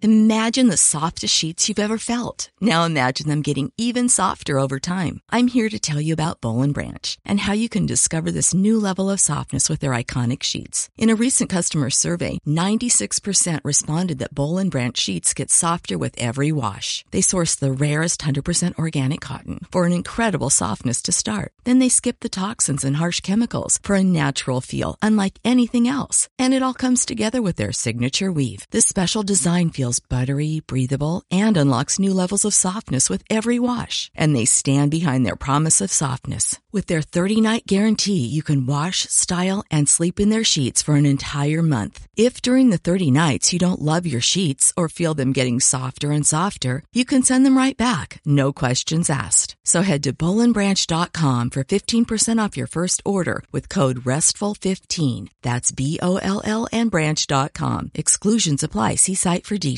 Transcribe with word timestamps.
Imagine 0.00 0.68
the 0.68 0.76
softest 0.76 1.34
sheets 1.34 1.68
you've 1.68 1.80
ever 1.80 1.98
felt. 1.98 2.50
Now 2.60 2.84
imagine 2.84 3.26
them 3.26 3.42
getting 3.42 3.72
even 3.76 4.08
softer 4.08 4.60
over 4.60 4.78
time. 4.78 5.22
I'm 5.28 5.48
here 5.48 5.68
to 5.68 5.78
tell 5.78 6.00
you 6.00 6.12
about 6.12 6.40
Bolin 6.40 6.72
Branch 6.72 7.18
and 7.24 7.40
how 7.40 7.52
you 7.52 7.68
can 7.68 7.84
discover 7.84 8.30
this 8.30 8.54
new 8.54 8.78
level 8.78 9.10
of 9.10 9.18
softness 9.18 9.68
with 9.68 9.80
their 9.80 9.90
iconic 9.90 10.44
sheets. 10.44 10.88
In 10.96 11.10
a 11.10 11.16
recent 11.16 11.50
customer 11.50 11.90
survey, 11.90 12.38
96% 12.46 13.58
responded 13.64 14.20
that 14.20 14.36
Bolin 14.36 14.70
Branch 14.70 14.96
sheets 14.96 15.34
get 15.34 15.50
softer 15.50 15.98
with 15.98 16.14
every 16.16 16.52
wash. 16.52 17.04
They 17.10 17.20
source 17.20 17.56
the 17.56 17.72
rarest 17.72 18.20
100% 18.20 18.78
organic 18.78 19.20
cotton 19.20 19.66
for 19.72 19.84
an 19.84 19.92
incredible 19.92 20.50
softness 20.50 21.02
to 21.02 21.12
start. 21.12 21.52
Then 21.64 21.80
they 21.80 21.88
skip 21.88 22.20
the 22.20 22.28
toxins 22.28 22.84
and 22.84 22.96
harsh 22.96 23.18
chemicals 23.18 23.80
for 23.82 23.96
a 23.96 24.04
natural 24.04 24.60
feel 24.60 24.96
unlike 25.02 25.40
anything 25.44 25.88
else. 25.88 26.28
And 26.38 26.54
it 26.54 26.62
all 26.62 26.74
comes 26.74 27.04
together 27.04 27.42
with 27.42 27.56
their 27.56 27.72
signature 27.72 28.30
weave. 28.30 28.64
This 28.70 28.86
special 28.86 29.24
design 29.24 29.70
feels 29.70 29.87
buttery, 29.98 30.60
breathable, 30.60 31.22
and 31.30 31.56
unlocks 31.56 31.98
new 31.98 32.12
levels 32.12 32.44
of 32.44 32.52
softness 32.52 33.08
with 33.08 33.22
every 33.30 33.58
wash. 33.58 34.10
And 34.14 34.36
they 34.36 34.44
stand 34.44 34.90
behind 34.90 35.24
their 35.24 35.44
promise 35.46 35.80
of 35.80 35.90
softness. 35.90 36.58
With 36.70 36.86
their 36.86 37.00
30 37.00 37.40
night 37.40 37.64
guarantee, 37.66 38.26
you 38.26 38.42
can 38.42 38.66
wash, 38.66 38.98
style, 39.08 39.64
and 39.70 39.88
sleep 39.88 40.20
in 40.20 40.28
their 40.28 40.44
sheets 40.44 40.82
for 40.82 40.96
an 40.96 41.06
entire 41.06 41.62
month. 41.62 42.06
If 42.14 42.42
during 42.42 42.68
the 42.68 42.84
30 42.88 43.10
nights 43.10 43.52
you 43.54 43.58
don't 43.58 43.80
love 43.80 44.06
your 44.06 44.20
sheets 44.20 44.74
or 44.76 44.90
feel 44.90 45.14
them 45.14 45.32
getting 45.32 45.60
softer 45.60 46.10
and 46.10 46.26
softer, 46.26 46.82
you 46.92 47.06
can 47.06 47.22
send 47.22 47.46
them 47.46 47.56
right 47.56 47.76
back, 47.76 48.20
no 48.26 48.52
questions 48.52 49.08
asked. 49.08 49.56
So 49.64 49.80
head 49.80 50.02
to 50.02 50.12
bowlandbranch.com 50.12 51.50
for 51.50 51.64
15% 51.64 52.44
off 52.44 52.56
your 52.56 52.66
first 52.66 53.00
order 53.04 53.42
with 53.50 53.70
code 53.70 54.00
RESTFUL15. 54.00 55.28
That's 55.42 55.72
B 55.72 55.98
O 56.02 56.16
L 56.18 56.42
L 56.44 56.66
and 56.72 56.90
branch.com. 56.90 57.92
Exclusions 57.94 58.62
apply. 58.62 58.96
See 58.96 59.14
site 59.14 59.46
for 59.46 59.56
details. 59.56 59.77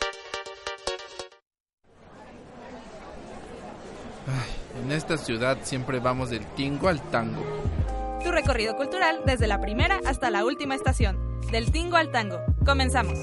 Ay, 4.27 4.83
en 4.83 4.91
esta 4.91 5.17
ciudad 5.17 5.57
siempre 5.63 5.99
vamos 5.99 6.29
del 6.29 6.45
tingo 6.55 6.87
al 6.87 7.01
tango. 7.09 7.43
Tu 8.23 8.31
recorrido 8.31 8.75
cultural 8.75 9.21
desde 9.25 9.47
la 9.47 9.59
primera 9.59 9.99
hasta 10.05 10.29
la 10.29 10.45
última 10.45 10.75
estación. 10.75 11.17
Del 11.51 11.71
tingo 11.71 11.97
al 11.97 12.11
tango. 12.11 12.39
Comenzamos. 12.65 13.17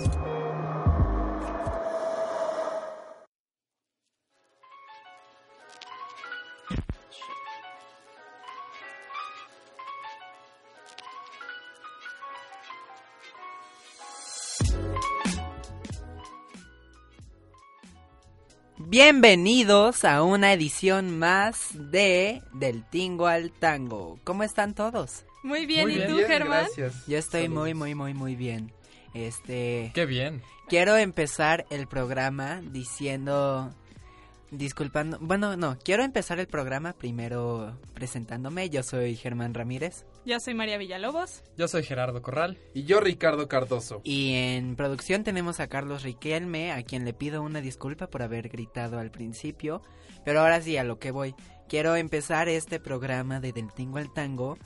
Bienvenidos 19.00 20.04
a 20.04 20.24
una 20.24 20.52
edición 20.52 21.20
más 21.20 21.68
de 21.72 22.42
Del 22.52 22.82
Tingo 22.82 23.28
al 23.28 23.52
Tango. 23.52 24.18
¿Cómo 24.24 24.42
están 24.42 24.74
todos? 24.74 25.24
Muy 25.44 25.66
bien, 25.66 25.84
Muy 25.84 26.02
¿y 26.02 26.06
tú, 26.08 26.16
bien, 26.16 26.26
Germán? 26.26 26.64
Gracias. 26.64 27.06
Yo 27.06 27.16
estoy 27.16 27.42
Saludos. 27.42 27.62
muy, 27.62 27.74
muy, 27.74 27.94
muy, 27.94 28.14
muy 28.14 28.34
bien. 28.34 28.72
Este, 29.14 29.92
Qué 29.94 30.04
bien. 30.04 30.42
quiero 30.66 30.96
empezar 30.96 31.64
el 31.70 31.86
programa 31.86 32.60
diciendo, 32.72 33.72
disculpando, 34.50 35.18
bueno, 35.20 35.56
no, 35.56 35.78
quiero 35.78 36.02
empezar 36.02 36.40
el 36.40 36.48
programa 36.48 36.92
primero 36.92 37.78
presentándome. 37.94 38.68
Yo 38.68 38.82
soy 38.82 39.14
Germán 39.14 39.54
Ramírez 39.54 40.06
Yo 40.24 40.38
soy 40.40 40.54
María 40.54 40.76
Villalobos. 40.76 41.42
Yo 41.56 41.68
soy 41.68 41.82
Gerardo 41.84 42.20
Corral. 42.20 42.58
Y 42.74 42.84
yo, 42.84 43.00
Ricardo 43.00 43.48
Cardoso. 43.48 44.00
y 44.04 44.34
en 44.34 44.76
producción 44.76 45.24
tenemos 45.24 45.58
a 45.60 45.68
Carlos 45.68 46.02
Riquelme, 46.02 46.70
a 46.72 46.82
quien 46.82 47.04
le 47.04 47.14
pido 47.14 47.42
una 47.42 47.60
disculpa 47.60 48.08
por 48.08 48.22
haber 48.22 48.48
gritado 48.50 48.98
al 48.98 49.10
principio. 49.10 49.80
Pero 50.24 50.40
ahora 50.40 50.60
sí, 50.60 50.76
a 50.76 50.84
lo 50.84 50.98
que 50.98 51.10
voy. 51.12 51.34
Quiero 51.68 51.96
empezar 51.96 52.48
este 52.48 52.78
programa 52.80 53.40
de 53.40 53.52
Del 53.52 53.72
Tingo 53.72 53.98
al 53.98 54.12
Tango 54.12 54.58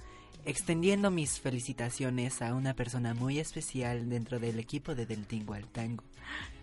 extendiendo 0.44 1.12
mis 1.12 1.38
felicitaciones 1.38 2.42
a 2.42 2.54
una 2.54 2.74
persona 2.74 3.14
muy 3.14 3.38
especial 3.38 4.08
dentro 4.08 4.40
del 4.40 4.58
equipo 4.58 4.96
de 4.96 5.06
Del 5.06 5.26
Tingo 5.28 5.54
al 5.54 5.68
Tango. 5.68 6.02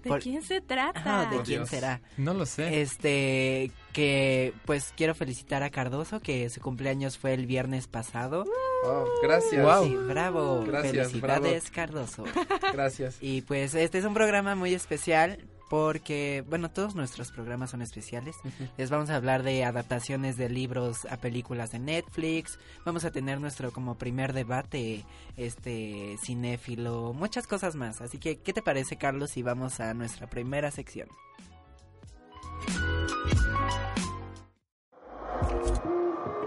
¿De 0.04 0.10
Por- 0.10 0.22
quién 0.22 0.42
se 0.42 0.60
trata? 0.60 1.02
Ah, 1.06 1.30
¿De 1.30 1.38
quién 1.44 1.60
Dios. 1.60 1.70
será? 1.70 2.02
No 2.18 2.34
lo 2.34 2.46
sé. 2.46 2.82
Este, 2.82 3.72
que 3.94 4.54
pues 4.66 4.94
quiero 4.98 5.16
felicitar 5.16 5.64
a 5.64 5.70
Cardoso, 5.70 6.20
que 6.20 6.50
su 6.50 6.60
cumpleaños 6.60 7.18
fue 7.18 7.34
el 7.34 7.46
viernes 7.46 7.88
pasado. 7.88 8.44
Oh, 8.84 9.06
gracias. 9.22 9.66
Wow. 9.66 9.86
Sí, 9.86 9.96
bravo. 9.96 10.64
Gracias, 10.66 11.10
Felicidades, 11.10 11.72
Cardoso. 11.72 12.24
Gracias. 12.74 13.18
Y 13.22 13.42
pues 13.42 13.76
este 13.76 13.98
es 13.98 14.06
un 14.06 14.14
programa 14.14 14.56
muy 14.56 14.74
especial 14.74 15.40
porque, 15.70 16.44
bueno, 16.50 16.72
todos 16.72 16.96
nuestros 16.96 17.32
programas 17.32 17.70
son 17.70 17.84
especiales. 17.84 18.36
Les 18.78 18.90
vamos 18.90 19.12
a 19.12 19.16
hablar 19.16 19.44
de 19.44 19.64
adaptaciones 19.64 20.36
de 20.36 20.50
libros 20.50 21.06
a 21.06 21.18
películas 21.18 21.72
de 21.72 21.80
Netflix. 21.80 22.58
Vamos 22.86 23.06
a 23.06 23.12
tener 23.12 23.40
nuestro 23.40 23.72
como 23.72 23.96
primer 23.96 24.34
debate, 24.34 25.06
este, 25.38 26.18
cinéfilo, 26.24 27.14
muchas 27.14 27.46
cosas 27.46 27.76
más. 27.76 28.02
Así 28.02 28.18
que, 28.18 28.38
¿qué 28.38 28.52
te 28.52 28.64
parece, 28.64 28.98
Carlos, 28.98 29.30
si 29.30 29.44
vamos 29.44 29.80
a 29.80 29.94
nuestra 29.94 30.28
primera 30.28 30.72
sección? 30.72 31.08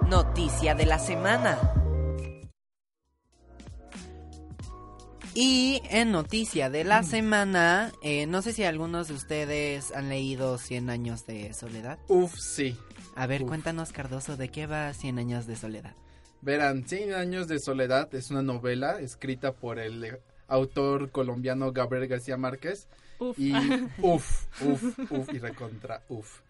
Noticia 0.09 0.75
de 0.75 0.85
la 0.85 0.99
semana. 0.99 1.82
Y 5.35 5.81
en 5.89 6.13
noticia 6.13 6.69
de 6.69 6.85
la 6.85 7.03
semana, 7.03 7.91
eh, 8.03 8.27
no 8.27 8.43
sé 8.43 8.53
si 8.53 8.65
algunos 8.65 9.09
de 9.09 9.15
ustedes 9.15 9.91
han 9.93 10.11
leído 10.11 10.59
100 10.59 10.91
años 10.91 11.25
de 11.27 11.55
soledad. 11.55 11.99
Uf, 12.09 12.35
sí. 12.39 12.77
A 13.15 13.27
ver, 13.27 13.43
Uf. 13.43 13.49
cuéntanos, 13.49 13.93
Cardoso, 13.93 14.37
¿de 14.37 14.51
qué 14.51 14.67
va 14.67 14.93
100 14.93 15.19
años 15.19 15.47
de 15.47 15.57
soledad? 15.57 15.95
Verán, 16.43 16.87
Cien 16.87 17.15
años 17.15 17.49
de 17.49 17.61
soledad 17.61 18.15
es 18.15 18.31
una 18.31 18.43
novela 18.43 19.01
escrita 19.01 19.53
por 19.53 19.79
el 19.79 20.05
eh, 20.05 20.21
autor 20.49 21.11
colombiano 21.11 21.73
Gabriel 21.73 22.09
García 22.09 22.37
Márquez. 22.37 22.89
Uf. 23.19 23.39
Y 23.39 23.53
uf, 24.03 24.47
uf, 24.61 24.99
uf 25.11 25.33
y 25.33 25.39
recontra 25.39 26.03
uf. 26.09 26.41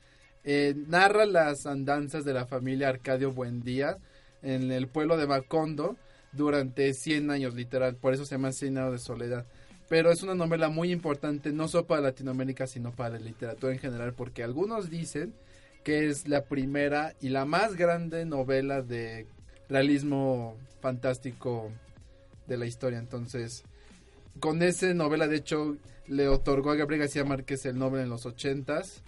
Eh, 0.45 0.75
narra 0.89 1.25
las 1.25 1.67
andanzas 1.67 2.25
de 2.25 2.33
la 2.33 2.47
familia 2.47 2.89
Arcadio 2.89 3.31
Buendía 3.31 3.99
en 4.43 4.73
el 4.73 4.89
pueblo 4.89 5.17
de 5.17 5.29
Macondo 5.29 5.97
durante 6.33 6.93
100 6.95 7.31
años, 7.31 7.55
literal. 7.55 7.97
Por 7.97 8.15
eso 8.15 8.25
se 8.25 8.35
llama 8.35 8.53
100 8.53 8.79
años 8.79 8.93
de 8.93 8.99
soledad. 8.99 9.47
Pero 9.89 10.11
es 10.11 10.23
una 10.23 10.35
novela 10.35 10.69
muy 10.69 10.91
importante, 10.91 11.53
no 11.53 11.69
solo 11.69 11.87
para 11.87 12.01
Latinoamérica, 12.01 12.67
sino 12.67 12.93
para 12.93 13.19
la 13.19 13.19
literatura 13.19 13.73
en 13.73 13.79
general, 13.79 14.15
porque 14.15 14.43
algunos 14.43 14.89
dicen 14.89 15.35
que 15.85 16.09
es 16.09 16.29
la 16.29 16.45
primera 16.45 17.15
y 17.21 17.29
la 17.29 17.45
más 17.45 17.77
grande 17.77 18.25
novela 18.25 18.83
de 18.83 19.27
realismo 19.69 20.57
fantástico 20.81 21.71
de 22.47 22.57
la 22.57 22.67
historia. 22.67 22.99
Entonces, 22.99 23.65
con 24.41 24.63
esa 24.63 24.93
novela, 24.95 25.29
de 25.29 25.37
hecho, 25.37 25.77
le 26.07 26.29
otorgó 26.29 26.71
a 26.71 26.77
Gabriel 26.77 27.03
García 27.03 27.25
Márquez 27.25 27.65
el 27.67 27.79
Nobel 27.79 28.03
en 28.03 28.11
los 28.11 28.27
ochentas. 28.27 29.03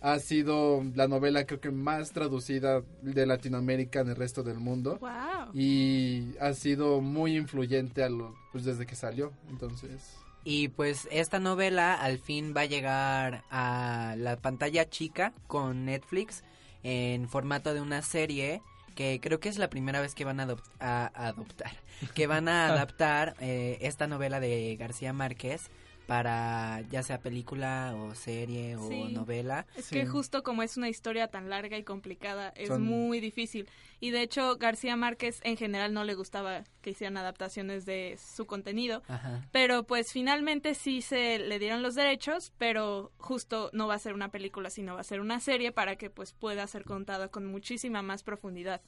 Ha 0.00 0.18
sido 0.20 0.84
la 0.94 1.08
novela 1.08 1.44
creo 1.44 1.60
que 1.60 1.70
más 1.72 2.12
traducida 2.12 2.82
de 3.02 3.26
Latinoamérica 3.26 4.00
en 4.00 4.08
el 4.10 4.16
resto 4.16 4.42
del 4.44 4.58
mundo. 4.58 4.98
Wow. 5.00 5.52
Y 5.54 6.34
ha 6.40 6.52
sido 6.54 7.00
muy 7.00 7.36
influyente 7.36 8.04
a 8.04 8.08
lo- 8.08 8.36
pues 8.52 8.64
desde 8.64 8.86
que 8.86 8.94
salió. 8.94 9.32
Entonces, 9.48 10.16
Y 10.44 10.68
pues 10.68 11.08
esta 11.10 11.40
novela 11.40 11.94
al 11.94 12.18
fin 12.20 12.54
va 12.56 12.60
a 12.62 12.66
llegar 12.66 13.42
a 13.50 14.14
la 14.16 14.36
pantalla 14.36 14.88
chica 14.88 15.32
con 15.48 15.84
Netflix 15.84 16.44
en 16.84 17.28
formato 17.28 17.74
de 17.74 17.80
una 17.80 18.02
serie 18.02 18.62
que 18.94 19.20
creo 19.20 19.40
que 19.40 19.48
es 19.48 19.58
la 19.58 19.68
primera 19.68 20.00
vez 20.00 20.14
que 20.14 20.24
van 20.24 20.40
a, 20.40 20.46
adop- 20.46 20.62
a 20.80 21.10
adoptar, 21.28 21.72
que 22.14 22.26
van 22.28 22.48
a 22.48 22.68
adaptar 22.72 23.34
eh, 23.40 23.78
esta 23.80 24.06
novela 24.06 24.38
de 24.40 24.76
García 24.76 25.12
Márquez 25.12 25.70
para 26.08 26.80
ya 26.90 27.02
sea 27.02 27.20
película 27.20 27.94
o 27.94 28.14
serie 28.14 28.76
o 28.76 28.88
Sí. 28.88 29.12
novela. 29.12 29.66
Es 29.76 29.84
Sí. 29.84 29.94
que 29.94 30.06
justo 30.06 30.42
como 30.42 30.62
es 30.62 30.78
una 30.78 30.88
historia 30.88 31.28
tan 31.28 31.50
larga 31.50 31.76
y 31.76 31.84
complicada, 31.84 32.48
es 32.56 32.68
Son- 32.68 32.82
muy 32.82 33.20
difícil. 33.20 33.68
Y 34.00 34.08
de 34.10 34.22
hecho, 34.22 34.56
García 34.56 34.96
Márquez 34.96 35.40
en 35.44 35.58
general 35.58 35.92
no 35.92 36.04
le 36.04 36.14
gustaba 36.14 36.64
que 36.80 36.90
hicieran 36.90 37.18
adaptaciones 37.18 37.84
de 37.84 38.18
su 38.18 38.46
contenido. 38.46 39.02
Ajá. 39.06 39.44
Pero 39.52 39.82
pues 39.82 40.10
finalmente 40.10 40.74
sí 40.74 41.02
se 41.02 41.38
le 41.38 41.58
dieron 41.58 41.82
los 41.82 41.94
derechos, 41.94 42.54
pero 42.56 43.12
justo 43.18 43.68
no 43.74 43.86
va 43.86 43.94
a 43.94 43.98
ser 43.98 44.14
una 44.14 44.30
película, 44.30 44.70
sino 44.70 44.94
va 44.94 45.02
a 45.02 45.04
ser 45.04 45.20
una 45.20 45.40
serie 45.40 45.72
para 45.72 45.96
que 45.96 46.08
pues 46.08 46.32
pueda 46.32 46.66
ser 46.68 46.84
contada 46.84 47.28
con 47.28 47.44
muchísima 47.44 48.00
más 48.00 48.22
profundidad. 48.22 48.80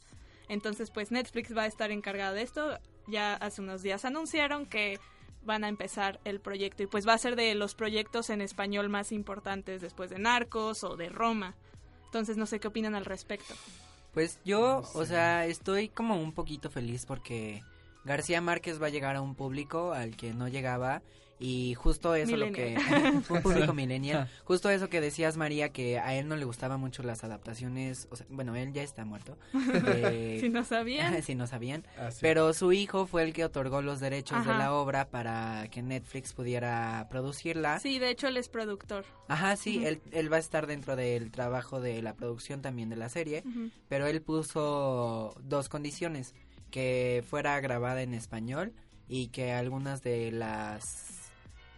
Entonces 0.48 0.90
pues 0.90 1.10
Netflix 1.12 1.54
va 1.54 1.64
a 1.64 1.66
estar 1.66 1.90
encargada 1.90 2.32
de 2.32 2.42
esto. 2.42 2.78
Ya 3.08 3.34
hace 3.34 3.60
unos 3.60 3.82
días 3.82 4.06
anunciaron 4.06 4.64
que 4.64 4.98
van 5.44 5.64
a 5.64 5.68
empezar 5.68 6.20
el 6.24 6.40
proyecto 6.40 6.82
y 6.82 6.86
pues 6.86 7.06
va 7.06 7.14
a 7.14 7.18
ser 7.18 7.36
de 7.36 7.54
los 7.54 7.74
proyectos 7.74 8.30
en 8.30 8.40
español 8.40 8.88
más 8.88 9.12
importantes 9.12 9.80
después 9.80 10.10
de 10.10 10.18
Narcos 10.18 10.84
o 10.84 10.96
de 10.96 11.08
Roma. 11.08 11.54
Entonces 12.06 12.36
no 12.36 12.46
sé 12.46 12.60
qué 12.60 12.68
opinan 12.68 12.94
al 12.94 13.04
respecto. 13.04 13.54
Pues 14.12 14.40
yo, 14.44 14.82
No 14.82 15.00
o 15.00 15.04
sea, 15.04 15.46
estoy 15.46 15.88
como 15.88 16.20
un 16.20 16.32
poquito 16.32 16.70
feliz 16.70 17.06
porque 17.06 17.62
García 18.04 18.40
Márquez 18.40 18.82
va 18.82 18.86
a 18.86 18.90
llegar 18.90 19.16
a 19.16 19.22
un 19.22 19.34
público 19.34 19.92
al 19.92 20.16
que 20.16 20.34
no 20.34 20.48
llegaba 20.48 21.02
y 21.42 21.74
justo 21.74 22.14
eso 22.14 22.36
lo 22.36 22.52
que 22.52 22.76
un 23.30 23.42
público 23.42 23.72
millennial, 23.72 24.28
justo 24.44 24.68
eso 24.68 24.88
que 24.90 25.00
decías 25.00 25.38
María 25.38 25.70
que 25.70 25.98
a 25.98 26.14
él 26.14 26.28
no 26.28 26.36
le 26.36 26.44
gustaban 26.44 26.78
mucho 26.78 27.02
las 27.02 27.24
adaptaciones, 27.24 28.06
o 28.10 28.16
sea, 28.16 28.26
bueno, 28.28 28.54
él 28.56 28.72
ya 28.74 28.82
está 28.82 29.04
muerto. 29.06 29.38
eh, 29.86 30.36
Si 30.40 30.50
no 30.50 30.62
sabían. 30.64 31.22
si 31.22 31.34
no 31.34 31.46
sabían, 31.46 31.84
Ah, 31.98 32.10
sí. 32.10 32.18
pero 32.20 32.52
su 32.52 32.72
hijo 32.72 33.06
fue 33.06 33.22
el 33.22 33.32
que 33.32 33.44
otorgó 33.44 33.80
los 33.82 34.00
derechos 34.00 34.44
de 34.46 34.52
la 34.52 34.74
obra 34.74 35.08
para 35.08 35.66
que 35.70 35.82
Netflix 35.82 36.34
pudiera 36.34 37.06
producirla. 37.10 37.80
Sí, 37.80 37.98
de 37.98 38.10
hecho 38.10 38.28
él 38.28 38.36
es 38.36 38.48
productor. 38.50 39.04
Ajá, 39.28 39.56
sí, 39.56 39.84
él, 39.86 40.00
él 40.12 40.30
va 40.32 40.36
a 40.36 40.40
estar 40.40 40.66
dentro 40.66 40.94
del 40.94 41.30
trabajo 41.30 41.80
de 41.80 42.02
la 42.02 42.14
producción 42.14 42.60
también 42.60 42.90
de 42.90 42.96
la 42.96 43.08
serie, 43.08 43.42
pero 43.88 44.06
él 44.06 44.20
puso 44.22 45.34
dos 45.42 45.68
condiciones, 45.70 46.34
que 46.70 47.24
fuera 47.28 47.58
grabada 47.60 48.02
en 48.02 48.14
español 48.14 48.72
y 49.08 49.28
que 49.28 49.52
algunas 49.52 50.02
de 50.02 50.30
las 50.32 51.19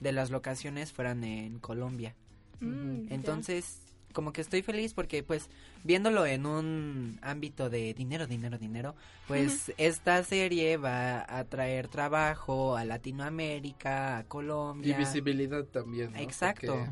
de 0.03 0.13
las 0.13 0.31
locaciones 0.31 0.93
fueran 0.93 1.25
en 1.25 1.59
Colombia. 1.59 2.15
Mm, 2.61 3.09
ya. 3.09 3.15
Entonces, 3.15 3.79
como 4.13 4.33
que 4.33 4.41
estoy 4.43 4.61
feliz 4.63 4.93
porque 4.93 5.23
pues 5.23 5.49
viéndolo 5.85 6.27
en 6.27 6.45
un 6.45 7.19
ámbito 7.23 7.71
de 7.71 7.95
dinero, 7.95 8.27
dinero, 8.27 8.59
dinero, 8.59 8.95
pues 9.27 9.73
esta 9.79 10.23
serie 10.23 10.77
va 10.77 11.25
a 11.27 11.45
traer 11.45 11.89
trabajo 11.89 12.77
a 12.77 12.85
Latinoamérica, 12.85 14.19
a 14.19 14.21
Y 14.21 14.25
Colombia. 14.25 14.99
visibilidad 14.99 15.65
también. 15.65 16.13
¿no? 16.13 16.19
Exacto. 16.19 16.75
Porque- 16.75 16.91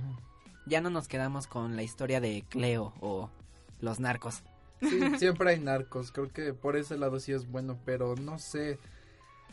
Ya 0.66 0.80
no 0.80 0.88
nos 0.90 1.08
quedamos 1.08 1.46
con 1.46 1.74
la 1.76 1.82
historia 1.82 2.20
de 2.20 2.44
Cleo 2.48 2.92
o 3.00 3.28
los 3.80 3.98
narcos. 4.00 4.42
Sí, 4.80 4.98
siempre 5.18 5.50
hay 5.50 5.58
narcos, 5.60 6.12
creo 6.12 6.28
que 6.32 6.54
por 6.54 6.76
ese 6.76 6.96
lado 6.96 7.18
sí 7.20 7.32
es 7.32 7.50
bueno, 7.50 7.78
pero 7.84 8.14
no 8.16 8.38
sé. 8.38 8.78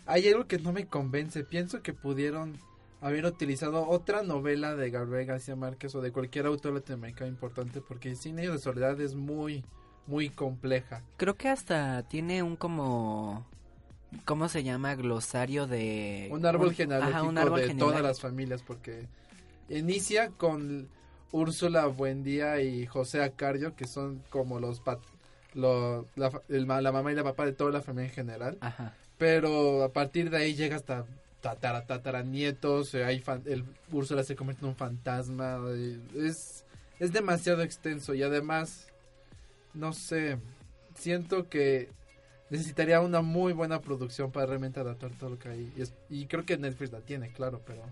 Hay 0.05 0.25
algo 0.29 0.47
que 0.47 0.57
no 0.57 0.71
me 0.71 0.85
convence. 0.87 1.43
Pienso 1.43 1.81
que 1.81 1.91
pudieron 1.93 2.57
haber 3.01 3.25
utilizado 3.25 3.87
otra 3.87 4.23
novela 4.23 4.75
de 4.75 4.89
Gabriel 4.89 5.25
García 5.27 5.55
Márquez 5.55 5.93
o 5.95 6.01
de 6.01 6.11
cualquier 6.11 6.45
autor 6.45 6.73
latinoamericano 6.73 7.29
importante, 7.29 7.81
porque 7.81 8.15
Cine 8.15 8.47
de 8.49 8.57
Soledad 8.57 8.99
es 9.01 9.15
muy, 9.15 9.63
muy 10.07 10.29
compleja. 10.29 11.03
Creo 11.17 11.35
que 11.35 11.49
hasta 11.49 12.03
tiene 12.03 12.41
un 12.43 12.55
como 12.55 13.45
¿cómo 14.25 14.49
se 14.49 14.63
llama? 14.63 14.95
glosario 14.95 15.67
de 15.67 16.29
Un 16.31 16.45
árbol 16.45 16.73
genealógico 16.73 17.17
ajá, 17.17 17.27
un 17.27 17.37
árbol 17.37 17.61
de 17.67 17.75
todas 17.75 18.01
las 18.01 18.19
familias, 18.21 18.63
porque 18.63 19.05
inicia 19.69 20.29
con 20.29 20.87
Úrsula 21.31 21.85
Buendía 21.87 22.61
y 22.61 22.85
José 22.85 23.21
Acario, 23.21 23.75
que 23.75 23.85
son 23.85 24.23
como 24.29 24.59
los, 24.59 24.79
pat- 24.79 25.01
el 25.53 26.67
la 26.67 26.91
mamá 26.91 27.11
y 27.11 27.15
la 27.15 27.23
papá 27.23 27.45
de 27.45 27.51
toda 27.51 27.71
la 27.71 27.81
familia 27.81 28.09
en 28.09 28.15
general. 28.15 28.57
Ajá. 28.61 28.93
Pero 29.17 29.83
a 29.83 29.91
partir 29.91 30.29
de 30.29 30.37
ahí 30.37 30.55
llega 30.55 30.75
hasta 30.77 31.05
tatara, 31.41 31.85
tatara 31.85 32.23
nietos, 32.23 32.93
eh, 32.93 33.03
hay 33.05 33.19
fan- 33.19 33.43
el 33.45 33.63
Úrsula 33.91 34.23
se 34.23 34.35
convierte 34.35 34.63
en 34.65 34.69
un 34.69 34.75
fantasma, 34.75 35.59
eh, 35.69 35.99
es, 36.15 36.65
es 36.99 37.11
demasiado 37.13 37.61
extenso 37.61 38.13
y 38.13 38.23
además, 38.23 38.87
no 39.73 39.93
sé, 39.93 40.37
siento 40.95 41.47
que 41.49 41.89
necesitaría 42.49 43.01
una 43.01 43.21
muy 43.21 43.53
buena 43.53 43.81
producción 43.81 44.31
para 44.31 44.45
realmente 44.47 44.79
adaptar 44.79 45.11
todo 45.11 45.31
lo 45.31 45.39
que 45.39 45.49
hay. 45.49 45.73
Y, 45.77 45.81
es- 45.81 45.93
y 46.09 46.25
creo 46.25 46.45
que 46.45 46.57
Netflix 46.57 46.91
la 46.91 47.01
tiene, 47.01 47.31
claro, 47.31 47.61
pero 47.65 47.83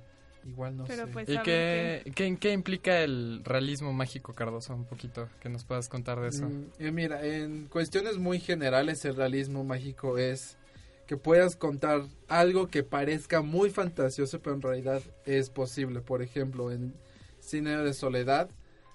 igual 0.45 0.77
no 0.77 0.85
Pero 0.87 1.05
sé. 1.05 1.11
pues 1.11 1.29
¿Y 1.29 1.37
qué, 1.39 2.03
qué, 2.15 2.37
qué 2.39 2.51
implica 2.53 3.01
el 3.01 3.41
realismo 3.43 3.93
mágico, 3.93 4.33
Cardoso? 4.33 4.73
Un 4.73 4.85
poquito, 4.85 5.27
que 5.39 5.49
nos 5.49 5.63
puedas 5.65 5.89
contar 5.89 6.19
de 6.19 6.29
eso. 6.29 6.45
Mm, 6.47 6.63
eh, 6.79 6.91
mira, 6.91 7.25
en 7.25 7.65
cuestiones 7.67 8.17
muy 8.17 8.39
generales 8.39 9.03
el 9.05 9.15
realismo 9.15 9.63
mágico 9.63 10.17
es 10.17 10.57
que 11.07 11.17
puedas 11.17 11.55
contar 11.55 12.03
algo 12.27 12.67
que 12.67 12.83
parezca 12.83 13.41
muy 13.41 13.69
fantasioso, 13.69 14.39
pero 14.41 14.55
en 14.55 14.61
realidad 14.61 15.01
es 15.25 15.49
posible. 15.49 16.01
Por 16.01 16.21
ejemplo, 16.21 16.71
en 16.71 16.93
Cine 17.39 17.77
de 17.77 17.93
Soledad 17.93 18.49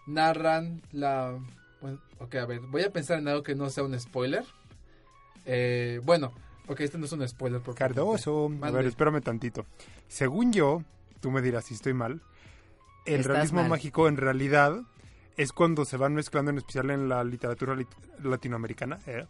narran 0.06 0.82
la... 0.92 1.38
Bueno, 1.80 2.00
ok, 2.18 2.34
a 2.34 2.46
ver, 2.46 2.60
voy 2.60 2.82
a 2.82 2.92
pensar 2.92 3.18
en 3.18 3.28
algo 3.28 3.42
que 3.42 3.54
no 3.54 3.70
sea 3.70 3.84
un 3.84 3.98
spoiler. 3.98 4.44
Eh, 5.46 6.00
bueno, 6.04 6.32
ok, 6.68 6.80
este 6.80 6.98
no 6.98 7.06
es 7.06 7.12
un 7.12 7.26
spoiler. 7.26 7.60
Por 7.60 7.74
favor. 7.76 7.78
Cardoso, 7.94 8.50
a 8.62 8.70
ver, 8.70 8.86
espérame 8.86 9.20
tantito. 9.22 9.64
Según 10.08 10.52
yo, 10.52 10.82
tú 11.20 11.30
me 11.30 11.40
dirás 11.42 11.64
si 11.66 11.74
estoy 11.74 11.94
mal, 11.94 12.20
el 13.06 13.20
Estás 13.20 13.26
realismo 13.32 13.60
mal. 13.60 13.70
mágico 13.70 14.08
en 14.08 14.16
realidad 14.16 14.82
es 15.36 15.52
cuando 15.52 15.84
se 15.86 15.96
van 15.96 16.14
mezclando 16.14 16.50
en 16.50 16.58
especial 16.58 16.90
en 16.90 17.08
la 17.08 17.24
literatura 17.24 17.74
lit- 17.74 17.88
latinoamericana, 18.22 18.98
¿eh? 19.06 19.24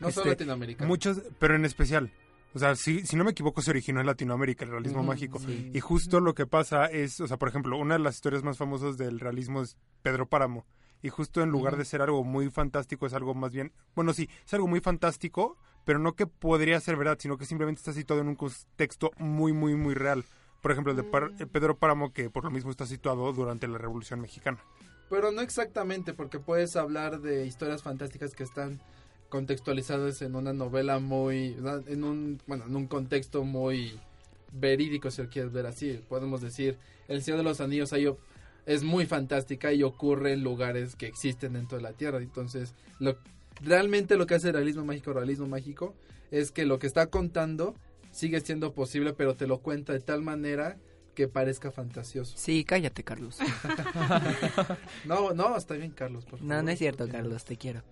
No 0.00 0.10
solo 0.10 0.30
este, 0.32 0.44
Latinoamérica. 0.44 0.84
muchos, 0.86 1.22
pero 1.38 1.54
en 1.56 1.64
especial. 1.64 2.12
O 2.54 2.58
sea, 2.58 2.76
si, 2.76 3.06
si 3.06 3.16
no 3.16 3.24
me 3.24 3.30
equivoco, 3.30 3.62
se 3.62 3.70
originó 3.70 4.00
en 4.00 4.06
Latinoamérica 4.06 4.64
el 4.64 4.70
realismo 4.72 5.02
mágico. 5.02 5.38
sí. 5.38 5.70
Y 5.72 5.80
justo 5.80 6.20
lo 6.20 6.34
que 6.34 6.46
pasa 6.46 6.86
es, 6.86 7.18
o 7.20 7.26
sea, 7.26 7.38
por 7.38 7.48
ejemplo, 7.48 7.78
una 7.78 7.94
de 7.94 8.00
las 8.00 8.16
historias 8.16 8.42
más 8.42 8.58
famosas 8.58 8.98
del 8.98 9.20
realismo 9.20 9.62
es 9.62 9.76
Pedro 10.02 10.26
Páramo. 10.28 10.66
Y 11.02 11.08
justo 11.08 11.42
en 11.42 11.48
lugar 11.50 11.76
de 11.76 11.84
ser 11.84 12.02
algo 12.02 12.22
muy 12.24 12.50
fantástico, 12.50 13.06
es 13.06 13.14
algo 13.14 13.34
más 13.34 13.52
bien, 13.52 13.72
bueno, 13.96 14.12
sí, 14.12 14.28
es 14.46 14.54
algo 14.54 14.68
muy 14.68 14.80
fantástico, 14.80 15.56
pero 15.84 15.98
no 15.98 16.12
que 16.14 16.26
podría 16.26 16.78
ser 16.78 16.96
verdad, 16.96 17.16
sino 17.20 17.38
que 17.38 17.44
simplemente 17.46 17.80
está 17.80 17.92
situado 17.92 18.22
en 18.22 18.28
un 18.28 18.36
contexto 18.36 19.10
muy, 19.18 19.52
muy, 19.52 19.74
muy 19.74 19.94
real. 19.94 20.24
Por 20.60 20.70
ejemplo, 20.70 20.92
el 20.92 20.96
de 20.98 21.02
Par- 21.04 21.32
el 21.40 21.48
Pedro 21.48 21.76
Páramo, 21.76 22.12
que 22.12 22.30
por 22.30 22.44
lo 22.44 22.50
mismo 22.50 22.70
está 22.70 22.86
situado 22.86 23.32
durante 23.32 23.66
la 23.66 23.78
Revolución 23.78 24.20
Mexicana. 24.20 24.58
Pero 25.10 25.32
no 25.32 25.40
exactamente, 25.40 26.14
porque 26.14 26.38
puedes 26.38 26.76
hablar 26.76 27.20
de 27.20 27.46
historias 27.46 27.82
fantásticas 27.82 28.34
que 28.34 28.44
están 28.44 28.80
contextualizadas 29.32 30.20
en 30.20 30.36
una 30.36 30.52
novela 30.52 30.98
muy, 30.98 31.56
en 31.86 32.04
un, 32.04 32.38
bueno, 32.46 32.66
en 32.66 32.76
un 32.76 32.86
contexto 32.86 33.44
muy 33.44 33.98
verídico, 34.52 35.10
si 35.10 35.22
lo 35.22 35.30
quieres 35.30 35.52
ver 35.52 35.64
así. 35.64 35.98
Podemos 36.06 36.42
decir, 36.42 36.76
El 37.08 37.22
Señor 37.22 37.38
de 37.38 37.44
los 37.44 37.62
Anillos 37.62 37.94
ahí 37.94 38.06
o- 38.06 38.18
es 38.66 38.82
muy 38.82 39.06
fantástica 39.06 39.72
y 39.72 39.82
ocurre 39.82 40.34
en 40.34 40.44
lugares 40.44 40.96
que 40.96 41.06
existen 41.06 41.54
dentro 41.54 41.78
de 41.78 41.82
la 41.82 41.94
Tierra. 41.94 42.18
Entonces, 42.18 42.74
lo, 42.98 43.16
realmente 43.62 44.16
lo 44.18 44.26
que 44.26 44.34
hace 44.34 44.48
el 44.48 44.54
realismo 44.54 44.84
mágico, 44.84 45.14
realismo 45.14 45.48
mágico, 45.48 45.94
es 46.30 46.50
que 46.52 46.66
lo 46.66 46.78
que 46.78 46.86
está 46.86 47.06
contando 47.06 47.74
sigue 48.10 48.38
siendo 48.42 48.74
posible, 48.74 49.14
pero 49.14 49.34
te 49.34 49.46
lo 49.46 49.60
cuenta 49.60 49.94
de 49.94 50.00
tal 50.00 50.20
manera 50.20 50.76
que 51.14 51.26
parezca 51.26 51.70
fantasioso. 51.70 52.34
Sí, 52.36 52.64
cállate, 52.64 53.02
Carlos. 53.02 53.38
No, 55.06 55.32
no, 55.32 55.56
está 55.56 55.74
bien, 55.74 55.90
Carlos. 55.92 56.24
Por 56.26 56.40
No, 56.42 56.48
favor, 56.48 56.64
no 56.64 56.70
es 56.70 56.78
cierto, 56.78 57.08
Carlos, 57.08 57.44
te 57.44 57.56
quiero. 57.56 57.82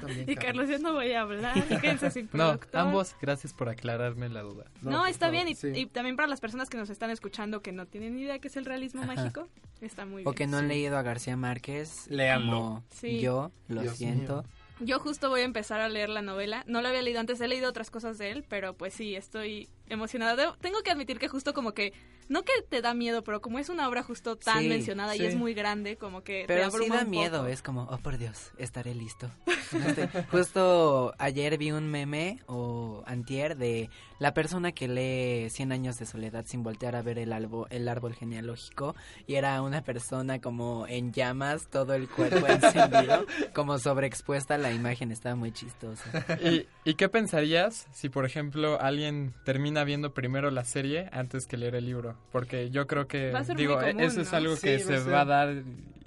También, 0.00 0.24
Y 0.30 0.34
Carlos, 0.36 0.68
yo 0.68 0.78
no 0.78 0.92
voy 0.92 1.12
a 1.12 1.22
hablar. 1.22 1.54
Quédense 1.80 2.10
sin 2.10 2.28
No, 2.32 2.58
ambos, 2.72 3.14
gracias 3.20 3.52
por 3.52 3.68
aclararme 3.68 4.28
la 4.28 4.42
duda. 4.42 4.64
No, 4.82 5.00
por 5.00 5.08
está 5.08 5.30
bien. 5.30 5.48
Y, 5.48 5.54
sí. 5.54 5.68
y 5.74 5.86
también 5.86 6.16
para 6.16 6.28
las 6.28 6.40
personas 6.40 6.68
que 6.70 6.76
nos 6.76 6.90
están 6.90 7.10
escuchando 7.10 7.60
que 7.62 7.72
no 7.72 7.86
tienen 7.86 8.16
ni 8.16 8.22
idea 8.22 8.38
qué 8.38 8.48
es 8.48 8.56
el 8.56 8.64
realismo 8.64 9.02
Ajá. 9.02 9.14
mágico, 9.14 9.48
está 9.80 10.04
muy 10.06 10.18
bien. 10.22 10.28
O 10.28 10.32
que 10.32 10.46
no 10.46 10.58
han 10.58 10.68
leído 10.68 10.96
a 10.98 11.02
García 11.02 11.36
Márquez. 11.36 12.06
Léanlo. 12.08 12.50
como 12.56 12.84
Sí. 12.90 13.20
Yo, 13.20 13.52
lo 13.68 13.82
Dios 13.82 13.96
siento. 13.96 14.42
mío. 14.42 14.50
Yo 14.80 15.00
justo 15.00 15.30
voy 15.30 15.40
a 15.40 15.44
empezar 15.44 15.80
a 15.80 15.88
leer 15.88 16.10
la 16.10 16.20
novela. 16.20 16.62
No 16.66 16.82
la 16.82 16.90
había 16.90 17.00
leído 17.02 17.20
antes, 17.20 17.40
he 17.40 17.48
leído 17.48 17.68
otras 17.68 17.90
cosas 17.90 18.18
de 18.18 18.30
él, 18.30 18.44
pero 18.46 18.74
pues 18.76 18.92
sí, 18.92 19.16
estoy 19.16 19.70
emocionada. 19.88 20.36
Debo- 20.36 20.56
tengo 20.60 20.82
que 20.82 20.90
admitir 20.90 21.18
que 21.18 21.28
justo 21.28 21.54
como 21.54 21.72
que, 21.72 21.92
no 22.28 22.42
que 22.42 22.52
te 22.68 22.80
da 22.82 22.94
miedo, 22.94 23.22
pero 23.24 23.40
como 23.40 23.58
es 23.58 23.68
una 23.68 23.88
obra 23.88 24.02
justo 24.02 24.36
tan 24.36 24.62
Sí, 24.62 24.68
mencionada 24.68 25.14
y 25.16 25.20
sí. 25.20 25.24
es 25.26 25.36
muy 25.36 25.54
grande, 25.54 25.96
como 25.96 26.22
que 26.22 26.40
te 26.42 26.46
Pero 26.46 26.62
sí 26.70 26.76
abruma 26.76 26.96
da 26.96 27.02
un 27.04 27.10
miedo, 27.10 27.38
poco. 27.40 27.48
es 27.52 27.62
como, 27.62 27.82
oh 27.84 27.98
por 27.98 28.18
Dios, 28.18 28.50
estaré 28.58 28.94
listo. 28.94 29.30
Este, 29.84 30.08
justo 30.30 31.12
ayer 31.18 31.58
vi 31.58 31.72
un 31.72 31.88
meme 31.88 32.38
o 32.46 33.02
antier 33.06 33.56
de 33.56 33.90
la 34.20 34.32
persona 34.32 34.70
que 34.72 34.86
lee 34.88 35.50
100 35.50 35.72
años 35.72 35.98
de 35.98 36.06
soledad 36.06 36.44
sin 36.46 36.62
voltear 36.62 36.94
a 36.94 37.02
ver 37.02 37.18
el, 37.18 37.32
albo- 37.32 37.66
el 37.70 37.88
árbol 37.88 38.14
genealógico 38.14 38.94
y 39.26 39.34
era 39.34 39.60
una 39.62 39.82
persona 39.82 40.40
como 40.40 40.86
en 40.88 41.12
llamas, 41.12 41.66
todo 41.68 41.94
el 41.94 42.08
cuerpo 42.08 42.46
encendido, 42.48 43.26
como 43.54 43.78
sobreexpuesta 43.78 44.56
la 44.56 44.72
imagen, 44.72 45.10
estaba 45.10 45.34
muy 45.34 45.50
chistosa. 45.52 46.04
¿Y, 46.40 46.66
y 46.84 46.94
qué 46.94 47.08
pensarías 47.08 47.86
si, 47.92 48.08
por 48.08 48.24
ejemplo, 48.24 48.80
alguien 48.80 49.34
termina 49.44 49.75
termina 49.76 49.84
viendo 49.84 50.14
primero 50.14 50.50
la 50.50 50.64
serie 50.64 51.08
antes 51.12 51.46
que 51.46 51.56
leer 51.56 51.74
el 51.74 51.84
libro. 51.86 52.16
Porque 52.32 52.70
yo 52.70 52.86
creo 52.86 53.06
que, 53.06 53.30
Va 53.32 53.40
a 53.40 53.44
ser 53.44 53.56
digo, 53.56 53.76
muy 53.76 53.84
común, 53.92 54.00
eso 54.00 54.20
es 54.22 54.30
¿no? 54.32 54.38
algo 54.38 54.56
Sí, 54.56 54.62
que 54.62 54.72
va 54.78 54.84
se 54.84 54.98
ser. 55.02 55.12
va 55.12 55.20
a 55.20 55.24
dar, 55.24 55.62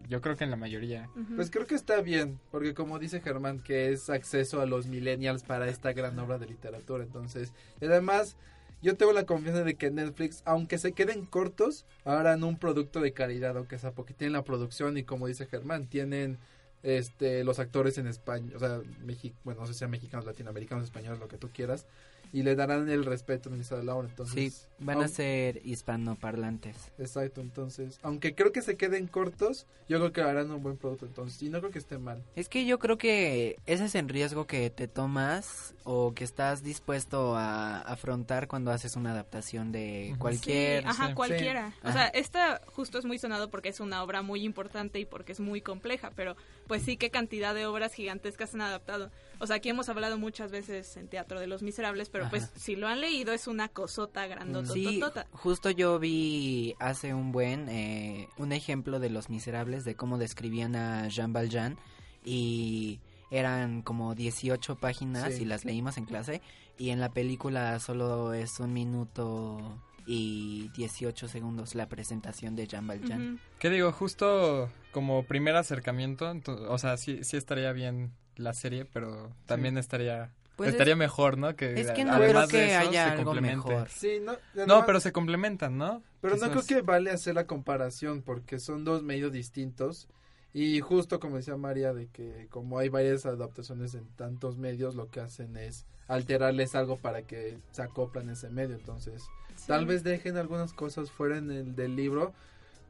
yo 0.07 0.21
creo 0.21 0.35
que 0.35 0.43
en 0.43 0.49
la 0.51 0.55
mayoría. 0.55 1.09
Ujú. 1.15 1.35
Pues 1.35 1.51
creo 1.51 1.67
que 1.67 1.75
está 1.75 2.01
bien, 2.01 2.39
porque 2.51 2.73
como 2.73 2.97
dice 2.99 3.21
Germán, 3.21 3.59
que 3.59 3.91
es 3.91 4.09
acceso 4.09 4.61
a 4.61 4.65
los 4.65 4.87
millennials 4.87 5.43
para 5.43 5.67
esta 5.67 5.93
gran 5.93 6.17
obra 6.17 6.39
de 6.39 6.47
literatura. 6.47 7.03
Entonces, 7.03 7.53
y 7.79 7.85
además, 7.85 8.35
yo 8.81 8.95
tengo 8.95 9.13
la 9.13 9.25
confianza 9.25 9.63
de 9.63 9.75
que 9.75 9.91
Netflix, 9.91 10.41
aunque 10.45 10.77
se 10.79 10.93
queden 10.93 11.25
cortos, 11.25 11.85
harán 12.05 12.43
un 12.43 12.57
producto 12.57 13.01
de 13.01 13.11
calidad, 13.13 13.55
aunque 13.57 13.77
sea 13.77 13.91
porque 13.91 14.13
tienen 14.13 14.33
la 14.33 14.43
producción 14.43 14.97
y 14.97 15.03
como 15.03 15.27
dice 15.27 15.45
Germán, 15.45 15.85
tienen 15.87 16.39
este 16.81 17.43
los 17.43 17.59
actores 17.59 17.97
en 17.97 18.07
España, 18.07 18.53
o 18.55 18.59
sea, 18.59 18.79
Mexi 19.03 19.33
bueno, 19.43 19.59
no 19.59 19.67
sé 19.67 19.73
si 19.73 19.79
sean 19.79 19.91
mexicanos, 19.91 20.25
latinoamericanos, 20.25 20.85
españoles, 20.85 21.19
lo 21.19 21.27
que 21.27 21.37
tú 21.37 21.49
quieras, 21.53 21.85
y 22.31 22.43
le 22.43 22.55
darán 22.55 22.89
el 22.89 23.05
respeto 23.05 23.49
necesario 23.49 23.81
a 23.81 23.85
la 23.85 23.95
obra. 23.95 24.07
Sí, 24.07 24.11
Entonces, 24.11 24.67
van 24.79 24.97
a 24.97 25.05
aun- 25.05 25.09
ser 25.09 25.61
hispanoparlantes. 25.65 26.91
Exacto, 26.97 27.41
entonces, 27.41 27.99
aunque 28.03 28.35
creo 28.35 28.51
que 28.51 28.61
se 28.61 28.77
queden 28.77 29.07
cortos, 29.07 29.65
yo 29.87 29.97
creo 29.99 30.11
que 30.11 30.21
harán 30.21 30.51
un 30.51 30.61
buen 30.61 30.77
producto, 30.77 31.05
entonces, 31.05 31.41
y 31.41 31.49
no 31.49 31.59
creo 31.59 31.71
que 31.71 31.79
esté 31.79 31.97
mal. 31.97 32.23
Es 32.35 32.49
que 32.49 32.65
yo 32.65 32.79
creo 32.79 32.97
que 32.97 33.57
ese 33.65 33.85
es 33.85 33.95
el 33.95 34.07
riesgo 34.09 34.45
que 34.47 34.69
te 34.69 34.87
tomas 34.87 35.73
o 35.83 36.13
que 36.13 36.23
estás 36.23 36.63
dispuesto 36.63 37.35
a 37.35 37.79
afrontar 37.81 38.47
cuando 38.47 38.71
haces 38.71 38.95
una 38.95 39.11
adaptación 39.11 39.71
de 39.71 40.15
cualquier... 40.19 40.83
Sí, 40.83 40.87
ajá, 40.89 41.07
sí. 41.07 41.13
cualquiera. 41.13 41.73
O 41.83 41.87
Ajá. 41.87 41.93
sea, 41.93 42.07
esta 42.07 42.61
justo 42.67 42.99
es 42.99 43.05
muy 43.05 43.17
sonado 43.17 43.49
porque 43.49 43.69
es 43.69 43.79
una 43.79 44.03
obra 44.03 44.21
muy 44.21 44.43
importante 44.43 44.99
y 44.99 45.05
porque 45.05 45.31
es 45.31 45.39
muy 45.39 45.61
compleja, 45.61 46.11
pero 46.15 46.35
pues 46.67 46.83
sí, 46.83 46.97
qué 46.97 47.09
cantidad 47.09 47.55
de 47.55 47.65
obras 47.65 47.93
gigantescas 47.93 48.53
han 48.53 48.61
adaptado. 48.61 49.09
O 49.39 49.47
sea, 49.47 49.55
aquí 49.57 49.69
hemos 49.69 49.87
hablado 49.89 50.17
muchas 50.17 50.51
veces 50.51 50.97
en 50.97 51.07
Teatro 51.07 51.39
de 51.39 51.47
los 51.47 51.63
Miserables, 51.63 52.09
pero 52.09 52.29
pues 52.29 52.51
si 52.55 52.75
lo 52.75 52.87
han 52.87 52.99
leído 53.01 53.31
es 53.33 53.47
una 53.47 53.69
cosota 53.69 54.27
grandota. 54.27 54.73
Sí, 54.73 55.01
justo 55.31 55.69
yo 55.69 55.97
vi 55.99 56.75
hace 56.79 57.13
un 57.13 57.31
buen 57.31 57.69
eh, 57.69 58.27
un 58.37 58.51
ejemplo 58.51 58.99
de 58.99 59.09
Los 59.09 59.29
Miserables 59.29 59.85
de 59.85 59.95
cómo 59.95 60.17
describían 60.17 60.75
a 60.75 61.07
Jean 61.07 61.31
Valjean 61.33 61.77
y 62.25 62.99
eran 63.31 63.81
como 63.81 64.15
18 64.15 64.75
páginas 64.77 65.33
Sí. 65.35 65.43
y 65.43 65.45
las 65.45 65.63
leímos 65.65 65.97
en 65.97 66.05
clase 66.05 66.41
y 66.77 66.89
en 66.89 66.99
la 66.99 67.09
película 67.09 67.79
solo 67.79 68.33
es 68.33 68.59
un 68.59 68.73
minuto 68.73 69.79
y 70.05 70.69
18 70.75 71.27
segundos 71.27 71.75
la 71.75 71.87
presentación 71.87 72.55
de 72.55 72.65
Jean 72.67 72.87
Valjean. 72.87 73.39
¿Qué 73.59 73.69
digo? 73.69 73.91
Justo 73.91 74.71
como 74.91 75.23
primer 75.23 75.55
acercamiento, 75.55 76.25
ento- 76.33 76.65
o 76.67 76.77
sea, 76.79 76.97
sí, 76.97 77.23
sí 77.23 77.37
estaría 77.37 77.71
bien 77.73 78.11
la 78.39 78.53
serie, 78.53 78.85
pero 78.85 79.31
también 79.45 79.77
estaría... 79.77 80.33
Pues 80.55 80.71
estaría 80.71 80.93
es- 80.93 80.99
mejor, 80.99 81.37
¿no? 81.37 81.55
Que 81.55 81.79
Es 81.79 81.91
que 81.91 82.03
no 82.03 82.11
creo 82.15 82.23
además 82.25 82.49
de 82.49 82.57
que 82.57 82.75
eso, 82.75 82.89
haya 82.89 83.11
algo 83.13 83.33
mejor. 83.35 83.87
Sí, 83.89 84.19
no, 84.65 84.85
pero 84.85 84.99
se 84.99 85.11
complementan, 85.13 85.77
¿no? 85.77 86.03
Pero 86.21 86.35
no 86.35 86.51
creo 86.51 86.63
que 86.63 86.81
vale 86.81 87.11
hacer 87.11 87.35
la 87.35 87.45
comparación 87.47 88.21
porque 88.21 88.59
son 88.59 88.83
dos 88.83 89.03
medios 89.03 89.31
distintos 89.31 90.09
y 90.53 90.79
justo 90.81 91.19
como 91.19 91.37
decía 91.37 91.55
María 91.55 91.93
de 91.93 92.07
que 92.07 92.47
como 92.49 92.79
hay 92.79 92.89
varias 92.89 93.25
adaptaciones 93.25 93.93
en 93.93 94.07
tantos 94.15 94.57
medios 94.57 94.95
lo 94.95 95.09
que 95.09 95.19
hacen 95.19 95.55
es 95.55 95.85
alterarles 96.07 96.73
algo 96.75 96.97
para 96.97 97.21
que 97.21 97.59
se 97.71 97.83
acoplan 97.83 98.29
ese 98.31 98.49
medio 98.49 98.75
entonces 98.75 99.23
tal 99.67 99.85
vez 99.85 100.03
dejen 100.03 100.37
algunas 100.37 100.73
cosas 100.73 101.11
fuera 101.11 101.37
en 101.37 101.51
el 101.51 101.75
del 101.75 101.95
libro 101.95 102.33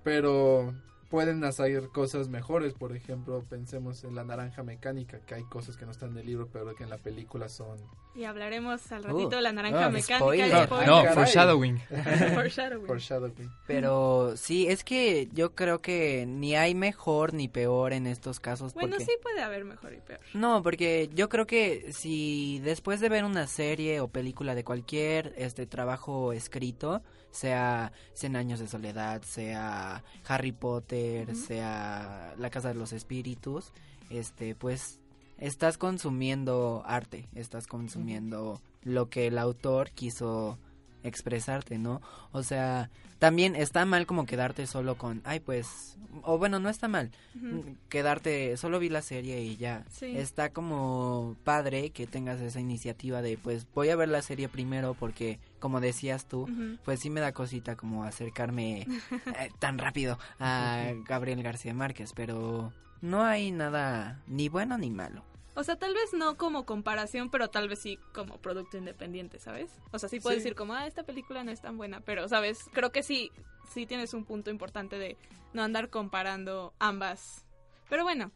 pero 0.03 0.73
pueden 1.09 1.43
hacer 1.43 1.89
cosas 1.89 2.29
mejores 2.29 2.73
por 2.73 2.95
ejemplo 2.95 3.43
pensemos 3.49 4.03
en 4.03 4.15
la 4.15 4.23
naranja 4.23 4.63
mecánica 4.63 5.19
que 5.25 5.35
hay 5.35 5.43
cosas 5.43 5.75
que 5.75 5.85
no 5.85 5.91
están 5.91 6.11
en 6.11 6.17
el 6.17 6.25
libro 6.25 6.47
pero 6.51 6.75
que 6.75 6.83
en 6.83 6.89
la 6.89 6.97
película 6.97 7.49
son 7.49 7.77
Y 8.15 8.23
hablaremos 8.25 8.91
al 8.91 9.03
ratito 9.03 9.27
Uh, 9.27 9.29
de 9.29 9.41
la 9.41 9.51
naranja 9.51 9.85
ah, 9.85 9.89
mecánica. 9.89 10.17
spoiler. 10.19 10.53
No, 10.53 10.65
spoiler. 10.65 10.87
no, 10.87 11.13
foreshadowing. 11.13 11.79
Foreshadowing. 12.33 12.87
foreshadowing 12.87 13.51
Pero 13.67 14.33
sí, 14.35 14.67
es 14.67 14.83
que 14.83 15.29
yo 15.31 15.53
creo 15.55 15.79
que 15.79 16.25
ni 16.27 16.55
hay 16.55 16.75
mejor 16.75 17.33
ni 17.33 17.47
peor 17.47 17.93
en 17.93 18.07
estos 18.07 18.39
casos. 18.39 18.73
Bueno, 18.73 18.89
porque... 18.97 19.05
sí 19.05 19.11
puede 19.21 19.41
haber 19.41 19.65
mejor 19.65 19.93
y 19.93 20.01
peor. 20.01 20.19
No, 20.33 20.61
porque 20.63 21.09
yo 21.13 21.29
creo 21.29 21.45
que 21.45 21.91
si 21.93 22.59
después 22.59 22.99
de 22.99 23.09
ver 23.09 23.23
una 23.25 23.47
serie 23.47 23.99
o 24.01 24.07
película 24.07 24.55
de 24.55 24.63
cualquier 24.63 25.33
este 25.37 25.65
trabajo 25.65 26.33
escrito, 26.33 27.01
sea 27.31 27.91
Cien 28.13 28.35
años 28.35 28.59
de 28.59 28.67
soledad, 28.67 29.21
sea 29.23 30.03
Harry 30.27 30.51
Potter, 30.51 31.35
sea 31.35 32.33
La 32.37 32.49
casa 32.49 32.69
de 32.69 32.75
los 32.75 32.93
espíritus, 32.93 33.71
este 34.09 34.55
pues 34.55 34.99
estás 35.37 35.77
consumiendo 35.77 36.83
arte, 36.85 37.27
estás 37.35 37.67
consumiendo 37.67 38.61
lo 38.83 39.09
que 39.09 39.27
el 39.27 39.37
autor 39.37 39.91
quiso 39.91 40.57
expresarte, 41.03 41.77
¿no? 41.77 42.01
O 42.31 42.43
sea, 42.43 42.89
también 43.19 43.55
está 43.55 43.85
mal 43.85 44.05
como 44.05 44.25
quedarte 44.25 44.67
solo 44.67 44.97
con, 44.97 45.21
ay, 45.25 45.39
pues, 45.39 45.97
o 46.23 46.37
bueno, 46.37 46.59
no 46.59 46.69
está 46.69 46.87
mal. 46.87 47.11
Mm, 47.35 47.71
quedarte, 47.89 48.55
solo 48.57 48.79
vi 48.79 48.89
la 48.89 49.01
serie 49.01 49.41
y 49.41 49.57
ya. 49.57 49.85
Sí. 49.89 50.17
Está 50.17 50.51
como 50.51 51.35
padre 51.43 51.91
que 51.91 52.07
tengas 52.07 52.41
esa 52.41 52.59
iniciativa 52.59 53.21
de, 53.21 53.37
pues, 53.37 53.67
voy 53.73 53.89
a 53.89 53.95
ver 53.95 54.09
la 54.09 54.21
serie 54.21 54.49
primero 54.49 54.93
porque, 54.93 55.39
como 55.59 55.79
decías 55.81 56.25
tú, 56.27 56.43
Ujú. 56.43 56.77
pues 56.83 56.99
sí 57.01 57.09
me 57.09 57.19
da 57.21 57.31
cosita 57.33 57.75
como 57.75 58.03
acercarme 58.03 58.81
eh, 58.81 59.49
tan 59.59 59.77
rápido 59.77 60.17
a 60.39 60.91
Gabriel 61.05 61.43
García 61.43 61.73
Márquez, 61.73 62.13
pero 62.13 62.73
no 63.01 63.23
hay 63.23 63.51
nada 63.51 64.21
ni 64.27 64.49
bueno 64.49 64.77
ni 64.77 64.89
malo. 64.89 65.23
O 65.55 65.63
sea, 65.63 65.75
tal 65.75 65.93
vez 65.93 66.13
no 66.13 66.37
como 66.37 66.65
comparación, 66.65 67.29
pero 67.29 67.49
tal 67.49 67.67
vez 67.67 67.79
sí 67.79 67.99
como 68.13 68.37
producto 68.37 68.77
independiente, 68.77 69.39
¿sabes? 69.39 69.69
O 69.91 69.99
sea, 69.99 70.07
sí 70.07 70.19
puedes 70.21 70.39
Sí. 70.41 70.43
decir 70.45 70.55
como, 70.55 70.73
ah, 70.73 70.87
esta 70.87 71.03
película 71.03 71.43
no 71.43 71.51
es 71.51 71.59
tan 71.61 71.77
buena, 71.77 71.99
pero, 72.01 72.29
¿sabes? 72.29 72.69
Creo 72.71 72.91
que 72.93 73.03
sí, 73.03 73.31
sí 73.73 73.85
tienes 73.85 74.13
un 74.13 74.23
punto 74.23 74.51
importante 74.51 74.97
de 74.97 75.17
no 75.53 75.61
andar 75.63 75.89
comparando 75.89 76.73
ambas. 76.79 77.43
Pero 77.89 78.03
bueno, 78.03 78.31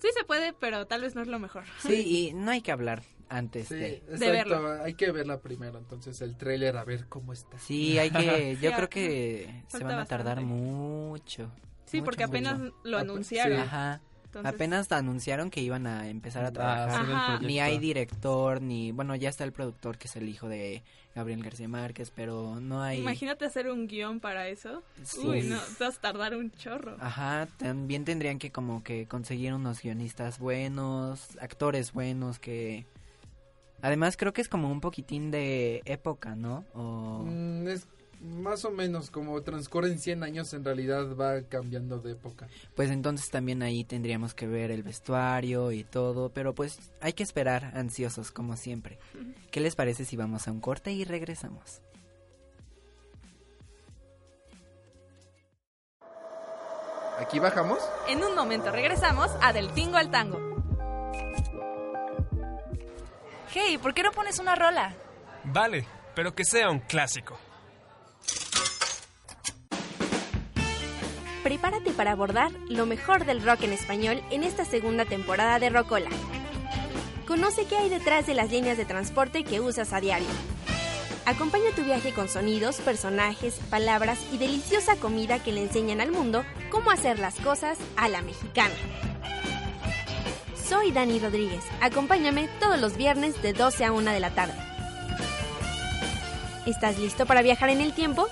sí 0.00 0.08
se 0.18 0.24
puede, 0.24 0.52
pero 0.52 0.86
tal 0.86 1.02
vez 1.02 1.14
no 1.14 1.22
es 1.22 1.28
lo 1.28 1.38
mejor. 1.38 1.62
Sí, 1.78 2.02
y 2.08 2.32
no 2.32 2.50
hay 2.50 2.60
que 2.62 2.72
hablar 2.72 3.02
antes 3.36 3.68
Sí, 3.68 3.74
de... 3.74 3.94
exacto. 3.96 4.18
verla. 4.30 4.82
Hay 4.84 4.94
que 4.94 5.10
verla 5.12 5.40
primero, 5.40 5.78
entonces 5.78 6.20
el 6.20 6.36
tráiler 6.36 6.76
a 6.76 6.84
ver 6.84 7.06
cómo 7.08 7.32
está. 7.32 7.58
Sí, 7.58 7.98
hay 7.98 8.10
que... 8.10 8.56
Yo 8.62 8.72
creo 8.72 8.88
que 8.88 9.62
se 9.68 9.82
van 9.84 9.98
a 9.98 10.04
tardar 10.06 10.36
bastante. 10.36 10.54
mucho. 10.54 11.50
Sí, 11.86 11.98
Mucho, 11.98 12.04
porque 12.06 12.24
apenas 12.24 12.58
mucho. 12.58 12.74
lo 12.84 12.98
Ah, 12.98 13.00
anunciaron. 13.02 13.56
sí. 13.58 13.62
Ajá. 13.62 14.00
entonces- 14.26 14.52
Apenas 14.54 14.90
anunciaron 14.90 15.50
que 15.50 15.60
iban 15.60 15.86
a 15.86 16.08
empezar 16.08 16.44
a 16.44 16.50
trabajar. 16.52 17.42
Ni 17.42 17.60
hay 17.60 17.78
director, 17.78 18.60
ni... 18.62 18.90
Bueno, 18.90 19.14
ya 19.14 19.28
está 19.28 19.44
el 19.44 19.52
productor 19.52 19.96
que 19.98 20.08
es 20.08 20.16
el 20.16 20.28
hijo 20.28 20.48
de 20.48 20.82
Gabriel 21.14 21.42
García 21.44 21.68
Márquez, 21.68 22.10
pero 22.10 22.58
no 22.60 22.82
hay... 22.82 22.98
Imagínate 22.98 23.44
hacer 23.44 23.70
un 23.70 23.86
guion 23.86 24.18
para 24.18 24.48
eso. 24.48 24.82
Sí. 25.04 25.20
Uy, 25.24 25.42
no, 25.42 25.60
te 25.78 25.84
vas 25.84 25.98
a 25.98 26.00
tardar 26.00 26.34
un 26.34 26.50
chorro. 26.50 26.96
Ajá, 26.98 27.46
también 27.58 28.04
tendrían 28.04 28.40
que 28.40 28.50
como 28.50 28.82
que 28.82 29.06
conseguir 29.06 29.54
unos 29.54 29.80
guionistas 29.82 30.38
buenos, 30.40 31.36
actores 31.40 31.92
buenos 31.92 32.38
que... 32.40 32.86
Además 33.82 34.16
creo 34.16 34.32
que 34.32 34.40
es 34.40 34.48
como 34.48 34.70
un 34.70 34.80
poquitín 34.80 35.30
de 35.30 35.82
época, 35.84 36.34
¿no? 36.34 36.64
O... 36.74 37.24
Mm, 37.24 37.68
es 37.68 37.86
más 38.24 38.64
o 38.64 38.70
menos 38.70 39.10
como 39.10 39.40
transcurren 39.42 39.98
100 39.98 40.22
años, 40.22 40.54
en 40.54 40.64
realidad 40.64 41.14
va 41.14 41.42
cambiando 41.42 41.98
de 41.98 42.12
época. 42.12 42.48
Pues 42.74 42.90
entonces 42.90 43.30
también 43.30 43.62
ahí 43.62 43.84
tendríamos 43.84 44.34
que 44.34 44.46
ver 44.46 44.70
el 44.70 44.82
vestuario 44.82 45.72
y 45.72 45.84
todo, 45.84 46.30
pero 46.30 46.54
pues 46.54 46.78
hay 47.00 47.12
que 47.12 47.22
esperar 47.22 47.72
ansiosos 47.74 48.30
como 48.30 48.56
siempre. 48.56 48.98
¿Qué 49.50 49.60
les 49.60 49.76
parece 49.76 50.04
si 50.04 50.16
vamos 50.16 50.48
a 50.48 50.52
un 50.52 50.60
corte 50.60 50.92
y 50.92 51.04
regresamos? 51.04 51.82
Aquí 57.18 57.38
bajamos. 57.38 57.78
En 58.08 58.24
un 58.24 58.34
momento 58.34 58.72
regresamos 58.72 59.30
a 59.40 59.52
Del 59.52 59.70
Tingo 59.72 59.96
al 59.96 60.10
Tango. 60.10 60.53
Hey, 63.56 63.78
¿por 63.78 63.94
qué 63.94 64.02
no 64.02 64.10
pones 64.10 64.40
una 64.40 64.56
rola? 64.56 64.96
Vale, 65.44 65.86
pero 66.16 66.34
que 66.34 66.44
sea 66.44 66.70
un 66.70 66.80
clásico. 66.80 67.38
Prepárate 71.44 71.92
para 71.92 72.10
abordar 72.10 72.50
lo 72.68 72.84
mejor 72.84 73.24
del 73.24 73.44
rock 73.44 73.62
en 73.62 73.72
español 73.72 74.20
en 74.30 74.42
esta 74.42 74.64
segunda 74.64 75.04
temporada 75.04 75.60
de 75.60 75.70
Rocola. 75.70 76.10
Conoce 77.28 77.64
qué 77.66 77.76
hay 77.76 77.90
detrás 77.90 78.26
de 78.26 78.34
las 78.34 78.50
líneas 78.50 78.76
de 78.76 78.86
transporte 78.86 79.44
que 79.44 79.60
usas 79.60 79.92
a 79.92 80.00
diario. 80.00 80.26
Acompaña 81.24 81.70
tu 81.76 81.84
viaje 81.84 82.12
con 82.12 82.28
sonidos, 82.28 82.80
personajes, 82.80 83.60
palabras 83.70 84.18
y 84.32 84.38
deliciosa 84.38 84.96
comida 84.96 85.38
que 85.38 85.52
le 85.52 85.62
enseñan 85.62 86.00
al 86.00 86.10
mundo 86.10 86.44
cómo 86.70 86.90
hacer 86.90 87.20
las 87.20 87.36
cosas 87.36 87.78
a 87.96 88.08
la 88.08 88.20
mexicana. 88.20 88.74
Soy 90.68 90.92
Dani 90.92 91.18
Rodríguez. 91.18 91.62
Acompáñame 91.82 92.48
todos 92.58 92.80
los 92.80 92.96
viernes 92.96 93.40
de 93.42 93.52
12 93.52 93.84
a 93.84 93.92
1 93.92 94.10
de 94.10 94.20
la 94.20 94.30
tarde. 94.30 94.54
¿Estás 96.64 96.98
listo 96.98 97.26
para 97.26 97.42
viajar 97.42 97.68
en 97.68 97.82
el 97.82 97.92
tiempo? 97.92 98.26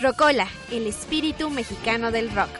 Rocola, 0.00 0.48
el 0.72 0.88
espíritu 0.88 1.48
mexicano 1.48 2.10
del 2.10 2.34
rock. 2.34 2.50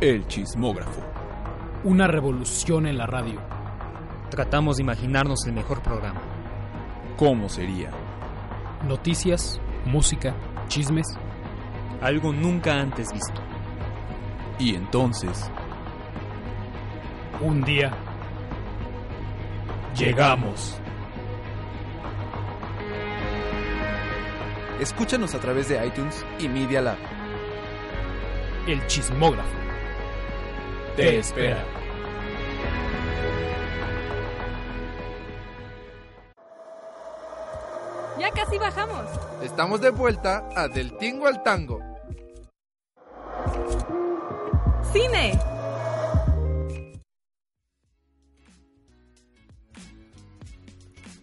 El 0.00 0.26
chismógrafo. 0.26 1.02
Una 1.84 2.06
revolución 2.06 2.86
en 2.86 2.96
la 2.96 3.06
radio. 3.06 3.40
Tratamos 4.30 4.76
de 4.76 4.84
imaginarnos 4.84 5.46
el 5.46 5.52
mejor 5.52 5.82
programa. 5.82 6.22
¿Cómo 7.18 7.50
sería? 7.50 7.90
Noticias, 8.84 9.60
música, 9.84 10.34
chismes. 10.68 11.06
Algo 12.00 12.32
nunca 12.32 12.74
antes 12.74 13.12
visto. 13.12 13.40
Y 14.58 14.74
entonces... 14.74 15.50
Un 17.40 17.62
día... 17.62 17.92
Llegamos. 19.96 20.78
Escúchanos 24.80 25.34
a 25.34 25.40
través 25.40 25.68
de 25.68 25.84
iTunes 25.86 26.24
y 26.38 26.48
Media 26.48 26.82
Lab. 26.82 26.98
El 28.66 28.86
chismógrafo. 28.86 29.48
Te 30.96 31.18
espera. 31.18 31.64
Estamos 39.42 39.80
de 39.80 39.90
vuelta 39.90 40.48
a 40.54 40.68
Del 40.68 40.96
Tingo 40.98 41.26
al 41.26 41.42
Tango. 41.42 41.80
¡Cine! 44.92 45.38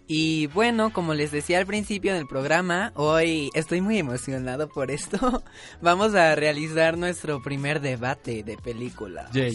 Y 0.08 0.48
bueno, 0.48 0.92
como 0.92 1.14
les 1.14 1.32
decía 1.32 1.60
al 1.60 1.66
principio 1.66 2.16
del 2.16 2.28
programa, 2.28 2.92
hoy 2.96 3.52
estoy 3.54 3.82
muy 3.82 4.00
emocionado 4.00 4.68
por 4.68 4.90
esto. 4.90 5.44
Vamos 5.82 6.16
a 6.16 6.34
realizar 6.36 6.98
nuestro 6.98 7.42
primer 7.44 7.82
debate 7.82 8.42
de 8.44 8.58
película. 8.58 9.30
Jay. 9.32 9.54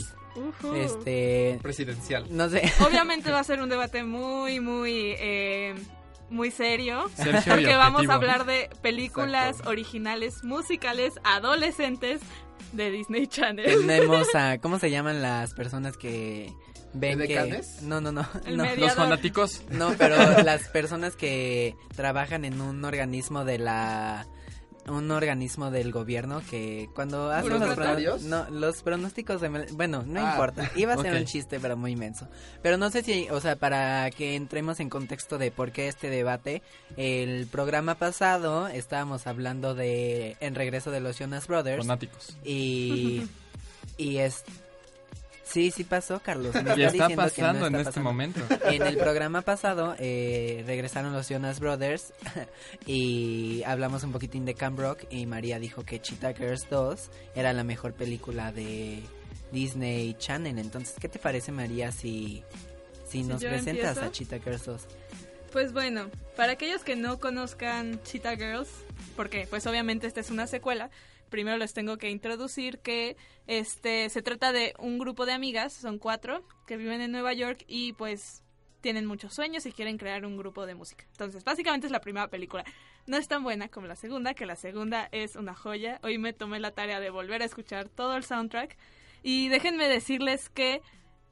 Este. 0.77 1.59
Presidencial. 1.63 2.27
No 2.31 2.49
sé. 2.49 2.63
Obviamente 2.87 3.31
va 3.33 3.41
a 3.41 3.45
ser 3.45 3.61
un 3.61 3.69
debate 3.69 4.05
muy, 4.05 4.61
muy, 4.61 5.15
eh, 5.19 5.75
muy 6.31 6.51
serio. 6.51 7.09
Sergio 7.15 7.55
porque 7.55 7.77
vamos 7.77 8.09
a 8.09 8.15
hablar 8.15 8.45
de 8.45 8.71
películas 8.83 9.51
Exacto. 9.51 9.71
originales, 9.71 10.45
musicales, 10.45 11.15
adolescentes 11.25 12.21
de 12.73 12.91
Disney 12.91 13.27
Channel. 13.27 13.67
Tenemos 13.67 14.35
a. 14.35 14.59
¿Cómo 14.61 14.79
se 14.79 14.91
llaman 14.91 15.23
las 15.23 15.55
personas 15.55 15.97
que 15.97 16.53
ven 16.93 17.19
que. 17.21 17.63
No, 17.83 18.01
no, 18.01 18.13
no. 18.13 18.27
Los 18.47 18.95
fanáticos. 18.95 19.63
No, 19.71 19.95
pero 19.99 20.17
las 20.45 20.69
personas 20.69 21.17
que 21.17 21.77
trabajan 21.95 22.45
en 22.45 22.61
un 22.61 22.85
organismo 22.85 23.45
de 23.45 23.59
la 23.59 24.27
un 24.89 25.11
organismo 25.11 25.71
del 25.71 25.93
gobierno 25.93 26.43
que 26.51 26.89
cuando 26.95 27.31
hacen 27.31 27.51
los, 27.59 27.77
prono- 27.77 28.19
no, 28.23 28.51
los 28.51 28.83
pronósticos 28.83 29.41
de, 29.41 29.49
bueno 29.73 30.03
no 30.07 30.25
Ah, 30.27 30.31
importa. 30.33 30.71
Iba 30.77 30.95
a 30.95 30.99
ser 30.99 31.15
un 31.15 31.25
chiste 31.25 31.61
pero 31.61 31.77
muy 31.77 31.93
inmenso. 31.93 32.29
Pero 32.63 32.77
no 32.77 32.91
sé 32.91 33.03
si 33.03 33.29
o 33.31 33.41
sea 33.41 33.57
para 33.57 34.11
que 34.11 34.35
entremos 34.37 34.81
en 34.81 34.89
contexto 34.91 35.39
de 35.39 35.51
por 35.51 35.73
qué 35.73 35.89
este 35.89 36.11
debate 36.11 36.63
el 36.97 37.47
programa 37.47 37.95
pasado 37.97 38.69
estábamos 38.69 39.27
hablando 39.27 39.75
de 39.75 40.37
en 40.41 40.55
regreso 40.55 40.91
de 40.91 41.01
los 41.01 41.19
Jonas 41.19 41.47
Brothers. 41.47 41.79
Fanáticos. 41.87 42.37
y 42.45 43.23
y 43.99 44.19
es 44.19 44.45
sí 45.49 45.71
sí 45.71 45.85
pasó 45.85 46.21
Carlos 46.21 46.55
me 46.55 46.61
Y 46.77 46.83
está 46.83 47.07
está 47.07 47.09
diciendo 47.09 47.31
que 47.35 47.43
no 47.43 47.63
pasando 47.63 47.67
en 47.67 47.75
este 47.77 47.85
pasando. 47.87 48.11
momento. 48.11 48.41
En 48.65 48.83
el 48.83 48.97
programa 48.97 49.43
pasado 49.43 49.95
eh, 49.99 50.63
regresaron 50.67 51.13
los 51.13 51.29
Jonas 51.29 51.61
Brothers 51.61 52.13
y 52.87 53.63
hablamos 53.65 54.03
un 54.05 54.13
poquitín 54.13 54.45
de 54.45 54.55
Camp 54.55 54.79
Rock 54.79 55.05
y 55.11 55.27
María 55.27 55.59
dijo 55.59 55.85
que 55.85 56.01
Cheetah 56.01 56.35
Girls 56.35 56.69
2 56.71 57.11
era 57.35 57.53
la 57.53 57.65
mejor 57.65 57.95
película 57.95 58.53
de 58.53 59.03
Disney 59.53 60.15
Channel. 60.19 60.59
Entonces, 60.59 60.97
¿qué 61.01 61.09
te 61.09 61.19
parece 61.19 61.53
María 61.53 61.93
si, 61.93 62.45
si 63.09 63.23
nos 63.23 63.41
yo 63.41 63.49
presentas 63.49 63.97
empiezo? 63.97 64.03
a 64.03 64.13
Cheetah 64.13 64.39
Girls 64.39 64.65
2? 64.67 64.83
Pues 65.53 65.73
bueno, 65.73 66.11
para 66.37 66.53
aquellos 66.53 66.85
que 66.85 66.95
no 66.95 67.19
conozcan 67.19 68.03
Cheetah 68.03 68.37
Girls, 68.37 68.69
porque 69.17 69.47
pues 69.49 69.67
obviamente 69.67 70.07
esta 70.07 70.21
es 70.21 70.31
una 70.31 70.47
secuela, 70.47 70.91
primero 71.31 71.57
les 71.57 71.73
tengo 71.73 71.97
que 71.99 72.11
introducir 72.11 72.79
que 72.79 73.17
este 73.47 74.09
se 74.11 74.23
trata 74.23 74.53
de 74.53 74.75
un 74.79 74.99
grupo 74.99 75.27
de 75.27 75.33
amigas, 75.33 75.73
son 75.73 75.99
cuatro, 75.99 76.43
que 76.67 76.77
viven 76.77 77.01
en 77.01 77.13
Nueva 77.13 77.33
York 77.33 77.65
y 77.67 77.93
pues 77.95 78.43
tienen 78.81 79.07
muchos 79.07 79.35
sueños 79.35 79.67
y 79.67 79.73
quieren 79.73 79.99
crear 79.99 80.25
un 80.25 80.37
grupo 80.37 80.67
de 80.67 80.75
música. 80.75 81.05
Entonces, 81.11 81.45
básicamente 81.45 81.87
es 81.87 81.93
la 81.93 82.01
primera 82.01 82.29
película. 82.29 82.65
No 83.07 83.17
es 83.17 83.27
tan 83.27 83.43
buena 83.43 83.69
como 83.69 83.87
la 83.87 83.97
segunda, 83.97 84.35
que 84.35 84.47
la 84.47 84.57
segunda 84.57 85.09
es 85.13 85.37
una 85.37 85.55
joya. 85.55 85.99
Hoy 86.03 86.19
me 86.19 86.33
tomé 86.33 86.61
la 86.61 86.71
tarea 86.71 87.01
de 87.01 87.11
volver 87.11 87.43
a 87.43 87.47
escuchar 87.47 87.89
todo 87.89 88.17
el 88.17 88.25
soundtrack. 88.25 88.77
Y 89.23 89.49
déjenme 89.49 89.89
decirles 89.89 90.49
que, 90.49 90.81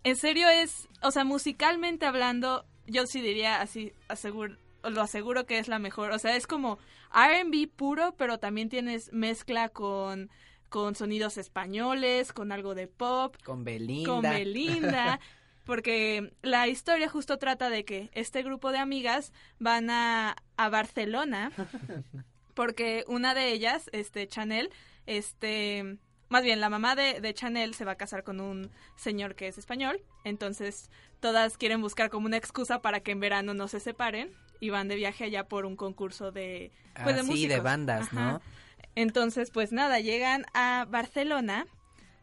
en 0.03 0.17
serio 0.17 0.49
es, 0.49 0.89
o 1.03 1.11
sea, 1.11 1.25
musicalmente 1.25 2.07
hablando, 2.07 2.65
yo 2.87 3.07
sí 3.07 3.21
diría 3.21 3.61
así, 3.61 3.93
aseguro, 4.09 4.57
lo 4.91 5.03
aseguro 5.03 5.47
que 5.47 5.59
es 5.59 5.69
la 5.69 5.79
mejor. 5.79 6.11
O 6.13 6.19
sea, 6.19 6.37
es 6.37 6.47
como 6.47 6.79
RB 7.13 7.69
puro, 7.69 8.15
pero 8.17 8.39
también 8.39 8.69
tienes 8.69 9.13
mezcla 9.13 9.69
con, 9.69 10.31
con 10.69 10.95
sonidos 10.95 11.39
españoles, 11.39 12.33
con 12.33 12.53
algo 12.53 12.75
de 12.75 12.87
pop, 12.89 13.37
Con 13.45 13.65
Belinda. 13.65 14.11
con 14.11 14.23
Belinda. 14.23 15.21
Porque 15.65 16.33
la 16.43 16.69
historia 16.69 17.09
justo 17.09 17.39
trata 17.39 17.71
de 17.71 17.85
que 17.85 18.09
este 18.13 18.45
grupo 18.45 18.71
de 18.71 18.79
amigas 18.79 19.33
van 19.59 19.91
a, 19.91 20.37
a 20.57 20.69
Barcelona 20.69 21.51
porque 22.55 23.05
una 23.09 23.35
de 23.35 23.53
ellas, 23.53 23.91
este 23.93 24.29
Chanel, 24.29 24.71
este 25.07 25.99
más 26.29 26.43
bien 26.43 26.61
la 26.61 26.71
mamá 26.71 26.97
de, 26.97 27.21
de 27.21 27.35
Chanel 27.35 27.75
se 27.75 27.85
va 27.85 27.93
a 27.93 27.97
casar 27.97 28.25
con 28.25 28.41
un 28.41 28.71
señor 28.97 29.35
que 29.37 29.47
es 29.47 29.59
español, 29.59 30.01
entonces 30.25 30.91
todas 31.21 31.57
quieren 31.57 31.81
buscar 31.81 32.11
como 32.11 32.27
una 32.27 32.37
excusa 32.37 32.81
para 32.81 33.01
que 33.01 33.13
en 33.13 33.21
verano 33.21 33.55
no 33.55 33.69
se 33.69 33.79
separen 33.79 34.33
y 34.61 34.71
van 34.71 34.89
de 34.89 34.97
viaje 34.97 35.25
allá 35.25 35.49
por 35.49 35.67
un 35.67 35.77
concurso 35.77 36.33
de 36.33 36.73
pues 37.03 37.15
de 37.17 37.21
Ah, 37.21 37.25
sí, 37.25 37.29
de 37.47 37.57
músicos. 37.57 37.63
bandas, 37.65 38.13
¿no? 38.13 38.41
Entonces, 38.95 39.51
pues 39.51 39.73
nada, 39.73 40.01
llegan 40.01 40.47
a 40.55 40.87
Barcelona 40.89 41.67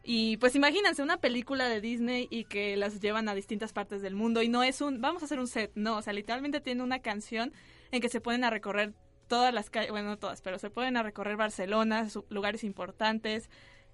y 0.02 0.36
pues 0.38 0.54
imagínense 0.56 1.02
una 1.02 1.18
película 1.18 1.68
de 1.68 1.80
Disney 1.80 2.26
y 2.30 2.44
que 2.44 2.76
las 2.76 3.00
llevan 3.00 3.28
a 3.28 3.34
distintas 3.34 3.72
partes 3.72 4.02
del 4.02 4.14
mundo 4.14 4.42
y 4.42 4.48
no 4.48 4.62
es 4.62 4.80
un, 4.80 5.00
vamos 5.00 5.22
a 5.22 5.26
hacer 5.26 5.38
un 5.38 5.46
set, 5.46 5.70
no, 5.74 5.96
o 5.98 6.02
sea, 6.02 6.12
literalmente 6.12 6.60
tiene 6.60 6.82
una 6.82 6.98
canción 6.98 7.52
en 7.92 8.00
que 8.02 8.08
se 8.08 8.20
pueden 8.20 8.44
a 8.44 8.50
recorrer 8.50 8.92
todas 9.28 9.54
las 9.54 9.70
calles, 9.70 9.90
bueno, 9.92 10.08
no 10.10 10.18
todas, 10.18 10.42
pero 10.42 10.58
se 10.58 10.68
pueden 10.68 10.96
a 10.96 11.02
recorrer 11.02 11.36
Barcelona, 11.36 12.08
lugares 12.28 12.64
importantes. 12.64 13.48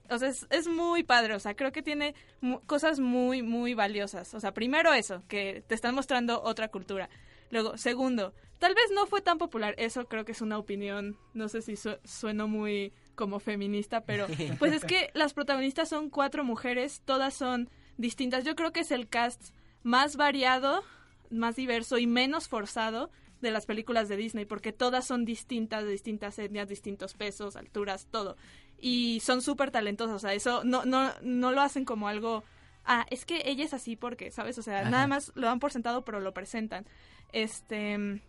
O 0.08 0.18
sea, 0.18 0.28
es, 0.28 0.44
es 0.50 0.66
muy 0.66 1.04
padre, 1.04 1.34
o 1.34 1.38
sea, 1.38 1.54
creo 1.54 1.70
que 1.70 1.82
tiene 1.82 2.14
mu- 2.40 2.60
cosas 2.62 2.98
muy, 2.98 3.42
muy 3.42 3.74
valiosas. 3.74 4.34
O 4.34 4.40
sea, 4.40 4.52
primero 4.52 4.92
eso, 4.92 5.22
que 5.28 5.62
te 5.68 5.76
están 5.76 5.94
mostrando 5.94 6.42
otra 6.42 6.66
cultura. 6.68 7.08
Luego, 7.50 7.76
segundo, 7.76 8.32
tal 8.58 8.74
vez 8.74 8.84
no 8.94 9.06
fue 9.06 9.20
tan 9.20 9.38
popular, 9.38 9.74
eso 9.78 10.06
creo 10.06 10.24
que 10.24 10.32
es 10.32 10.40
una 10.40 10.58
opinión, 10.58 11.16
no 11.34 11.48
sé 11.48 11.62
si 11.62 11.76
su- 11.76 11.98
sueno 12.04 12.46
muy 12.48 12.92
como 13.14 13.40
feminista, 13.40 14.02
pero 14.04 14.26
pues 14.58 14.72
es 14.72 14.84
que 14.84 15.10
las 15.14 15.34
protagonistas 15.34 15.88
son 15.88 16.10
cuatro 16.10 16.44
mujeres, 16.44 17.02
todas 17.04 17.34
son 17.34 17.68
distintas. 17.96 18.44
Yo 18.44 18.54
creo 18.54 18.72
que 18.72 18.80
es 18.80 18.90
el 18.92 19.08
cast 19.08 19.50
más 19.82 20.16
variado, 20.16 20.82
más 21.30 21.56
diverso 21.56 21.98
y 21.98 22.06
menos 22.06 22.48
forzado 22.48 23.10
de 23.40 23.50
las 23.50 23.66
películas 23.66 24.08
de 24.08 24.16
Disney, 24.16 24.44
porque 24.44 24.72
todas 24.72 25.06
son 25.06 25.24
distintas, 25.24 25.84
de 25.84 25.90
distintas 25.90 26.38
etnias, 26.38 26.68
distintos 26.68 27.14
pesos, 27.14 27.56
alturas, 27.56 28.06
todo. 28.10 28.36
Y 28.78 29.20
son 29.20 29.40
súper 29.42 29.70
talentosas, 29.70 30.16
o 30.16 30.18
sea, 30.18 30.34
eso 30.34 30.62
no, 30.64 30.84
no, 30.84 31.10
no 31.22 31.50
lo 31.52 31.60
hacen 31.62 31.84
como 31.86 32.06
algo, 32.08 32.44
ah, 32.84 33.06
es 33.10 33.24
que 33.24 33.42
ella 33.46 33.64
es 33.64 33.72
así 33.74 33.96
porque, 33.96 34.30
¿sabes? 34.30 34.58
O 34.58 34.62
sea, 34.62 34.80
Ajá. 34.80 34.90
nada 34.90 35.06
más 35.06 35.32
lo 35.34 35.46
dan 35.46 35.58
por 35.58 35.72
sentado, 35.72 36.04
pero 36.04 36.20
lo 36.20 36.32
presentan. 36.34 36.86
Este, 37.32 38.20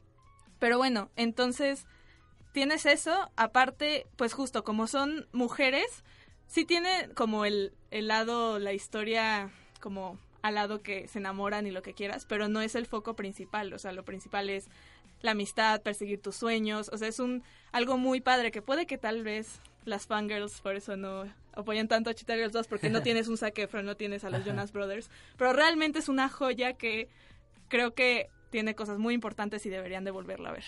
pero 0.60 0.78
bueno, 0.78 1.10
entonces 1.16 1.86
tienes 2.52 2.86
eso, 2.86 3.32
aparte, 3.36 4.08
pues 4.16 4.34
justo 4.34 4.64
como 4.64 4.88
son 4.88 5.28
mujeres, 5.32 6.04
sí 6.48 6.66
tiene 6.66 7.10
como 7.16 7.46
el, 7.46 7.74
el 7.92 8.08
lado, 8.08 8.60
la 8.60 8.74
historia 8.74 9.52
como 9.80 10.20
al 10.42 10.56
lado 10.56 10.82
que 10.82 11.08
se 11.08 11.20
enamoran 11.20 11.68
y 11.68 11.72
lo 11.72 11.82
que 11.82 11.94
quieras, 11.94 12.26
pero 12.26 12.48
no 12.48 12.62
es 12.62 12.76
el 12.76 12.86
foco 12.86 13.16
principal, 13.16 13.74
o 13.74 13.80
sea, 13.80 13.92
lo 13.92 14.04
principal 14.04 14.50
es 14.50 14.68
la 15.22 15.32
amistad, 15.32 15.82
perseguir 15.82 16.22
tus 16.22 16.36
sueños, 16.36 16.90
o 16.92 16.98
sea, 16.98 17.08
es 17.08 17.20
un 17.20 17.44
algo 17.72 17.98
muy 17.98 18.22
padre 18.22 18.52
que 18.52 18.62
puede 18.62 18.86
que 18.86 18.98
tal 18.98 19.24
vez 19.24 19.62
las 19.86 20.08
fangirls 20.08 20.62
por 20.62 20.76
eso 20.76 20.96
no 20.96 21.26
apoyan 21.54 21.88
tanto 21.88 22.10
a 22.10 22.14
Cheetah 22.14 22.36
Girls 22.36 22.54
2 22.54 22.68
porque 22.68 22.90
no 22.90 23.02
tienes 23.04 23.28
un 23.28 23.38
Zac 23.38 23.58
Efron, 23.60 23.86
no 23.86 23.96
tienes 23.96 24.24
a 24.24 24.30
los 24.30 24.44
Jonas 24.46 24.72
Brothers, 24.72 25.10
pero 25.38 25.54
realmente 25.54 26.00
es 26.00 26.10
una 26.10 26.30
joya 26.30 26.74
que 26.74 27.08
creo 27.68 27.94
que 27.94 28.30
tiene 28.52 28.76
cosas 28.76 29.00
muy 29.00 29.14
importantes 29.16 29.66
y 29.66 29.70
deberían 29.70 30.04
de 30.04 30.12
volverla 30.12 30.50
a 30.50 30.54
ver. 30.54 30.66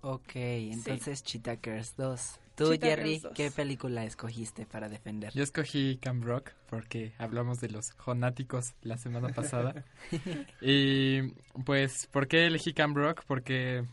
Ok, 0.00 0.32
entonces 0.36 1.22
Cheetah 1.22 1.56
Girls 1.62 1.94
2. 1.96 2.40
Tú, 2.56 2.70
Cheetah 2.72 2.86
Jerry, 2.88 3.08
Girls 3.08 3.22
2. 3.22 3.32
¿qué 3.34 3.50
película 3.50 4.04
escogiste 4.04 4.64
para 4.66 4.88
defender? 4.88 5.32
Yo 5.34 5.42
escogí 5.42 5.96
Camp 5.96 6.22
Rock 6.24 6.50
porque 6.68 7.12
hablamos 7.18 7.58
de 7.60 7.68
los 7.70 7.90
jonáticos 7.92 8.74
la 8.82 8.96
semana 8.98 9.28
pasada. 9.30 9.84
y 10.60 11.22
pues, 11.64 12.06
¿por 12.12 12.28
qué 12.28 12.46
elegí 12.46 12.72
Camp 12.74 12.96
Rock? 12.96 13.22
Porque 13.26 13.84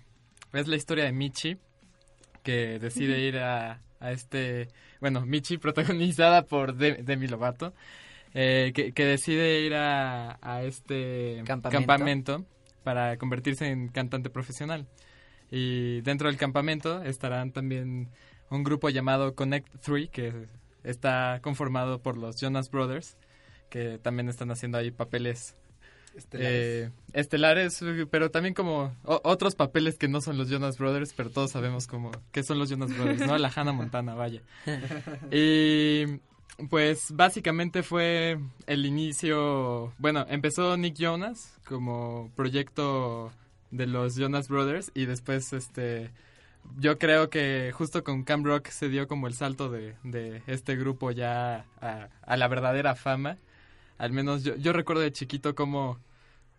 es 0.54 0.68
la 0.68 0.76
historia 0.76 1.06
de 1.06 1.12
Michi, 1.14 1.58
que 2.44 2.78
decide 2.80 3.20
ir 3.22 3.38
a, 3.40 3.82
a 4.00 4.12
este... 4.12 4.68
Bueno, 5.00 5.26
Michi 5.26 5.58
protagonizada 5.58 6.44
por 6.46 6.76
De- 6.76 7.02
Demi 7.04 7.28
Lovato. 7.28 7.74
eh, 8.34 8.72
que, 8.76 8.92
que 8.92 9.06
decide 9.06 9.62
ir 9.62 9.74
a, 9.76 10.38
a 10.42 10.64
este 10.64 11.42
Campamento. 11.46 11.70
campamento 11.80 12.46
para 12.84 13.18
convertirse 13.18 13.68
en 13.68 13.88
cantante 13.90 14.30
profesional. 14.30 14.88
Y 15.50 16.02
dentro 16.02 16.28
del 16.28 16.38
campamento 16.38 17.04
estarán 17.04 17.52
también 17.52 18.10
un 18.50 18.64
grupo 18.64 18.90
llamado 18.90 19.36
Connect 19.36 19.68
3, 19.82 20.10
que 20.10 20.48
está 20.84 21.40
conformado 21.42 22.02
por 22.02 22.18
los 22.18 22.40
Jonas 22.40 22.70
Brothers, 22.72 23.18
que 23.70 23.98
también 23.98 24.30
están 24.30 24.52
haciendo 24.52 24.78
ahí 24.78 24.92
papeles 24.92 25.56
Estelares. 26.16 26.52
eh, 26.88 26.92
estelares, 27.14 27.82
pero 28.10 28.32
también 28.32 28.54
como 28.54 28.94
o- 29.04 29.22
otros 29.24 29.56
papeles 29.56 29.98
que 29.98 30.10
no 30.10 30.20
son 30.20 30.38
los 30.38 30.50
Jonas 30.50 30.78
Brothers, 30.78 31.14
pero 31.16 31.30
todos 31.30 31.52
sabemos 31.52 31.88
como 31.88 32.12
que 32.34 32.44
son 32.44 32.60
los 32.60 32.70
Jonas 32.70 32.94
Brothers, 32.98 33.26
¿no? 33.26 33.38
La 33.38 33.52
Hannah 33.56 33.72
Montana, 33.72 34.14
vaya. 34.16 34.42
Y 35.32 36.20
pues 36.70 37.12
básicamente 37.12 37.84
fue 37.84 38.40
el 38.68 38.86
inicio, 38.86 39.94
bueno, 39.98 40.26
empezó 40.30 40.78
Nick 40.78 40.96
Jonas 40.96 41.58
como 41.66 42.32
proyecto 42.36 43.32
de 43.72 43.88
los 43.88 44.16
Jonas 44.16 44.48
Brothers 44.48 44.92
y 44.94 45.06
después 45.06 45.54
este 45.54 46.12
yo 46.78 47.00
creo 47.00 47.30
que 47.30 47.72
justo 47.74 48.04
con 48.04 48.24
Cam 48.24 48.44
Rock 48.44 48.68
se 48.68 48.90
dio 48.90 49.08
como 49.08 49.28
el 49.28 49.34
salto 49.34 49.70
de, 49.70 49.96
de 50.04 50.44
este 50.48 50.76
grupo 50.76 51.12
ya 51.12 51.66
a, 51.82 52.10
a 52.22 52.38
la 52.38 52.48
verdadera 52.48 52.96
fama. 52.96 53.38
Al 53.98 54.12
menos 54.12 54.44
yo, 54.44 54.56
yo 54.56 54.74
recuerdo 54.74 55.02
de 55.02 55.12
chiquito 55.12 55.56
como 55.56 56.00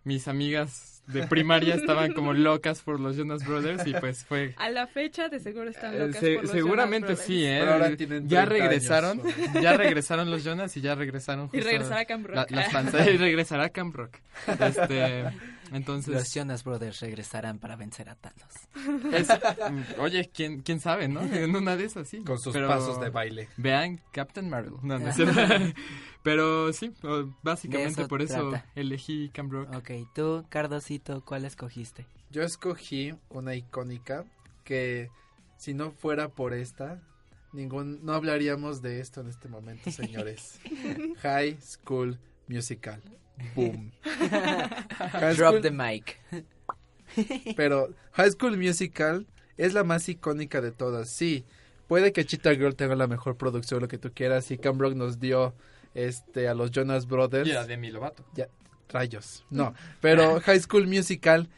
mis 0.04 0.28
amigas 0.28 0.88
de 1.06 1.26
primaria 1.26 1.74
estaban 1.74 2.12
como 2.12 2.32
locas 2.32 2.80
por 2.80 3.00
los 3.00 3.16
Jonas 3.16 3.44
Brothers 3.46 3.84
y 3.88 3.92
pues 3.92 4.24
fue 4.24 4.54
A 4.56 4.70
la 4.70 4.86
fecha 4.86 5.28
de 5.28 5.40
seguro 5.40 5.68
están 5.68 5.94
eh, 5.94 5.98
locas 5.98 6.20
se- 6.20 6.34
por 6.34 6.42
los 6.44 6.52
seguramente 6.52 7.08
Jonas 7.14 7.24
sí, 7.26 7.44
¿eh? 7.44 7.56
Pero 7.60 7.72
ahora 7.72 7.96
tienen 7.96 8.28
ya 8.28 8.44
30 8.46 8.64
regresaron, 8.68 9.20
años. 9.20 9.34
ya 9.62 9.76
regresaron 9.76 10.30
los 10.30 10.44
Jonas 10.44 10.76
y 10.76 10.80
ya 10.80 10.94
regresaron 10.94 11.50
Y 11.52 11.60
regresará 11.60 12.04
Camp 12.04 12.26
Rock. 12.26 12.36
la- 12.36 12.46
las 12.50 12.72
fans- 12.72 12.94
y 13.12 13.16
regresará 13.16 13.68
Camp 13.70 13.94
Rock. 13.96 14.16
Este, 14.46 15.24
entonces 15.72 16.14
Los 16.14 16.32
Jonas 16.34 16.64
Brothers 16.64 17.00
regresarán 17.00 17.58
para 17.58 17.76
vencer 17.76 18.08
a 18.08 18.14
Thanos. 18.16 18.52
es- 19.12 19.28
mm, 19.28 20.00
oye, 20.00 20.30
quién 20.34 20.62
quién 20.62 20.80
sabe, 20.80 21.08
¿no? 21.08 21.20
En 21.22 21.54
una 21.54 21.76
de 21.76 21.84
esas 21.84 22.08
sí. 22.08 22.22
Con 22.24 22.38
sus 22.38 22.52
Pero 22.52 22.68
pasos 22.68 23.00
de 23.00 23.10
baile. 23.10 23.48
Vean 23.56 24.00
Captain 24.12 24.48
Marvel. 24.48 24.74
No, 24.82 24.98
no. 24.98 25.10
Pero 26.22 26.72
sí, 26.72 26.92
básicamente 27.42 28.02
eso 28.02 28.08
por 28.08 28.22
eso 28.22 28.50
trata. 28.50 28.66
elegí 28.74 29.30
Rock. 29.34 29.74
Ok, 29.74 29.90
tú, 30.14 30.44
Cardosito, 30.48 31.24
¿cuál 31.24 31.44
escogiste? 31.44 32.06
Yo 32.30 32.42
escogí 32.42 33.14
una 33.28 33.54
icónica 33.54 34.24
que 34.64 35.10
si 35.58 35.74
no 35.74 35.90
fuera 35.90 36.28
por 36.28 36.54
esta, 36.54 37.02
ningún 37.52 38.04
no 38.04 38.12
hablaríamos 38.14 38.82
de 38.82 39.00
esto 39.00 39.20
en 39.20 39.28
este 39.28 39.48
momento, 39.48 39.90
señores. 39.90 40.60
High 41.22 41.58
School 41.60 42.18
Musical. 42.48 43.02
Boom. 43.54 43.92
Drop 45.36 45.60
the 45.60 45.70
mic. 45.70 46.18
Pero 47.56 47.90
High 48.12 48.30
School 48.30 48.56
Musical 48.56 49.26
es 49.56 49.74
la 49.74 49.84
más 49.84 50.08
icónica 50.08 50.60
de 50.60 50.72
todas. 50.72 51.08
Sí, 51.08 51.44
puede 51.88 52.12
que 52.12 52.24
Cheetah 52.24 52.54
Girl 52.54 52.74
tenga 52.74 52.96
la 52.96 53.06
mejor 53.06 53.36
producción, 53.36 53.80
lo 53.80 53.88
que 53.88 53.98
tú 53.98 54.10
quieras. 54.14 54.50
Y 54.50 54.58
Cam 54.58 54.78
Rock 54.78 54.94
nos 54.94 55.20
dio 55.20 55.54
este 55.94 56.48
a 56.48 56.54
los 56.54 56.70
Jonas 56.70 57.06
Brothers. 57.06 57.48
Y 57.48 57.52
a 57.52 57.64
Demi 57.64 57.90
Lovato. 57.90 58.24
Ya, 58.34 58.48
rayos. 58.88 59.44
No, 59.50 59.74
pero 60.00 60.40
High 60.44 60.60
School 60.60 60.86
Musical, 60.86 61.48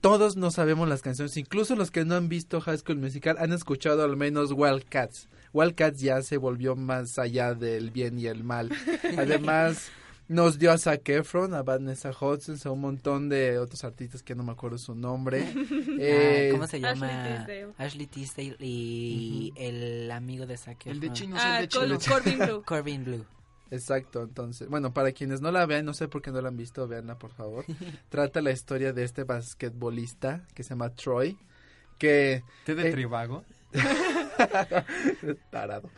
todos 0.00 0.36
no 0.36 0.50
sabemos 0.50 0.88
las 0.88 1.02
canciones. 1.02 1.36
Incluso 1.36 1.74
los 1.74 1.90
que 1.90 2.04
no 2.04 2.16
han 2.16 2.28
visto 2.28 2.60
High 2.60 2.78
School 2.78 2.98
Musical 2.98 3.36
han 3.38 3.52
escuchado 3.52 4.04
al 4.04 4.16
menos 4.16 4.52
Wildcats. 4.52 5.28
Wildcats 5.52 6.00
ya 6.00 6.22
se 6.22 6.36
volvió 6.36 6.76
más 6.76 7.18
allá 7.18 7.54
del 7.54 7.90
bien 7.90 8.18
y 8.18 8.26
el 8.26 8.44
mal. 8.44 8.70
Además, 9.16 9.88
nos 10.28 10.58
dio 10.58 10.70
a 10.72 10.78
Zac 10.78 11.08
Efron, 11.08 11.54
a 11.54 11.62
Vanessa 11.62 12.10
Hudson, 12.10 12.56
a 12.64 12.70
un 12.70 12.80
montón 12.80 13.28
de 13.28 13.58
otros 13.58 13.82
artistas 13.84 14.22
que 14.22 14.34
no 14.34 14.42
me 14.44 14.52
acuerdo 14.52 14.78
su 14.78 14.94
nombre. 14.94 15.44
Eh, 16.00 16.50
Ah, 16.50 16.52
¿Cómo 16.52 16.66
se 16.66 16.76
Ashley 16.76 16.94
llama? 16.94 17.08
Tisdale. 17.24 17.68
Ashley 17.78 18.06
Tisdale 18.06 18.56
y 18.60 19.52
el 19.56 20.10
amigo 20.10 20.46
de 20.46 20.56
Zac 20.56 20.86
El 20.86 21.00
de 21.00 21.06
Efron. 21.08 21.14
chinos, 21.16 21.40
Ah, 21.42 21.60
el 21.60 21.68
de 21.68 21.76
Col- 21.76 21.84
chinos. 21.98 22.06
Corbin 22.06 22.38
Blue. 22.38 22.62
Corbin 22.66 23.04
Blue. 23.04 23.24
Exacto, 23.70 24.22
entonces, 24.22 24.68
bueno, 24.68 24.94
para 24.94 25.12
quienes 25.12 25.40
no 25.42 25.50
la 25.50 25.66
vean, 25.66 25.84
no 25.84 25.92
sé 25.92 26.08
por 26.08 26.22
qué 26.22 26.30
no 26.30 26.40
la 26.40 26.48
han 26.48 26.56
visto, 26.56 26.86
véanla 26.88 27.18
por 27.18 27.32
favor. 27.32 27.64
Trata 28.08 28.40
la 28.40 28.50
historia 28.52 28.92
de 28.92 29.04
este 29.04 29.24
basquetbolista 29.24 30.46
que 30.54 30.62
se 30.62 30.70
llama 30.70 30.90
Troy, 30.94 31.36
que... 31.98 32.42
¿Té 32.64 32.74
de 32.74 32.88
eh, 32.88 32.92
Tribago? 32.92 33.44
Tarado. 35.50 35.90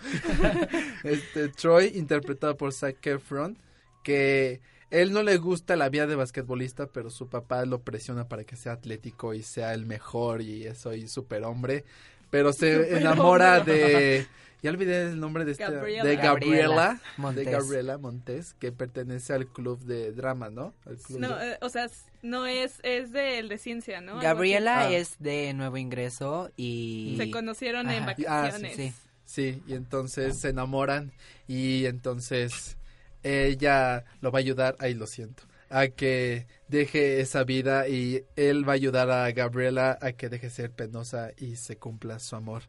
este, 1.05 1.49
Troy, 1.51 1.93
interpretado 1.95 2.57
por 2.57 2.73
Zac 2.73 3.07
Efron, 3.07 3.57
que 4.03 4.61
él 4.91 5.13
no 5.13 5.23
le 5.23 5.37
gusta 5.37 5.77
la 5.77 5.89
vida 5.89 6.07
de 6.07 6.17
basquetbolista, 6.17 6.87
pero 6.87 7.11
su 7.11 7.29
papá 7.29 7.65
lo 7.65 7.81
presiona 7.83 8.29
para 8.29 8.45
que 8.45 8.57
sea 8.57 8.73
atlético 8.73 9.35
y 9.35 9.43
sea 9.43 9.73
el 9.75 9.87
mejor 9.87 10.43
y 10.43 10.67
eso 10.67 10.93
y 10.95 11.07
superhombre. 11.09 11.85
Pero 12.31 12.53
se 12.53 12.97
enamora 12.99 13.61
de... 13.61 14.27
Ya 14.63 14.69
olvidé 14.71 15.05
el 15.09 15.19
nombre 15.19 15.47
de, 15.47 15.53
esta, 15.53 15.71
Gabriela. 15.71 16.05
de 16.05 16.17
Gabriela 16.17 17.01
Montes. 17.17 17.47
de 17.47 17.51
Gabriela 17.51 17.97
Montes, 17.97 18.53
que 18.59 18.73
pertenece 18.73 19.33
al 19.33 19.47
club 19.47 19.81
de 19.85 20.13
drama, 20.13 20.51
¿no? 20.51 20.75
Al 20.85 20.99
club 20.99 21.19
No, 21.19 21.35
de- 21.39 21.53
eh, 21.53 21.59
o 21.63 21.71
sea, 21.71 21.89
no 22.21 22.45
es, 22.45 22.75
es 22.83 23.11
del 23.11 23.49
de 23.49 23.57
ciencia, 23.57 24.03
¿no? 24.03 24.21
Gabriela 24.21 24.81
Ah. 24.81 24.93
es 24.93 25.17
de 25.19 25.55
nuevo 25.55 25.79
ingreso 25.79 26.51
y... 26.59 27.15
Se 27.17 27.31
conocieron 27.31 27.89
en. 27.89 28.03
Ah, 28.03 28.07
vacaciones. 28.19 28.77
sí. 28.77 28.93
Sí, 29.25 29.63
y 29.67 29.73
entonces 29.75 30.39
se 30.39 30.51
enamoran 30.51 31.13
y 31.49 31.87
entonces 31.87 32.77
ella 33.23 34.05
lo 34.21 34.31
va 34.31 34.39
a 34.39 34.41
ayudar, 34.41 34.77
ahí 34.79 34.95
lo 34.95 35.07
siento, 35.07 35.45
a 35.69 35.89
que 35.89 36.47
deje 36.69 37.21
esa 37.21 37.45
vida 37.45 37.89
y 37.89 38.25
él 38.37 38.69
va 38.69 38.73
a 38.73 38.77
ayudar 38.77 39.11
a 39.11 39.31
Gabriela 39.33 39.99
a 40.01 40.13
que 40.13 40.29
deje 40.29 40.51
ser 40.51 40.71
penosa 40.71 41.31
y 41.37 41.57
se 41.57 41.77
cumpla 41.77 42.19
su 42.19 42.37
amor. 42.37 42.65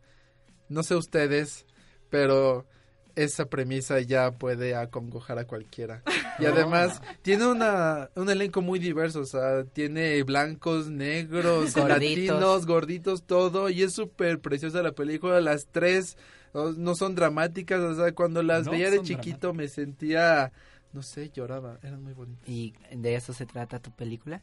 No 0.70 0.84
sé 0.84 0.96
ustedes, 0.96 1.66
pero 2.10 2.66
esa 3.16 3.46
premisa 3.46 4.00
ya 4.00 4.32
puede 4.32 4.76
acongojar 4.76 5.40
a 5.40 5.46
cualquiera. 5.46 6.04
Y 6.40 6.46
además 6.46 7.02
tiene 7.22 7.48
una, 7.48 8.10
un 8.16 8.30
elenco 8.30 8.62
muy 8.62 8.80
diverso, 8.80 9.22
o 9.22 9.26
sea, 9.26 9.64
tiene 9.66 10.22
blancos, 10.24 10.90
negros, 10.90 11.74
Gorditos. 11.74 11.90
latinos, 11.90 12.66
gorditos, 12.66 13.24
todo, 13.24 13.70
y 13.70 13.84
es 13.84 13.94
súper 13.94 14.40
preciosa 14.40 14.82
la 14.82 14.94
película, 14.94 15.42
las 15.42 15.68
tres 15.72 16.18
no 16.54 16.96
son 16.96 17.16
dramáticas, 17.16 17.80
o 17.80 17.96
sea, 17.96 18.14
cuando 18.14 18.44
las 18.44 18.66
No 18.66 18.72
veía 18.72 18.90
de 18.90 19.02
chiquito 19.02 19.54
me 19.54 19.68
sentía, 19.68 20.52
no 20.94 21.02
sé, 21.02 21.30
lloraba, 21.30 21.80
eran 21.84 22.04
muy 22.04 22.14
bonitas. 22.14 22.48
¿Y 22.48 22.74
de 22.92 23.16
eso 23.16 23.34
se 23.34 23.46
trata 23.46 23.80
tu 23.80 23.92
película? 23.92 24.42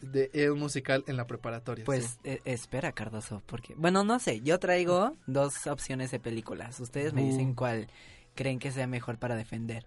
De, 0.00 0.30
era 0.32 0.52
un 0.52 0.58
musical 0.58 1.04
en 1.06 1.16
la 1.16 1.26
preparatoria. 1.26 1.84
Pues 1.84 2.18
eh, 2.24 2.40
espera, 2.44 2.92
Cardoso, 2.92 3.42
porque... 3.46 3.74
Bueno, 3.76 4.02
no 4.02 4.18
sé, 4.18 4.40
yo 4.40 4.58
traigo 4.58 5.16
dos 5.26 5.66
opciones 5.68 6.10
de 6.10 6.18
películas. 6.18 6.80
Ustedes 6.80 7.12
me 7.12 7.22
dicen 7.22 7.54
cuál 7.54 7.88
creen 8.34 8.58
que 8.58 8.72
sea 8.72 8.86
mejor 8.86 9.18
para 9.18 9.36
defender. 9.36 9.86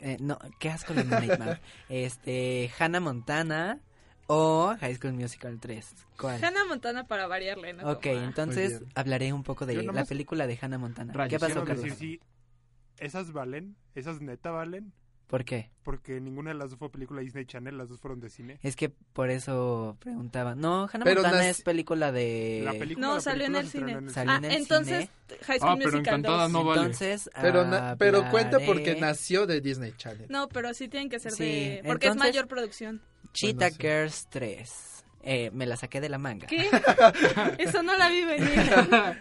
Eh, 0.00 0.16
no, 0.20 0.38
qué 0.58 0.70
asco 0.70 0.94
de 0.94 1.04
Nightmare. 1.04 1.60
Este, 1.88 2.70
Hannah 2.78 3.00
Montana 3.00 3.80
o 4.26 4.74
High 4.80 4.94
School 4.96 5.12
Musical 5.14 5.58
3. 5.60 5.94
¿Cuál? 6.18 6.42
Hannah 6.44 6.64
Montana 6.66 7.06
para 7.06 7.26
variarle, 7.26 7.72
¿no? 7.74 7.90
Ok, 7.90 8.02
Como 8.04 8.18
a- 8.20 8.24
entonces 8.24 8.82
hablaré 8.94 9.32
un 9.32 9.42
poco 9.42 9.66
de 9.66 9.82
la 9.82 10.04
película 10.04 10.46
de 10.46 10.58
Hannah 10.60 10.78
Montana. 10.78 11.12
Rayos, 11.12 11.30
¿Qué 11.30 11.38
pasó, 11.38 11.64
Carlos? 11.64 11.84
decir, 11.84 11.98
sí, 11.98 12.20
esas 12.98 13.32
valen, 13.32 13.76
esas 13.94 14.20
neta 14.20 14.50
valen, 14.50 14.92
¿Por 15.26 15.44
qué? 15.44 15.70
porque 15.82 16.20
ninguna 16.20 16.50
de 16.50 16.56
las 16.58 16.70
dos 16.70 16.78
fue 16.78 16.90
película 16.92 17.18
de 17.20 17.24
Disney 17.24 17.44
Channel, 17.46 17.76
las 17.76 17.88
dos 17.88 17.98
fueron 18.00 18.20
de 18.20 18.28
cine. 18.30 18.58
Es 18.62 18.76
que 18.76 18.90
por 18.90 19.30
eso 19.30 19.96
preguntaba. 19.98 20.54
No, 20.54 20.88
Hannah 20.92 21.04
Pero 21.04 21.22
Montana 21.22 21.48
es 21.48 21.62
película 21.62 22.12
de... 22.12 22.62
La 22.64 22.72
película, 22.72 23.06
No, 23.06 23.14
la 23.16 23.20
salió 23.20 23.46
en 23.46 23.52
película 23.54 23.60
el 23.60 23.66
se 23.68 23.78
estrenó 23.78 23.88
cine. 23.88 23.98
en 23.98 24.04
el 24.08 24.14
Salió 24.14 24.32
Ah, 24.32 24.36
en 24.36 24.44
el 24.44 24.52
entonces 24.52 25.08
High 25.46 25.58
School 25.58 25.70
Ah, 25.70 25.76
pero 25.78 25.90
Musical 25.92 25.98
Encantada 25.98 26.42
2. 26.44 26.52
no 26.52 26.64
vale. 26.64 26.80
Entonces, 26.82 27.30
Pero, 27.40 27.64
na- 27.66 27.96
pero 27.98 28.30
cuenta 28.30 28.58
porque 28.60 28.94
nació 29.00 29.46
de 29.46 29.60
Disney 29.60 29.92
Channel. 29.96 30.26
No, 30.28 30.48
pero 30.48 30.72
sí 30.74 30.88
tienen 30.88 31.08
que 31.08 31.18
ser 31.18 31.32
Sí, 31.32 31.42
de... 31.44 31.82
Porque 31.84 32.06
es 32.06 32.12
entonces- 32.12 32.32
mayor 32.32 32.46
producción. 32.48 33.00
Cheetah 33.32 33.70
sí. 33.70 33.76
Girls 33.80 34.26
3. 34.30 34.94
Eh, 35.26 35.50
me 35.54 35.64
la 35.64 35.76
saqué 35.76 36.02
de 36.02 36.10
la 36.10 36.18
manga. 36.18 36.46
¿Qué? 36.46 36.68
Eso 37.58 37.82
no 37.82 37.96
la 37.96 38.10
vi 38.10 38.24
venir. 38.24 38.60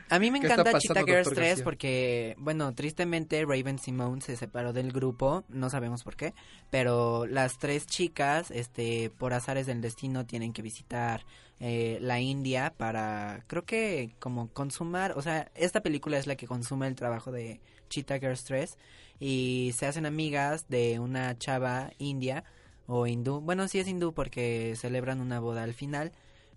A 0.09 0.19
mí 0.19 0.31
me 0.31 0.41
¿Qué 0.41 0.47
está 0.47 0.55
encanta 0.55 0.71
pasando, 0.73 0.79
Cheetah 0.79 1.03
Girls 1.05 1.25
doctor 1.25 1.35
3 1.35 1.47
García? 1.47 1.63
porque, 1.63 2.35
bueno, 2.39 2.73
tristemente 2.75 3.45
Raven 3.45 3.79
Simone 3.79 4.19
se 4.19 4.35
separó 4.35 4.73
del 4.73 4.91
grupo, 4.91 5.45
no 5.47 5.69
sabemos 5.69 6.03
por 6.03 6.17
qué, 6.17 6.33
pero 6.69 7.25
las 7.25 7.57
tres 7.57 7.87
chicas, 7.87 8.51
este, 8.51 9.11
por 9.11 9.33
azares 9.33 9.65
del 9.65 9.79
destino 9.79 10.25
tienen 10.25 10.51
que 10.51 10.61
visitar 10.61 11.25
eh, 11.61 11.99
la 12.01 12.19
India 12.19 12.73
para, 12.75 13.45
creo 13.47 13.63
que 13.63 14.13
como 14.19 14.49
consumar, 14.49 15.13
o 15.15 15.21
sea, 15.21 15.49
esta 15.55 15.79
película 15.79 16.17
es 16.17 16.27
la 16.27 16.35
que 16.35 16.47
consume 16.47 16.87
el 16.87 16.95
trabajo 16.95 17.31
de 17.31 17.61
Cheetah 17.89 18.19
Girls 18.19 18.43
3 18.43 18.77
y 19.21 19.71
se 19.73 19.85
hacen 19.85 20.05
amigas 20.05 20.67
de 20.67 20.99
una 20.99 21.37
chava 21.37 21.91
india 21.97 22.43
o 22.87 23.07
hindú, 23.07 23.41
bueno, 23.41 23.67
sí 23.67 23.79
es 23.79 23.87
hindú 23.87 24.13
porque 24.13 24.75
celebran 24.77 25.21
una 25.21 25.39
boda 25.39 25.63
al 25.63 25.73
final, 25.73 26.11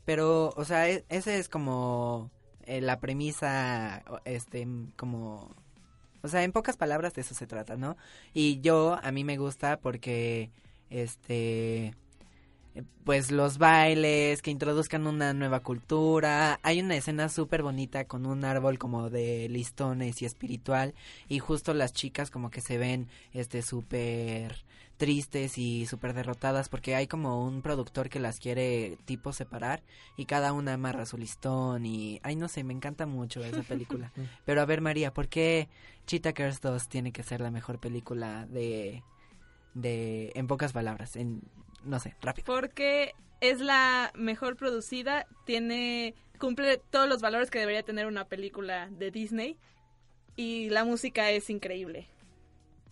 pero, 0.04 0.52
o 0.56 0.64
sea, 0.64 0.88
e- 0.90 1.04
ese 1.08 1.38
es 1.38 1.48
como 1.48 2.30
eh, 2.66 2.80
la 2.80 3.00
premisa, 3.00 4.02
este, 4.24 4.66
como... 4.96 5.54
O 6.22 6.28
sea, 6.28 6.42
en 6.44 6.52
pocas 6.52 6.76
palabras 6.76 7.14
de 7.14 7.20
eso 7.22 7.34
se 7.34 7.46
trata, 7.46 7.76
¿no? 7.76 7.96
Y 8.34 8.60
yo, 8.60 8.98
a 9.02 9.12
mí 9.12 9.22
me 9.24 9.36
gusta 9.38 9.78
porque, 9.80 10.50
este, 10.90 11.94
pues 13.04 13.30
los 13.30 13.58
bailes, 13.58 14.42
que 14.42 14.50
introduzcan 14.50 15.06
una 15.06 15.32
nueva 15.32 15.60
cultura. 15.60 16.58
Hay 16.62 16.80
una 16.80 16.96
escena 16.96 17.28
súper 17.28 17.62
bonita 17.62 18.04
con 18.04 18.26
un 18.26 18.44
árbol 18.44 18.78
como 18.78 19.10
de 19.10 19.48
listones 19.48 20.22
y 20.22 20.24
espiritual 20.24 20.94
y 21.28 21.38
justo 21.38 21.74
las 21.74 21.92
chicas 21.92 22.30
como 22.30 22.50
que 22.50 22.60
se 22.60 22.78
ven 22.78 23.08
este 23.32 23.62
súper 23.62 24.64
tristes 24.96 25.58
y 25.58 25.86
súper 25.86 26.14
derrotadas 26.14 26.68
porque 26.68 26.94
hay 26.94 27.06
como 27.06 27.44
un 27.44 27.60
productor 27.60 28.08
que 28.08 28.18
las 28.18 28.40
quiere 28.40 28.96
tipo 29.04 29.32
separar 29.32 29.82
y 30.16 30.24
cada 30.24 30.54
una 30.54 30.72
amarra 30.72 31.04
su 31.04 31.18
listón 31.18 31.84
y 31.84 32.18
ay 32.22 32.34
no 32.34 32.48
sé, 32.48 32.64
me 32.64 32.72
encanta 32.72 33.06
mucho 33.06 33.44
esa 33.44 33.62
película. 33.62 34.12
Pero 34.44 34.60
a 34.60 34.64
ver 34.64 34.80
María, 34.80 35.12
¿por 35.12 35.28
qué 35.28 35.68
Cheetah 36.06 36.32
2 36.32 36.88
tiene 36.88 37.12
que 37.12 37.22
ser 37.22 37.40
la 37.40 37.50
mejor 37.50 37.78
película 37.78 38.46
de 38.46 39.02
de 39.74 40.32
en 40.34 40.46
pocas 40.46 40.72
palabras, 40.72 41.16
en 41.16 41.42
no 41.87 41.99
sé, 42.01 42.14
rápido. 42.20 42.44
Porque 42.46 43.14
es 43.40 43.61
la 43.61 44.11
mejor 44.14 44.57
producida, 44.57 45.27
tiene 45.44 46.14
cumple 46.38 46.79
todos 46.90 47.09
los 47.09 47.22
valores 47.22 47.51
que 47.51 47.59
debería 47.59 47.83
tener 47.83 48.07
una 48.07 48.27
película 48.27 48.88
de 48.90 49.11
Disney 49.11 49.57
y 50.37 50.68
la 50.70 50.85
música 50.85 51.31
es 51.31 51.49
increíble. 51.49 52.09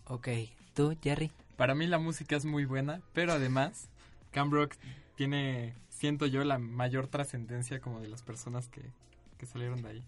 Ok, 0.07 0.29
¿tú, 0.73 0.95
Jerry? 1.01 1.31
Para 1.55 1.75
mí 1.75 1.87
la 1.87 1.99
música 1.99 2.35
es 2.35 2.45
muy 2.45 2.65
buena, 2.65 3.01
pero 3.13 3.33
además 3.33 3.89
Cam 4.31 4.51
Rock 4.51 4.75
tiene, 5.15 5.75
siento 5.89 6.25
yo, 6.25 6.43
la 6.43 6.57
mayor 6.59 7.07
trascendencia 7.07 7.79
como 7.79 8.01
de 8.01 8.07
las 8.09 8.21
personas 8.23 8.67
que, 8.67 8.81
que 9.37 9.45
salieron 9.45 9.81
de 9.81 9.89
ahí. 9.89 10.03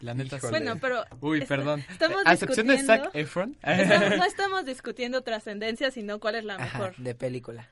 La 0.00 0.14
neta 0.14 0.40
sí. 0.40 0.46
Bueno, 0.50 0.76
pero 0.80 1.04
Uy, 1.20 1.38
está- 1.42 1.56
perdón. 1.56 1.84
estamos 1.90 2.22
A 2.24 2.32
excepción 2.32 2.66
de 2.68 2.78
Zac 2.82 3.10
Efron. 3.14 3.56
Estamos- 3.62 4.16
no 4.16 4.24
estamos 4.24 4.64
discutiendo 4.64 5.22
trascendencia, 5.22 5.90
sino 5.90 6.18
cuál 6.20 6.36
es 6.36 6.44
la 6.44 6.54
Ajá, 6.54 6.78
mejor. 6.78 6.96
de 6.96 7.14
película. 7.14 7.68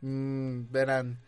Mm, 0.00 0.70
verán, 0.70 1.18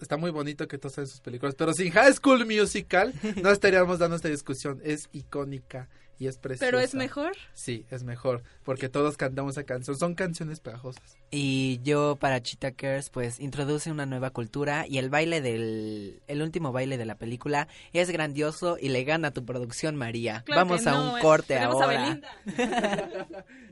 está 0.00 0.16
muy 0.16 0.30
bonito 0.30 0.68
que 0.68 0.78
todos 0.78 0.94
hacen 0.94 1.06
sus 1.06 1.20
películas, 1.20 1.54
pero 1.54 1.72
sin 1.72 1.90
High 1.90 2.14
School 2.14 2.46
Musical 2.46 3.12
no 3.42 3.50
estaríamos 3.50 3.98
dando 3.98 4.16
esta 4.16 4.28
discusión. 4.28 4.80
Es 4.84 5.08
icónica 5.12 5.88
y 6.18 6.26
es 6.26 6.36
preciosa. 6.36 6.66
¿Pero 6.66 6.80
es 6.80 6.94
mejor? 6.94 7.32
Sí, 7.54 7.86
es 7.90 8.02
mejor, 8.02 8.42
porque 8.64 8.88
todos 8.88 9.16
cantamos 9.16 9.54
esa 9.54 9.64
canción. 9.64 9.96
Son 9.96 10.14
canciones 10.14 10.60
pegajosas. 10.60 11.16
Y 11.30 11.80
yo 11.84 12.16
para 12.16 12.42
Cheetah 12.42 12.72
Cares 12.72 13.10
pues 13.10 13.38
introduce 13.38 13.90
una 13.90 14.06
nueva 14.06 14.30
cultura 14.30 14.86
y 14.88 14.98
el 14.98 15.10
baile 15.10 15.40
del 15.40 16.20
el 16.26 16.42
último 16.42 16.72
baile 16.72 16.98
de 16.98 17.04
la 17.06 17.14
película 17.16 17.68
es 17.92 18.10
grandioso 18.10 18.78
y 18.80 18.88
le 18.88 19.04
gana 19.04 19.28
a 19.28 19.30
tu 19.30 19.44
producción 19.44 19.94
María. 19.96 20.42
Claro 20.44 20.62
Vamos 20.62 20.86
a 20.86 20.92
no, 20.92 21.12
un 21.12 21.18
eh, 21.18 21.22
corte 21.22 21.54
tenemos 21.54 21.80
a 21.80 21.84
ahora. 21.84 22.20
Belinda. 22.44 23.44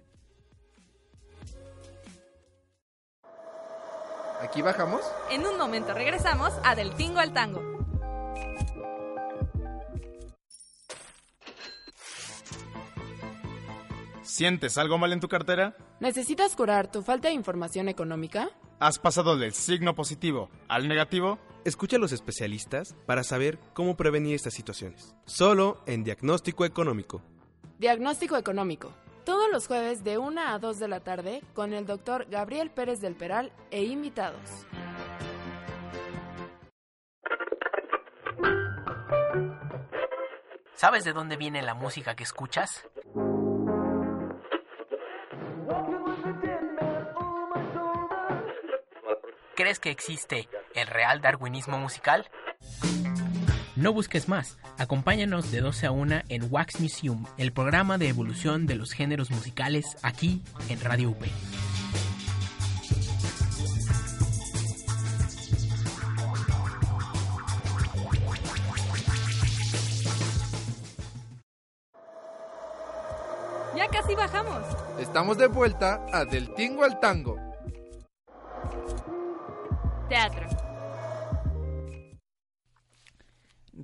Aquí 4.40 4.62
bajamos. 4.62 5.00
En 5.30 5.46
un 5.46 5.56
momento 5.58 5.94
regresamos 5.94 6.52
a 6.64 6.74
Del 6.74 6.94
Tingo 6.94 7.20
al 7.20 7.32
Tango. 7.32 7.76
¿Sientes 14.22 14.76
algo 14.76 14.98
mal 14.98 15.12
en 15.12 15.20
tu 15.20 15.28
cartera? 15.28 15.76
¿Necesitas 16.00 16.54
curar 16.56 16.90
tu 16.90 17.02
falta 17.02 17.28
de 17.28 17.34
información 17.34 17.88
económica? 17.88 18.50
¿Has 18.78 18.98
pasado 18.98 19.38
del 19.38 19.54
signo 19.54 19.94
positivo 19.94 20.50
al 20.68 20.88
negativo? 20.88 21.38
Escucha 21.64 21.96
a 21.96 21.98
los 21.98 22.12
especialistas 22.12 22.94
para 23.06 23.24
saber 23.24 23.58
cómo 23.72 23.96
prevenir 23.96 24.34
estas 24.34 24.52
situaciones. 24.52 25.14
Solo 25.24 25.80
en 25.86 26.04
Diagnóstico 26.04 26.66
Económico. 26.66 27.22
Diagnóstico 27.78 28.36
económico. 28.36 28.92
Todos 29.26 29.50
los 29.50 29.66
jueves 29.66 30.04
de 30.04 30.18
1 30.18 30.40
a 30.40 30.56
2 30.60 30.78
de 30.78 30.86
la 30.86 31.00
tarde 31.00 31.42
con 31.52 31.72
el 31.72 31.84
doctor 31.84 32.26
Gabriel 32.30 32.70
Pérez 32.70 33.00
del 33.00 33.16
Peral 33.16 33.50
e 33.72 33.82
invitados. 33.82 34.64
¿Sabes 40.74 41.02
de 41.02 41.12
dónde 41.12 41.36
viene 41.36 41.60
la 41.62 41.74
música 41.74 42.14
que 42.14 42.22
escuchas? 42.22 42.86
¿Crees 49.56 49.80
que 49.80 49.90
existe 49.90 50.48
el 50.72 50.86
real 50.86 51.20
darwinismo 51.20 51.80
musical? 51.80 52.30
No 53.76 53.92
busques 53.92 54.26
más. 54.26 54.56
Acompáñanos 54.78 55.52
de 55.52 55.60
12 55.60 55.86
a 55.86 55.90
1 55.90 56.22
en 56.30 56.48
Wax 56.50 56.80
Museum, 56.80 57.26
el 57.36 57.52
programa 57.52 57.98
de 57.98 58.08
evolución 58.08 58.66
de 58.66 58.74
los 58.74 58.92
géneros 58.92 59.30
musicales 59.30 59.98
aquí 60.02 60.42
en 60.70 60.80
Radio 60.80 61.10
UP. 61.10 61.22
Ya 73.76 73.88
casi 73.88 74.14
bajamos. 74.14 74.62
Estamos 74.98 75.36
de 75.36 75.48
vuelta 75.48 76.06
a 76.14 76.24
Del 76.24 76.54
Tingo 76.54 76.82
al 76.82 76.98
Tango. 76.98 77.45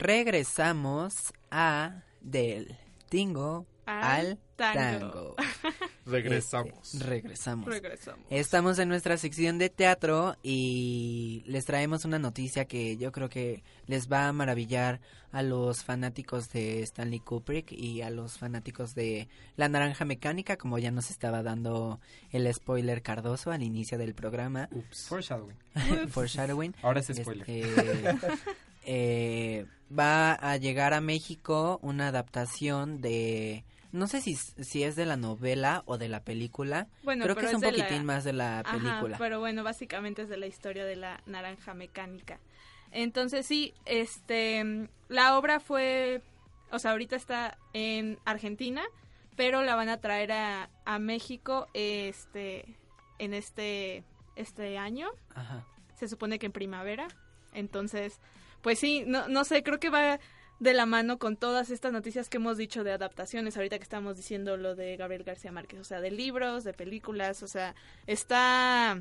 Regresamos 0.03 1.33
a 1.53 2.03
del 2.21 2.77
tingo 3.09 3.69
Al 3.87 4.03
al 4.03 4.39
tango. 4.57 5.37
tango. 5.37 5.37
Regresamos. 6.07 6.95
Este, 6.95 7.07
regresamos. 7.07 7.67
Regresamos. 7.67 8.27
Estamos 8.29 8.81
en 8.81 8.89
nuestra 8.89 9.17
sección 9.17 9.59
de 9.59 9.71
teatro 9.71 10.37
y 10.43 11.45
les 11.47 11.67
traemos 11.67 12.05
una 12.05 12.19
noticia 12.19 12.65
que 12.65 12.97
yo 12.97 13.13
creo 13.13 13.29
que 13.29 13.63
les 13.87 14.11
va 14.11 14.27
a 14.27 14.33
maravillar 14.33 15.01
a 15.31 15.45
los 15.45 15.85
fanáticos 15.85 16.51
de 16.51 16.83
Stanley 16.83 17.21
Kubrick 17.21 17.71
y 17.71 18.03
a 18.03 18.11
los 18.11 18.39
fanáticos 18.39 18.97
de 18.97 19.29
La 19.55 19.69
Naranja 19.69 20.05
Mecánica, 20.05 20.57
como 20.57 20.81
ya 20.81 20.91
nos 20.91 21.11
estaba 21.11 21.45
dando 21.45 22.01
el 22.33 22.53
spoiler 22.53 23.03
Cardoso 23.03 23.53
al 23.53 23.63
inicio 23.63 23.99
del 23.99 24.15
programa. 24.15 24.69
Foreshadowing. 24.91 25.57
Foreshadowing. 26.09 26.75
Ahora 26.83 26.99
es 26.99 27.07
spoiler. 27.07 27.49
Este, 27.49 27.63
eh, 28.85 29.67
va 29.97 30.33
a 30.35 30.57
llegar 30.57 30.95
a 30.95 31.01
México 31.01 31.79
una 31.83 32.09
adaptación 32.09 33.01
de 33.01 33.65
no 33.93 34.07
sé 34.07 34.23
si, 34.23 34.37
si 34.37 34.85
es 34.85 34.97
de 34.97 35.05
la 35.05 35.19
novela 35.19 35.83
o 35.85 35.99
de 35.99 36.09
la 36.09 36.21
película. 36.25 36.89
Bueno, 37.03 37.25
Creo 37.25 37.37
que 37.37 37.45
es 37.45 37.53
un 37.55 37.61
la- 37.61 37.69
poquitín 37.71 38.07
más 38.07 38.25
de 38.25 38.33
la 38.33 38.61
Ajá, 38.61 38.73
película. 38.79 39.19
pero 39.19 39.39
bueno, 39.39 39.63
básicamente 39.65 40.23
es 40.23 40.29
de 40.31 40.39
la 40.39 40.47
historia 40.47 40.87
de 40.87 40.97
la 40.97 41.21
naranja 41.27 41.75
mecánica. 41.75 42.41
Entonces 42.91 43.45
sí, 43.47 43.75
este, 43.85 44.89
la 45.09 45.37
obra 45.39 45.61
fue, 45.61 46.23
o 46.71 46.79
sea, 46.79 46.93
ahorita 46.93 47.17
está 47.17 47.59
en 47.75 48.19
Argentina, 48.25 48.83
pero 49.37 49.63
la 49.63 49.75
van 49.75 49.91
a 49.91 49.99
traer 49.99 50.33
a, 50.33 50.71
a 50.87 50.99
México, 50.99 51.67
este, 51.75 52.65
en 53.19 53.35
este, 53.35 54.05
este 54.37 54.79
año. 54.79 55.09
Ajá. 55.35 55.67
Se 55.99 56.09
supone 56.09 56.39
que 56.39 56.47
en 56.47 56.53
primavera. 56.53 57.09
Entonces, 57.53 58.21
pues 58.63 58.79
sí, 58.79 59.05
no, 59.07 59.29
no 59.29 59.45
sé, 59.45 59.63
creo 59.63 59.79
que 59.81 59.91
va 59.91 60.19
de 60.61 60.73
la 60.75 60.87
mano 60.87 61.19
con 61.19 61.37
todas 61.37 61.71
estas 61.71 61.93
noticias 61.93 62.29
que 62.29 62.37
hemos 62.37 62.57
dicho 62.57 62.85
de 62.85 62.93
adaptaciones, 62.93 63.57
ahorita 63.57 63.79
que 63.79 63.83
estamos 63.83 64.17
diciendo 64.17 64.57
lo 64.57 64.75
de 64.77 64.97
Gabriel 64.97 65.25
García 65.25 65.51
Márquez, 65.51 65.81
o 65.81 65.85
sea, 65.85 66.01
de 66.01 66.11
libros, 66.13 66.63
de 66.63 66.73
películas, 66.73 67.43
o 67.43 67.49
sea, 67.49 67.75
está, 68.07 69.01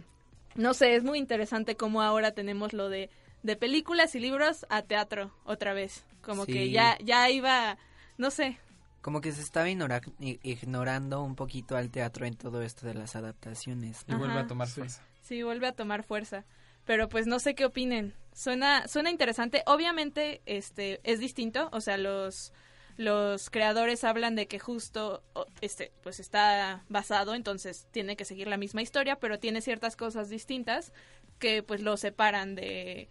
no 0.56 0.74
sé, 0.74 0.96
es 0.96 1.04
muy 1.04 1.20
interesante 1.20 1.76
cómo 1.76 2.02
ahora 2.02 2.32
tenemos 2.32 2.74
lo 2.74 2.90
de, 2.90 3.10
de 3.44 3.56
películas 3.56 4.16
y 4.16 4.20
libros 4.20 4.66
a 4.70 4.82
teatro 4.82 5.32
otra 5.44 5.74
vez, 5.74 6.04
como 6.24 6.46
que 6.48 6.72
ya, 6.72 6.98
ya 7.04 7.30
iba, 7.30 7.78
no 8.18 8.32
sé, 8.32 8.58
Como 9.02 9.22
que 9.22 9.32
se 9.32 9.42
estaba 9.42 9.70
ignora- 9.70 10.02
ignorando 10.20 11.22
un 11.24 11.36
poquito 11.36 11.76
al 11.78 11.90
teatro 11.92 12.26
en 12.26 12.36
todo 12.36 12.62
esto 12.64 12.86
de 12.88 12.94
las 12.96 13.16
adaptaciones. 13.16 14.04
Y 14.08 14.14
vuelve 14.16 14.34
Ajá. 14.36 14.44
a 14.44 14.48
tomar 14.48 14.68
fuerza. 14.68 15.04
Sí, 15.22 15.42
vuelve 15.44 15.68
a 15.68 15.72
tomar 15.74 16.04
fuerza. 16.04 16.44
Pero 16.86 17.10
pues 17.10 17.28
no 17.28 17.40
sé 17.40 17.56
qué 17.56 17.66
opinen. 17.66 18.14
Suena, 18.34 18.88
suena 18.88 19.10
interesante. 19.10 19.64
Obviamente, 19.66 20.42
este, 20.46 21.00
es 21.04 21.20
distinto. 21.20 21.70
O 21.72 21.82
sea, 21.82 21.98
los, 21.98 22.54
los 22.98 23.50
creadores 23.50 24.04
hablan 24.04 24.36
de 24.36 24.48
que 24.48 24.60
justo, 24.60 25.24
este, 25.62 25.92
pues 26.02 26.20
está 26.20 26.84
basado, 26.90 27.36
entonces 27.36 27.88
tiene 27.92 28.16
que 28.16 28.26
seguir 28.26 28.48
la 28.48 28.58
misma 28.58 28.82
historia, 28.82 29.18
pero 29.18 29.40
tiene 29.40 29.62
ciertas 29.62 29.96
cosas 29.96 30.30
distintas 30.30 30.94
que 31.40 31.64
pues 31.64 31.82
lo 31.82 31.98
separan 31.98 32.56
de, 32.56 33.10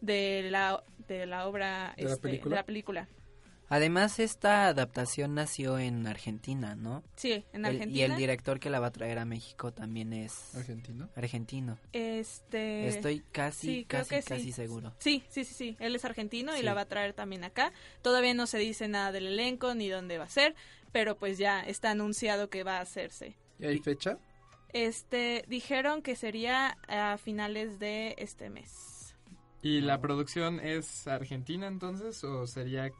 de 0.00 0.48
la, 0.50 0.82
de 1.06 1.26
la 1.26 1.46
obra, 1.46 1.94
¿De 1.96 2.04
la 2.04 2.10
este, 2.10 2.22
película? 2.22 2.50
de 2.50 2.60
la 2.60 2.66
película. 2.66 3.08
Además, 3.70 4.18
esta 4.18 4.66
adaptación 4.68 5.34
nació 5.34 5.78
en 5.78 6.06
Argentina, 6.06 6.74
¿no? 6.74 7.04
Sí, 7.16 7.44
en 7.52 7.66
El- 7.66 7.74
y 7.74 7.76
Argentina. 7.76 8.04
el 8.06 8.16
director 8.16 8.58
que 8.60 8.70
la 8.70 8.80
va 8.80 8.86
a 8.86 8.92
traer 8.92 9.18
a 9.18 9.24
México 9.26 9.72
también 9.72 10.12
es... 10.14 10.54
¿Argentino? 10.54 11.10
Argentino. 11.14 11.78
Este. 11.92 12.88
Estoy 12.88 13.20
casi, 13.30 13.66
sí, 13.66 13.84
creo 13.86 14.00
casi, 14.06 14.22
sí. 14.22 14.28
casi 14.28 14.52
seguro. 14.52 14.94
Sí, 14.98 15.22
sí, 15.28 15.44
sí, 15.44 15.54
sí. 15.54 15.76
Él 15.80 15.94
es 15.94 16.04
argentino 16.04 16.56
y 16.56 16.62
la 16.62 16.72
va 16.74 16.82
a 16.82 16.88
traer 16.88 17.12
también 17.12 17.44
acá. 17.44 17.72
Todavía 18.02 18.32
no 18.34 18.46
se 18.46 18.58
dice 18.58 18.88
nada 18.88 19.12
del 19.12 19.26
elenco 19.26 19.74
ni 19.74 19.88
dónde 19.88 20.16
va 20.18 20.24
a 20.24 20.28
ser. 20.30 20.54
pero 20.90 21.18
pues 21.18 21.36
ya 21.36 21.60
está 21.60 21.90
anunciado 21.90 22.48
que 22.48 22.62
va 22.64 22.78
a 22.78 22.80
hacerse. 22.80 23.36
¿Y 23.58 23.66
hay 23.66 23.78
fecha? 23.80 24.16
Este, 24.72 25.44
dijeron 25.46 26.00
que 26.00 26.16
sería 26.16 26.78
a 26.88 27.18
finales 27.18 27.78
de 27.78 28.14
este 28.16 28.48
mes. 28.48 29.14
¿Y 29.60 29.80
la 29.82 30.00
producción 30.00 30.60
es 30.60 31.06
argentina 31.06 31.66
entonces 31.66 32.22
o 32.24 32.46
sería 32.46 32.90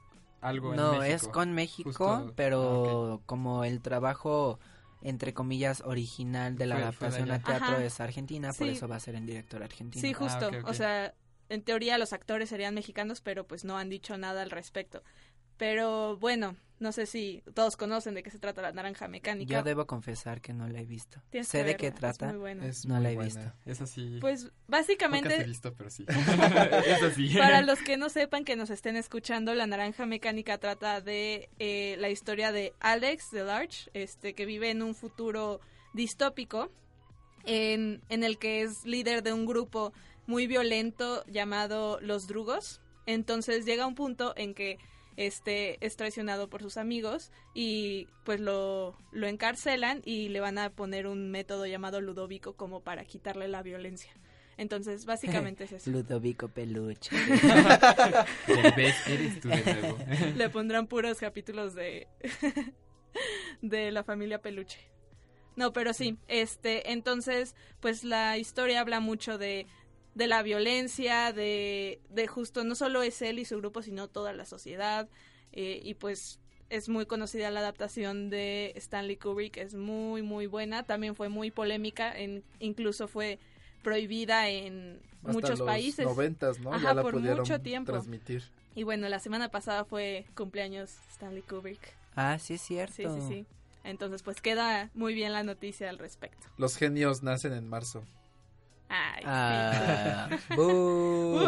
algo 0.41 0.71
en 0.73 0.77
No, 0.77 0.93
México? 0.99 1.15
es 1.15 1.29
con 1.29 1.53
México, 1.53 1.91
Justo- 1.91 2.33
pero 2.37 3.15
ah, 3.15 3.21
como 3.27 3.65
el 3.65 3.81
trabajo 3.81 4.59
entre 5.01 5.33
comillas 5.33 5.81
original 5.85 6.57
de 6.57 6.67
la 6.67 6.75
Fue- 6.75 6.83
fue 6.93 7.09
de 7.11 7.15
adaptación 7.17 7.31
a 7.31 7.39
teatro 7.45 7.77
Ajá. 7.77 7.85
es 7.85 8.01
argentina, 8.01 8.49
por 8.53 8.67
Sí. 8.67 8.73
eso 8.75 8.89
va 8.89 8.97
a 8.97 9.01
ser 9.01 9.15
en 9.15 9.27
director 9.27 9.63
argentino. 9.63 10.01
Sí, 10.01 10.13
justo. 10.13 10.47
Ah, 10.47 10.49
ok, 10.49 10.57
ok. 10.65 10.69
O 10.71 10.75
sea, 10.75 11.15
en 11.49 11.63
teoría 11.63 11.99
los 11.99 12.13
actores 12.13 12.49
serían 12.49 12.75
mexicanos, 12.75 13.21
pero 13.21 13.47
pues 13.47 13.65
no 13.65 13.79
han 13.79 13.89
dicho 13.89 14.17
nada 14.19 14.43
al 14.43 14.51
respecto. 14.51 15.03
Pero 15.57 16.17
bueno, 16.19 16.57
no 16.81 16.93
sé 16.93 17.07
si 17.07 17.43
todos 17.55 17.77
conocen 17.77 18.15
de 18.15 18.23
qué 18.23 18.31
se 18.31 18.39
trata 18.39 18.63
la 18.63 18.73
naranja 18.73 19.09
mecánica. 19.09 19.53
Yo 19.53 19.63
debo 19.63 19.87
confesar 19.87 20.41
que 20.41 20.53
no 20.53 20.69
la 20.69 20.81
he 20.81 20.87
visto. 20.87 21.21
Tienes 21.31 21.49
sé 21.49 21.59
que 21.59 21.65
de 21.65 21.77
qué 21.77 21.87
es 21.89 21.95
trata, 21.95 22.29
muy 22.29 22.39
buena. 22.39 22.67
Es 22.67 22.87
no 22.87 22.95
muy 22.95 23.03
la 23.03 23.11
he 23.11 23.15
buena. 23.15 23.27
visto. 23.27 23.53
Es 23.65 23.81
así. 23.81 24.19
Pues 24.21 24.51
básicamente... 24.67 25.37
He 25.37 25.45
visto, 25.45 25.75
pero 25.75 25.91
sí. 25.91 26.05
es 26.87 27.03
así. 27.03 27.35
Para 27.37 27.63
los 27.63 27.81
que 27.81 27.97
no 27.97 28.09
sepan, 28.09 28.45
que 28.45 28.57
nos 28.57 28.71
estén 28.71 28.97
escuchando, 28.97 29.55
La 29.55 29.67
Naranja 29.67 30.07
Mecánica 30.07 30.59
trata 30.59 31.01
de 31.01 31.49
eh, 31.59 31.97
la 31.99 32.11
historia 32.11 32.53
de 32.53 32.73
Alex 32.81 33.31
de 33.33 33.45
Large, 33.45 33.91
este, 33.95 34.35
que 34.35 34.47
vive 34.47 34.71
en 34.71 34.83
un 34.83 34.95
futuro 34.95 35.61
distópico, 35.95 36.71
en, 37.45 38.03
en 38.09 38.25
el 38.25 38.39
que 38.39 38.63
es 38.63 38.85
líder 38.85 39.23
de 39.23 39.33
un 39.33 39.47
grupo 39.47 39.93
muy 40.27 40.47
violento 40.47 41.25
llamado 41.27 41.99
Los 42.01 42.27
Drugos. 42.27 42.81
Entonces 43.07 43.65
llega 43.65 43.87
un 43.87 43.95
punto 43.95 44.35
en 44.37 44.55
que 44.55 44.79
este 45.19 45.85
es 45.85 45.97
traicionado 45.97 46.49
por 46.49 46.63
sus 46.63 46.77
amigos 46.77 47.33
y 47.53 48.07
pues 48.25 48.41
lo, 48.41 48.97
lo 49.11 49.27
encarcelan 49.27 50.01
y 50.05 50.29
le 50.29 50.39
van 50.39 50.59
a 50.59 50.71
poner 50.71 51.09
un 51.09 51.31
método 51.31 51.67
llamado 51.67 52.01
Ludovico 52.01 52.55
como 52.55 52.83
para 52.83 53.05
quitarle 53.05 53.49
la 53.49 53.63
violencia. 53.63 54.13
Entonces, 54.57 55.07
básicamente 55.07 55.65
es 55.65 55.73
eso. 55.73 55.91
Ludovico 55.91 56.49
Peluche. 56.49 57.17
Eres 58.47 59.41
tú 59.41 59.49
de 59.49 59.63
nuevo. 59.65 59.99
Le 60.37 60.49
pondrán 60.51 60.87
puros 60.87 61.19
capítulos 61.19 61.75
de 61.75 62.07
de 63.61 63.91
la 63.91 64.05
familia 64.05 64.41
Peluche. 64.41 64.79
No, 65.57 65.73
pero 65.73 65.93
sí, 65.93 66.17
este, 66.29 66.93
entonces, 66.93 67.57
pues 67.81 68.05
la 68.05 68.39
historia 68.39 68.81
habla 68.81 69.01
mucho 69.01 69.39
de, 69.39 69.67
de 70.15 70.27
la 70.27 70.43
violencia, 70.43 71.33
de, 71.33 72.01
de 72.11 72.27
justo, 72.27 72.65
no 72.65 72.75
solo 72.75 73.03
es 73.03 73.23
él 73.23 73.39
y 73.39 73.45
su 73.45 73.57
grupo, 73.59 73.83
sino 73.83 74.09
toda 74.09 74.33
la 74.33 74.45
sociedad, 74.45 75.09
eh, 75.53 75.81
y 75.83 75.95
pues 75.95 76.41
es 76.71 76.89
muy 76.89 77.07
conocida 77.07 77.51
la 77.51 77.61
adaptación 77.61 78.29
de 78.29 78.73
Stanley 78.77 79.17
Kubrick, 79.17 79.57
es 79.57 79.75
muy, 79.75 80.23
muy 80.23 80.47
buena, 80.47 80.83
también 80.83 81.15
fue 81.15 81.29
muy 81.29 81.51
polémica, 81.51 82.17
en, 82.19 82.43
incluso 82.59 83.09
fue 83.09 83.39
prohibida 83.83 84.49
en 84.49 85.01
Hasta 85.21 85.33
muchos 85.33 85.59
los 85.61 85.67
países. 85.67 86.05
noventas, 86.05 86.59
¿no? 86.59 86.73
Ajá, 86.75 86.89
ya 86.89 86.95
la 86.95 87.03
por 87.03 87.15
pudieron 87.15 87.39
mucho 87.39 87.61
tiempo. 87.61 87.93
transmitir. 87.93 88.43
Y 88.75 88.83
bueno, 88.83 89.09
la 89.09 89.19
semana 89.19 89.49
pasada 89.51 89.85
fue 89.85 90.27
cumpleaños 90.37 90.91
Stanley 91.13 91.43
Kubrick. 91.43 91.81
ah, 92.17 92.39
sí 92.39 92.55
es 92.55 92.61
cierto. 92.63 92.95
Sí, 92.95 93.05
sí, 93.05 93.27
sí. 93.29 93.47
Entonces, 93.85 94.23
pues 94.23 94.41
queda 94.43 94.91
muy 94.93 95.15
bien 95.15 95.33
la 95.33 95.43
noticia 95.45 95.89
al 95.89 95.99
respecto. 95.99 96.47
Los 96.59 96.77
genios 96.77 97.23
nacen 97.23 97.53
en 97.55 97.67
marzo. 97.69 98.05
Ay, 98.89 99.23
Ah, 99.27 100.29
sí. 100.31 100.55
¡bú! 100.57 101.39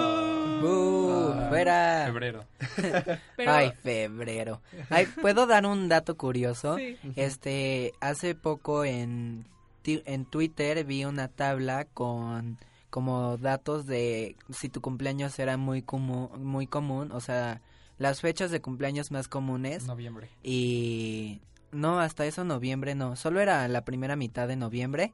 ¡bú! 0.61 1.33
Ah, 1.35 1.46
¡Fuera! 1.48 2.05
Febrero. 2.07 2.44
Pero- 3.37 3.53
Ay, 3.53 3.72
febrero. 3.83 4.61
Ay, 4.90 5.07
¿puedo 5.20 5.46
dar 5.46 5.64
un 5.66 5.88
dato 5.88 6.16
curioso? 6.16 6.76
Sí. 6.76 6.96
Este, 7.16 7.92
hace 8.00 8.35
poco 8.35 8.85
en, 8.85 9.46
en 9.85 10.24
Twitter 10.26 10.85
vi 10.85 11.05
una 11.05 11.29
tabla 11.29 11.85
con 11.87 12.59
como 12.90 13.37
datos 13.37 13.87
de 13.87 14.35
si 14.50 14.68
tu 14.68 14.81
cumpleaños 14.81 15.38
era 15.38 15.57
muy 15.57 15.81
común, 15.81 16.29
muy 16.44 16.66
común, 16.66 17.12
o 17.12 17.20
sea, 17.20 17.61
las 17.98 18.20
fechas 18.20 18.50
de 18.50 18.61
cumpleaños 18.61 19.12
más 19.12 19.29
comunes. 19.29 19.87
Noviembre. 19.87 20.29
Y 20.42 21.40
no, 21.70 22.00
hasta 22.00 22.26
eso 22.26 22.42
noviembre 22.42 22.96
no, 22.96 23.14
solo 23.14 23.40
era 23.40 23.66
la 23.68 23.85
primera 23.85 24.16
mitad 24.16 24.48
de 24.48 24.57
noviembre, 24.57 25.12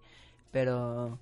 pero 0.52 1.18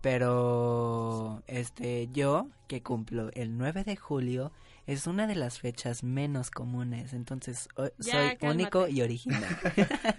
pero 0.00 1.42
este 1.46 2.08
yo 2.12 2.48
que 2.66 2.82
cumplo 2.82 3.30
el 3.34 3.56
9 3.56 3.84
de 3.84 3.96
julio 3.96 4.52
es 4.86 5.06
una 5.06 5.26
de 5.26 5.34
las 5.34 5.58
fechas 5.58 6.02
menos 6.02 6.50
comunes, 6.50 7.12
entonces 7.12 7.68
o- 7.76 7.88
Ya, 7.98 8.12
soy 8.28 8.36
cálmate. 8.38 8.46
único 8.48 8.88
y 8.88 9.02
original. 9.02 9.44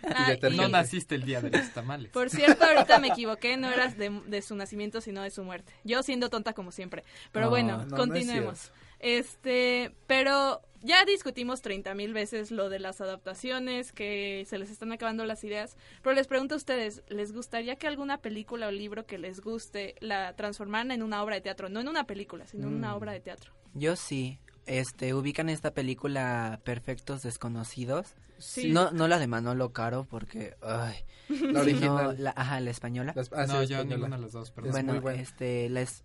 Ah, 0.16 0.34
y- 0.42 0.58
No 0.58 0.68
naciste 0.68 1.16
el 1.16 1.24
día 1.24 1.42
de 1.42 1.50
los 1.52 1.70
tamales. 1.72 2.12
Por 2.12 2.30
cierto, 2.30 2.66
ahorita 2.66 3.00
me 3.00 3.08
equivoqué, 3.08 3.58
no 3.58 3.70
eras 3.72 3.98
de, 3.98 4.10
de 4.28 4.42
su 4.42 4.56
nacimiento, 4.56 5.02
sino 5.02 5.22
de 5.22 5.30
su 5.32 5.44
muerte. 5.44 5.72
Yo 5.84 6.04
siendo 6.04 6.30
tonta 6.30 6.54
como 6.54 6.72
siempre. 6.72 7.04
Pero 7.32 7.46
No, 7.46 7.50
bueno, 7.52 7.78
no, 7.78 7.86
no 7.86 7.86
es 7.86 7.94
continuemos. 7.94 8.72
Este, 9.00 9.96
pero 10.08 10.62
ya 10.82 11.04
discutimos 11.06 11.62
30 11.62 11.94
mil 11.96 12.14
veces 12.14 12.52
lo 12.52 12.70
de 12.70 12.80
las 12.80 13.02
adaptaciones, 13.02 13.92
que 13.92 14.46
se 14.48 14.58
les 14.58 14.70
están 14.70 14.92
acabando 14.92 15.26
las 15.26 15.44
ideas. 15.44 15.76
Pero 16.04 16.16
les 16.16 16.28
pregunto 16.28 16.54
a 16.54 16.58
ustedes, 16.58 17.04
¿les 17.10 17.34
gustaría 17.34 17.76
que 17.76 17.88
alguna 17.88 18.20
película 18.22 18.68
o 18.68 18.72
libro 18.72 19.06
que 19.06 19.18
les 19.18 19.42
guste 19.42 19.96
la 20.00 20.36
transformaran 20.36 20.92
en 20.92 21.04
una 21.04 21.22
obra 21.24 21.36
de 21.36 21.42
teatro? 21.42 21.68
No 21.70 21.80
en 21.82 21.88
una 21.90 22.06
película, 22.06 22.48
sino 22.48 22.68
en 22.68 22.76
una 22.76 22.92
Mm. 22.94 22.98
obra 22.98 23.12
de 23.12 23.20
teatro. 23.20 23.52
Yo 23.74 23.96
sí. 23.96 24.40
Este, 24.66 25.16
ubican 25.16 25.50
esta 25.50 25.72
película 25.74 26.60
Perfectos 26.64 27.24
Desconocidos. 27.24 28.14
Sí. 28.38 28.70
No, 28.72 28.92
no 28.92 29.08
la 29.08 29.18
de 29.18 29.26
Manolo 29.28 29.74
Caro 29.74 30.06
porque, 30.10 30.56
ay. 30.62 30.96
La 31.42 31.62
original. 31.62 32.16
la, 32.20 32.34
ajá, 32.36 32.60
la 32.60 32.70
española. 32.70 33.14
Ah, 33.16 33.24
sí, 33.24 33.52
no, 33.52 33.64
yo 33.64 33.78
española. 33.78 33.96
ninguna 33.96 34.16
de 34.18 34.22
las 34.22 34.32
dos, 34.32 34.52
perdón. 34.52 34.70
Es 34.70 34.76
bueno, 34.76 34.94
muy 34.94 35.02
buena. 35.02 35.22
este, 35.22 35.70
la 35.70 35.82
es- 35.82 36.04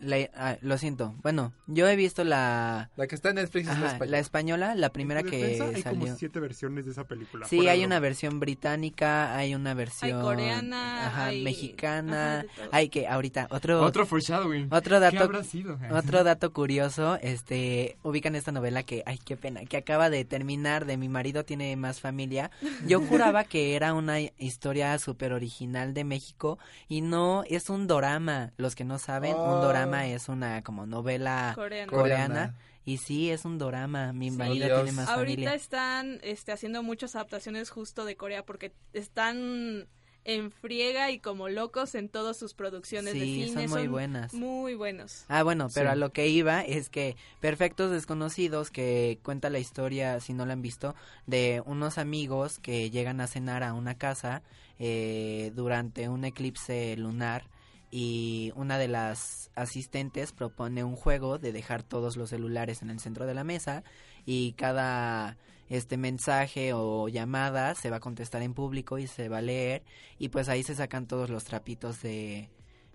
la- 0.00 0.28
ah, 0.36 0.56
lo 0.60 0.78
siento. 0.78 1.14
Bueno, 1.22 1.52
yo 1.66 1.88
he 1.88 1.96
visto 1.96 2.24
la, 2.24 2.90
La 2.96 3.06
que 3.06 3.14
está 3.14 3.30
en 3.30 3.36
Netflix 3.36 3.68
es 3.68 3.78
la 3.78 3.86
española. 3.88 4.10
la 4.10 4.18
española, 4.18 4.74
la 4.74 4.90
primera 4.90 5.22
que 5.22 5.36
defensa, 5.38 5.64
hay 5.76 5.82
salió. 5.82 6.00
como 6.00 6.16
siete 6.16 6.40
versiones 6.40 6.84
de 6.84 6.92
esa 6.92 7.04
película. 7.04 7.46
Sí, 7.46 7.66
hay 7.68 7.84
una 7.84 7.98
versión 8.00 8.40
británica, 8.40 9.34
hay 9.36 9.54
una 9.54 9.74
versión 9.74 10.20
coreana, 10.22 11.06
ajá, 11.06 11.26
hay- 11.26 11.42
mexicana, 11.42 12.40
ajá, 12.40 12.68
hay 12.72 12.88
que 12.88 13.06
ahorita 13.08 13.48
otro 13.50 13.82
Otro 13.82 14.06
foreshadowing. 14.06 14.68
otro 14.72 14.96
¿Qué 14.96 15.00
dato 15.00 15.24
habrá 15.24 15.44
sido? 15.44 15.78
otro 15.90 16.24
dato 16.24 16.52
curioso, 16.52 17.18
este, 17.22 17.96
ubican 18.02 18.34
esta 18.34 18.52
novela 18.52 18.82
que, 18.82 19.02
ay, 19.06 19.18
qué 19.24 19.36
pena, 19.36 19.64
que 19.64 19.76
acaba 19.76 20.10
de 20.10 20.24
terminar 20.24 20.84
de 20.86 20.96
Mi 20.96 21.08
marido 21.08 21.44
tiene 21.44 21.74
más 21.76 22.00
familia. 22.00 22.50
Yo 22.86 23.00
juraba 23.32 23.44
que 23.44 23.74
era 23.76 23.94
una 23.94 24.20
historia 24.20 24.98
súper 24.98 25.32
original 25.32 25.94
de 25.94 26.04
México 26.04 26.58
y 26.88 27.00
no, 27.00 27.44
es 27.48 27.70
un 27.70 27.86
dorama. 27.86 28.52
Los 28.56 28.74
que 28.74 28.84
no 28.84 28.98
saben, 28.98 29.34
un 29.34 29.58
Oh. 29.58 29.60
Dorama 29.90 30.06
es 30.06 30.28
una 30.28 30.62
como 30.62 30.86
novela 30.86 31.52
Coreana. 31.54 32.54
Y 32.84 32.96
sí, 32.98 33.30
es 33.30 33.44
un 33.44 33.58
dorama. 33.58 34.12
Mi 34.14 34.30
Sí. 34.30 34.36
marido 34.38 34.66
Dios. 34.66 34.82
tiene 34.84 34.92
más 34.96 35.08
Ahorita 35.10 35.32
familia. 35.34 35.54
están 35.54 36.20
este, 36.22 36.52
haciendo 36.52 36.82
muchas 36.82 37.14
adaptaciones 37.16 37.68
justo 37.70 38.04
de 38.06 38.16
Corea 38.16 38.44
porque 38.46 38.72
están 38.94 39.86
en 40.24 40.50
friega 40.50 41.10
y 41.10 41.20
como 41.20 41.48
locos 41.48 41.94
en 41.94 42.08
todas 42.10 42.36
sus 42.36 42.52
producciones 42.54 43.14
de 43.14 43.20
Sí, 43.20 43.44
cine. 43.48 43.68
son 43.68 43.78
muy 43.78 43.88
buenas. 43.88 44.34
Muy 44.34 44.74
buenos. 44.74 45.24
Ah, 45.28 45.42
bueno, 45.42 45.68
pero 45.72 45.88
Sí. 45.88 45.92
a 45.92 45.96
lo 45.96 46.12
que 46.12 46.28
iba 46.28 46.60
es 46.62 46.90
que 46.90 47.16
Perfectos 47.40 47.90
Desconocidos, 47.90 48.70
que 48.70 49.18
cuenta 49.22 49.48
la 49.48 49.58
historia, 49.58 50.20
si 50.20 50.34
no 50.34 50.44
la 50.44 50.52
han 50.54 50.60
visto, 50.62 50.94
de 51.26 51.62
unos 51.66 51.96
amigos 51.98 52.58
que 52.58 52.90
llegan 52.90 53.20
a 53.20 53.26
cenar 53.26 53.62
a 53.62 53.72
una 53.74 53.96
casa 53.96 54.42
eh, 54.78 55.50
durante 55.54 56.08
un 56.08 56.24
eclipse 56.24 56.96
lunar 56.96 57.44
y 57.90 58.52
una 58.54 58.78
de 58.78 58.88
las 58.88 59.50
asistentes 59.54 60.32
propone 60.32 60.84
un 60.84 60.96
juego 60.96 61.38
de 61.38 61.52
dejar 61.52 61.82
todos 61.82 62.16
los 62.16 62.30
celulares 62.30 62.82
en 62.82 62.90
el 62.90 63.00
centro 63.00 63.26
de 63.26 63.34
la 63.34 63.44
mesa 63.44 63.82
y 64.26 64.52
cada 64.52 65.38
este 65.68 65.96
mensaje 65.96 66.72
o 66.72 67.08
llamada 67.08 67.74
se 67.74 67.90
va 67.90 67.96
a 67.96 68.00
contestar 68.00 68.42
en 68.42 68.54
público 68.54 68.98
y 68.98 69.06
se 69.06 69.28
va 69.28 69.38
a 69.38 69.42
leer 69.42 69.82
y 70.18 70.28
pues 70.28 70.48
ahí 70.48 70.62
se 70.62 70.74
sacan 70.74 71.06
todos 71.06 71.30
los 71.30 71.44
trapitos 71.44 72.02
de 72.02 72.50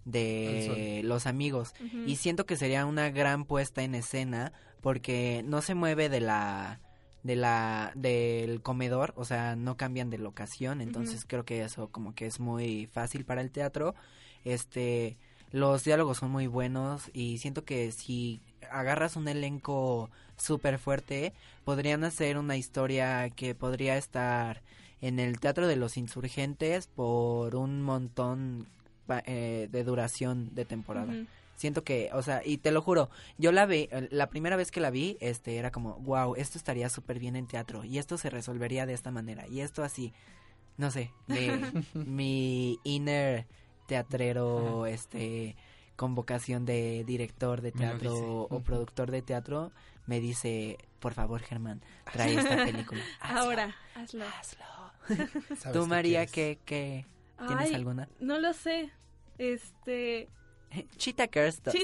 de 0.06 1.02
los 1.06 1.28
amigos 1.28 1.74
y 2.06 2.18
siento 2.18 2.46
que 2.46 2.58
sería 2.58 2.86
una 2.86 3.10
gran 3.10 3.46
puesta 3.46 3.84
en 3.84 3.96
escena 3.96 4.52
porque 4.82 5.44
no 5.46 5.62
se 5.62 5.76
mueve 5.76 6.10
de 6.10 6.20
la 6.20 6.82
de 7.24 7.38
la 7.38 7.94
del 7.96 8.62
comedor, 8.62 9.14
o 9.16 9.24
sea, 9.24 9.56
no 9.56 9.78
cambian 9.78 10.10
de 10.10 10.18
locación, 10.18 10.82
entonces 10.82 11.24
creo 11.26 11.46
que 11.46 11.64
eso 11.64 11.88
como 11.90 12.14
que 12.14 12.26
es 12.26 12.40
muy 12.40 12.88
fácil 12.88 13.24
para 13.24 13.42
el 13.42 13.50
teatro. 13.50 13.96
Este, 14.46 15.18
los 15.52 15.84
diálogos 15.84 16.18
son 16.18 16.32
muy 16.32 16.48
buenos 16.48 17.10
y 17.14 17.38
siento 17.38 17.64
que 17.64 17.92
si 17.92 18.42
agarras 18.72 19.16
un 19.16 19.28
elenco 19.28 20.10
súper 20.38 20.80
fuerte, 20.80 21.34
podrían 21.64 22.04
hacer 22.04 22.38
una 22.38 22.58
historia 22.58 23.30
que 23.30 23.56
podría 23.56 23.98
estar 23.98 24.62
en 25.02 25.20
el 25.20 25.40
Teatro 25.40 25.68
de 25.68 25.76
los 25.76 25.98
Insurgentes 25.98 26.88
por 26.88 27.56
un 27.56 27.82
montón 27.82 28.68
eh, 29.26 29.68
de 29.72 29.84
duración 29.84 30.56
de 30.56 30.66
temporada. 30.66 31.14
Siento 31.56 31.84
que, 31.84 32.10
o 32.14 32.22
sea, 32.22 32.42
y 32.44 32.58
te 32.58 32.72
lo 32.72 32.82
juro, 32.82 33.10
yo 33.38 33.52
la 33.52 33.66
vi, 33.66 33.88
eh, 33.92 34.08
la 34.12 34.28
primera 34.30 34.56
vez 34.56 34.72
que 34.72 34.80
la 34.80 34.90
vi, 34.90 35.18
este, 35.20 35.58
era 35.58 35.72
como, 35.72 35.96
wow, 36.00 36.36
esto 36.36 36.58
estaría 36.58 36.90
súper 36.90 37.20
bien 37.20 37.36
en 37.36 37.48
teatro, 37.48 37.84
y 37.84 38.00
esto 38.00 38.18
se 38.18 38.30
resolvería 38.30 38.86
de 38.86 38.94
esta 38.94 39.12
manera, 39.12 39.48
y 39.48 39.60
esto 39.60 39.84
así, 39.84 40.14
no 40.78 40.90
sé, 40.90 41.12
de 41.28 41.62
mi 41.94 42.80
inner 42.84 43.46
teatrero, 43.94 44.88
este, 44.88 45.56
con 45.96 46.16
vocación 46.16 46.66
de 46.66 47.04
director 47.06 47.62
de 47.62 47.72
teatro 47.72 48.48
o 48.50 48.60
productor 48.62 49.12
de 49.12 49.22
teatro, 49.22 49.72
me 50.08 50.20
dice, 50.20 50.80
por 51.00 51.14
favor, 51.14 51.42
Germán, 51.42 51.84
trae 52.12 52.34
esta 52.34 52.56
película. 52.66 53.04
Ahora, 53.20 53.76
hazlo. 53.94 54.26
Tú, 55.74 55.86
María, 55.86 56.26
¿qué, 56.26 56.58
qué, 56.66 57.06
tienes 57.38 57.70
Ay, 57.70 57.76
alguna? 57.76 58.10
No 58.20 58.40
lo 58.40 58.54
sé. 58.54 58.90
Este. 59.38 60.28
2. 60.74 60.86
Cheetah 60.98 61.28
Girls 61.28 61.62
2. 61.62 61.76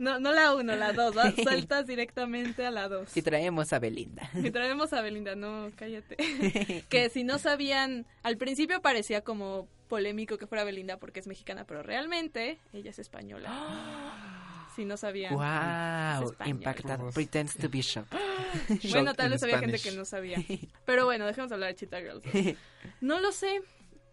No, 0.00 0.20
no 0.20 0.32
la 0.34 0.54
uno, 0.54 0.76
la 0.76 0.92
dos. 0.92 1.16
¿va? 1.16 1.32
Sueltas 1.42 1.86
directamente 1.86 2.66
a 2.66 2.70
la 2.70 2.88
dos. 2.88 3.16
Y 3.16 3.22
traemos 3.22 3.72
a 3.72 3.78
Belinda. 3.78 4.28
Y 4.34 4.50
traemos 4.50 4.92
a 4.92 5.00
Belinda, 5.00 5.34
no, 5.34 5.70
cállate. 5.76 6.84
que 6.90 7.08
si 7.08 7.24
no 7.24 7.38
sabían, 7.38 8.06
al 8.22 8.36
principio 8.36 8.82
parecía 8.82 9.22
como 9.22 9.66
polémico 9.90 10.38
que 10.38 10.46
fuera 10.46 10.64
Belinda 10.64 10.98
porque 10.98 11.20
es 11.20 11.26
mexicana, 11.26 11.66
pero 11.66 11.82
realmente 11.82 12.58
ella 12.72 12.90
es 12.90 12.98
española. 12.98 13.50
si 14.74 14.84
no 14.84 14.96
sabían. 14.96 15.34
Wow, 15.34 16.34
impactado. 16.46 17.10
Pretends 17.10 17.56
to 17.56 17.68
be 17.68 17.82
shocked. 17.82 18.16
Bueno, 18.90 19.14
tal 19.14 19.30
vez 19.30 19.42
había 19.42 19.58
gente 19.58 19.78
que 19.78 19.92
no 19.92 20.04
sabía. 20.04 20.38
Pero 20.84 21.04
bueno, 21.04 21.24
dejemos 21.24 21.52
hablar 21.52 21.68
de 21.68 21.76
Cheetah 21.76 22.00
Girls. 22.00 22.24
No 23.00 23.20
lo 23.20 23.30
sé. 23.30 23.60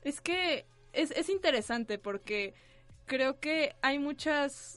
Es 0.04 0.22
que 0.22 0.68
es, 0.94 1.10
es 1.12 1.30
interesante 1.30 1.98
porque 1.98 2.54
creo 3.06 3.40
que 3.40 3.76
hay 3.82 3.98
muchas 3.98 4.77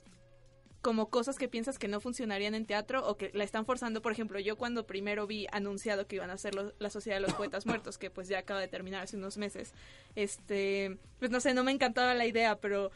como 0.83 1.11
cosas 1.11 1.37
que 1.37 1.47
piensas 1.49 1.79
que 1.79 1.89
no 1.89 2.01
funcionarían 2.01 2.55
en 2.55 2.65
teatro 2.65 3.07
o 3.07 3.17
que 3.19 3.31
la 3.35 3.45
están 3.45 3.67
forzando. 3.67 4.01
Por 4.01 4.13
ejemplo, 4.13 4.39
yo 4.41 4.57
cuando 4.57 4.87
primero 4.87 5.27
vi 5.27 5.47
anunciado 5.53 6.07
que 6.07 6.17
iban 6.17 6.31
a 6.31 6.35
hacer 6.35 6.55
lo- 6.55 6.73
la 6.79 6.89
Sociedad 6.91 7.17
de 7.19 7.21
los 7.23 7.35
Poetas 7.35 7.67
Muertos, 7.67 7.99
que 7.99 8.11
pues 8.11 8.29
ya 8.29 8.39
acaba 8.39 8.61
de 8.61 8.69
terminar 8.69 9.03
hace 9.03 9.17
unos 9.17 9.37
meses, 9.37 9.75
este, 10.17 10.97
pues 11.19 11.31
no 11.31 11.41
sé, 11.41 11.55
no 11.55 11.65
me 11.65 11.73
encantaba 11.73 12.15
la 12.15 12.27
idea, 12.27 12.57
pero 12.61 12.91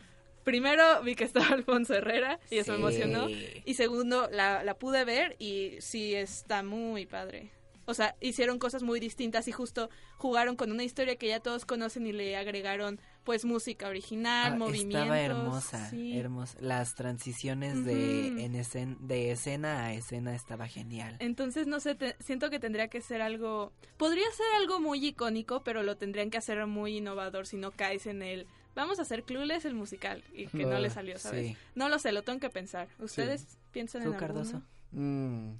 primero 0.44 1.02
vi 1.02 1.14
que 1.14 1.24
estaba 1.24 1.46
Alfonso 1.52 1.94
Herrera 1.94 2.38
y 2.50 2.58
eso 2.58 2.72
me 2.72 2.78
emocionó. 2.78 3.28
Y 3.64 3.74
segundo, 3.74 4.28
la, 4.30 4.62
la 4.64 4.74
pude 4.78 5.04
ver 5.04 5.36
y 5.38 5.76
sí 5.80 6.14
está 6.14 6.62
muy 6.62 7.06
padre. 7.06 7.50
O 7.86 7.92
sea, 7.92 8.16
hicieron 8.20 8.58
cosas 8.58 8.82
muy 8.82 8.98
distintas 8.98 9.46
y 9.46 9.52
justo 9.52 9.90
jugaron 10.16 10.56
con 10.56 10.72
una 10.72 10.84
historia 10.84 11.16
que 11.16 11.28
ya 11.28 11.40
todos 11.40 11.66
conocen 11.66 12.06
y 12.06 12.12
le 12.12 12.34
agregaron 12.36 12.98
pues 13.24 13.44
música 13.44 13.88
original, 13.88 14.52
Ah, 14.52 14.56
movimientos. 14.56 15.00
Estaba 15.00 15.20
hermosa, 15.20 15.90
sí. 15.90 16.18
hermosa. 16.18 16.58
Las 16.60 16.94
transiciones 16.94 17.84
de, 17.84 18.44
en 18.44 18.54
escen- 18.54 18.98
de 18.98 19.30
escena 19.32 19.86
a 19.86 19.94
escena 19.94 20.34
estaba 20.34 20.68
genial. 20.68 21.16
Entonces, 21.20 21.66
no 21.66 21.80
sé, 21.80 21.94
te- 21.94 22.16
siento 22.20 22.50
que 22.50 22.58
tendría 22.60 22.88
que 22.88 23.00
ser 23.00 23.22
algo... 23.22 23.72
Podría 23.96 24.30
ser 24.36 24.46
algo 24.60 24.80
muy 24.80 25.04
icónico, 25.06 25.62
pero 25.64 25.82
lo 25.82 25.96
tendrían 25.96 26.30
que 26.30 26.38
hacer 26.38 26.64
muy 26.66 26.98
innovador 26.98 27.46
si 27.46 27.56
no 27.56 27.70
caes 27.70 28.06
en 28.06 28.22
el... 28.22 28.46
Vamos 28.74 28.98
a 28.98 29.02
hacer 29.02 29.22
Clueless 29.22 29.64
el 29.64 29.74
musical 29.74 30.22
y 30.34 30.48
que 30.48 30.64
no 30.66 30.76
Ah, 30.76 30.80
le 30.80 30.90
salió, 30.90 31.18
¿sabes? 31.18 31.46
sí. 31.46 31.56
No 31.76 31.88
lo 31.88 31.98
sé, 32.00 32.10
lo 32.12 32.22
tengo 32.22 32.40
que 32.40 32.50
pensar. 32.50 32.88
¿Ustedes 32.98 33.46
piensan 33.70 34.02
en. 34.02 34.14
Cardoso? 34.14 34.62
Mm, 34.90 35.52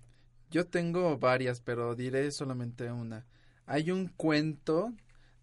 yo 0.51 0.67
tengo 0.67 1.17
varias, 1.17 1.61
pero 1.61 1.95
diré 1.95 2.31
solamente 2.33 2.91
una. 2.91 3.25
Hay 3.67 3.91
un 3.93 4.09
cuento 4.09 4.93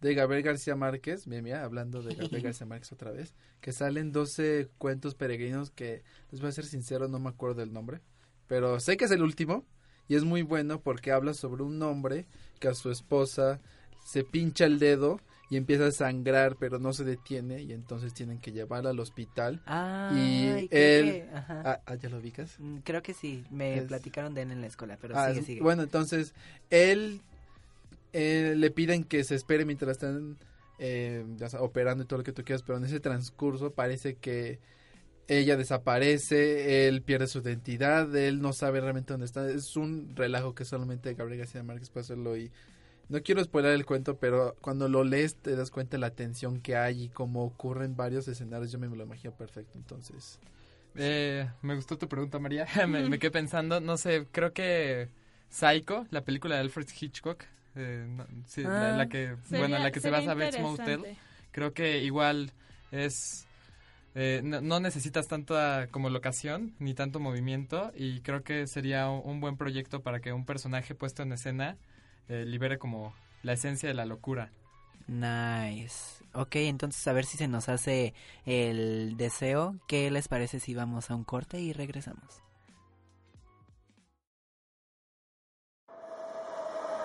de 0.01 0.13
Gabriel 0.15 0.43
García 0.43 0.75
Márquez, 0.75 1.27
bien, 1.27 1.43
mira, 1.43 1.63
hablando 1.63 2.01
de 2.01 2.15
Gabriel 2.15 2.43
García 2.43 2.65
Márquez 2.65 2.91
otra 2.91 3.11
vez, 3.11 3.33
que 3.61 3.71
salen 3.71 4.11
12 4.11 4.69
cuentos 4.77 5.15
peregrinos 5.15 5.69
que, 5.71 6.03
les 6.31 6.41
voy 6.41 6.49
a 6.49 6.53
ser 6.53 6.65
sincero, 6.65 7.07
no 7.07 7.19
me 7.19 7.29
acuerdo 7.29 7.55
del 7.61 7.71
nombre, 7.71 8.01
pero 8.47 8.79
sé 8.79 8.97
que 8.97 9.05
es 9.05 9.11
el 9.11 9.21
último 9.21 9.65
y 10.07 10.15
es 10.15 10.23
muy 10.23 10.41
bueno 10.41 10.81
porque 10.81 11.11
habla 11.11 11.33
sobre 11.33 11.63
un 11.63 11.81
hombre 11.83 12.25
que 12.59 12.67
a 12.67 12.73
su 12.73 12.89
esposa 12.91 13.61
se 14.03 14.23
pincha 14.23 14.65
el 14.65 14.79
dedo 14.79 15.21
y 15.51 15.57
empieza 15.57 15.85
a 15.87 15.91
sangrar, 15.91 16.55
pero 16.57 16.79
no 16.79 16.93
se 16.93 17.03
detiene 17.03 17.61
y 17.61 17.71
entonces 17.73 18.13
tienen 18.13 18.39
que 18.39 18.51
llevarla 18.51 18.89
al 18.89 18.99
hospital. 18.99 19.61
Ay, 19.65 20.13
y 20.13 20.67
él... 20.71 21.29
Ah, 21.33 21.79
ah, 21.85 21.95
¿ya 21.95 22.09
lo 22.09 22.17
ubicas? 22.17 22.55
Mm, 22.57 22.77
Creo 22.77 23.03
que 23.03 23.13
sí, 23.13 23.43
me 23.51 23.77
Es- 23.77 23.83
platicaron 23.83 24.33
de 24.33 24.41
él 24.43 24.51
en 24.51 24.61
la 24.61 24.67
escuela, 24.67 24.97
pero 24.99 25.15
Ah, 25.15 25.29
sigue, 25.29 25.43
sigue. 25.45 25.61
Bueno, 25.61 25.83
entonces 25.83 26.33
él 26.69 27.21
eh, 28.13 28.53
le 28.57 28.71
piden 28.71 29.03
que 29.03 29.23
se 29.23 29.35
espere 29.35 29.65
mientras 29.65 29.91
están 29.91 30.37
eh, 30.79 31.25
ya 31.37 31.47
operando 31.59 32.03
y 32.03 32.07
todo 32.07 32.19
lo 32.19 32.23
que 32.23 32.33
tú 32.33 32.43
quieras, 32.43 32.63
pero 32.63 32.77
en 32.77 32.85
ese 32.85 32.99
transcurso 32.99 33.71
parece 33.71 34.15
que 34.15 34.59
ella 35.27 35.55
desaparece, 35.55 36.87
él 36.87 37.03
pierde 37.03 37.27
su 37.27 37.39
identidad, 37.39 38.13
él 38.15 38.41
no 38.41 38.51
sabe 38.51 38.81
realmente 38.81 39.13
dónde 39.13 39.25
está. 39.25 39.49
Es 39.49 39.77
un 39.77 40.15
relajo 40.15 40.55
que 40.55 40.65
solamente 40.65 41.13
Gabriel 41.13 41.39
García 41.39 41.63
Márquez 41.63 41.89
puede 41.89 42.03
hacerlo 42.03 42.35
y 42.35 42.51
no 43.07 43.21
quiero 43.21 43.43
spoiler 43.43 43.73
el 43.73 43.85
cuento, 43.85 44.17
pero 44.17 44.55
cuando 44.61 44.89
lo 44.89 45.03
lees 45.03 45.35
te 45.35 45.55
das 45.55 45.69
cuenta 45.69 45.97
de 45.97 46.01
la 46.01 46.11
tensión 46.11 46.61
que 46.61 46.75
hay 46.75 47.03
y 47.03 47.09
cómo 47.09 47.43
ocurren 47.43 47.95
varios 47.95 48.27
escenarios. 48.27 48.71
Yo 48.71 48.79
me 48.79 48.87
lo 48.87 49.03
imagino 49.03 49.33
perfecto, 49.35 49.77
entonces. 49.77 50.39
Eh, 50.95 51.49
me 51.61 51.75
gustó 51.75 51.97
tu 51.97 52.07
pregunta, 52.07 52.39
María. 52.39 52.65
me, 52.87 53.07
me 53.07 53.19
quedé 53.19 53.31
pensando, 53.31 53.79
no 53.79 53.97
sé, 53.97 54.27
creo 54.31 54.53
que 54.53 55.09
Psycho, 55.49 56.07
la 56.09 56.23
película 56.23 56.55
de 56.55 56.61
Alfred 56.61 56.87
Hitchcock, 56.99 57.43
eh, 57.75 58.05
no, 58.09 58.25
sí, 58.47 58.63
la, 58.63 58.89
Ah, 58.89 58.91
la 58.93 59.07
que, 59.07 59.35
sería- 59.43 59.59
bueno, 59.67 59.79
la 59.79 59.91
que 59.91 59.99
se 59.99 60.09
basa 60.09 60.33
Bates. 60.33 60.59
Motel, 60.61 61.17
creo 61.51 61.73
que 61.73 61.99
igual 62.03 62.51
es, 62.91 63.45
eh, 64.15 64.41
no, 64.43 64.61
no 64.61 64.79
necesitas 64.79 65.27
tanta 65.27 65.87
como 65.91 66.09
locación 66.09 66.73
ni 66.79 66.93
tanto 66.93 67.19
movimiento 67.19 67.91
y 67.95 68.21
creo 68.21 68.43
que 68.43 68.67
sería 68.67 69.09
un, 69.09 69.21
un 69.29 69.39
buen 69.41 69.57
proyecto 69.57 70.01
para 70.01 70.19
que 70.19 70.33
un 70.33 70.45
personaje 70.45 70.95
puesto 70.95 71.23
en 71.23 71.31
escena 71.33 71.77
eh, 72.29 72.45
libere 72.45 72.77
como 72.77 73.13
la 73.43 73.53
esencia 73.53 73.87
de 73.89 73.95
la 73.95 74.05
locura. 74.05 74.51
Nice. 75.07 76.23
Ok, 76.33 76.55
entonces 76.55 77.05
a 77.07 77.13
ver 77.13 77.25
si 77.25 77.37
se 77.37 77.47
nos 77.47 77.67
hace 77.69 78.13
el 78.45 79.15
deseo. 79.17 79.75
¿Qué 79.87 80.09
les 80.11 80.27
parece 80.27 80.59
si 80.59 80.73
vamos 80.73 81.11
a 81.11 81.15
un 81.15 81.23
corte 81.25 81.59
y 81.59 81.73
regresamos? 81.73 82.41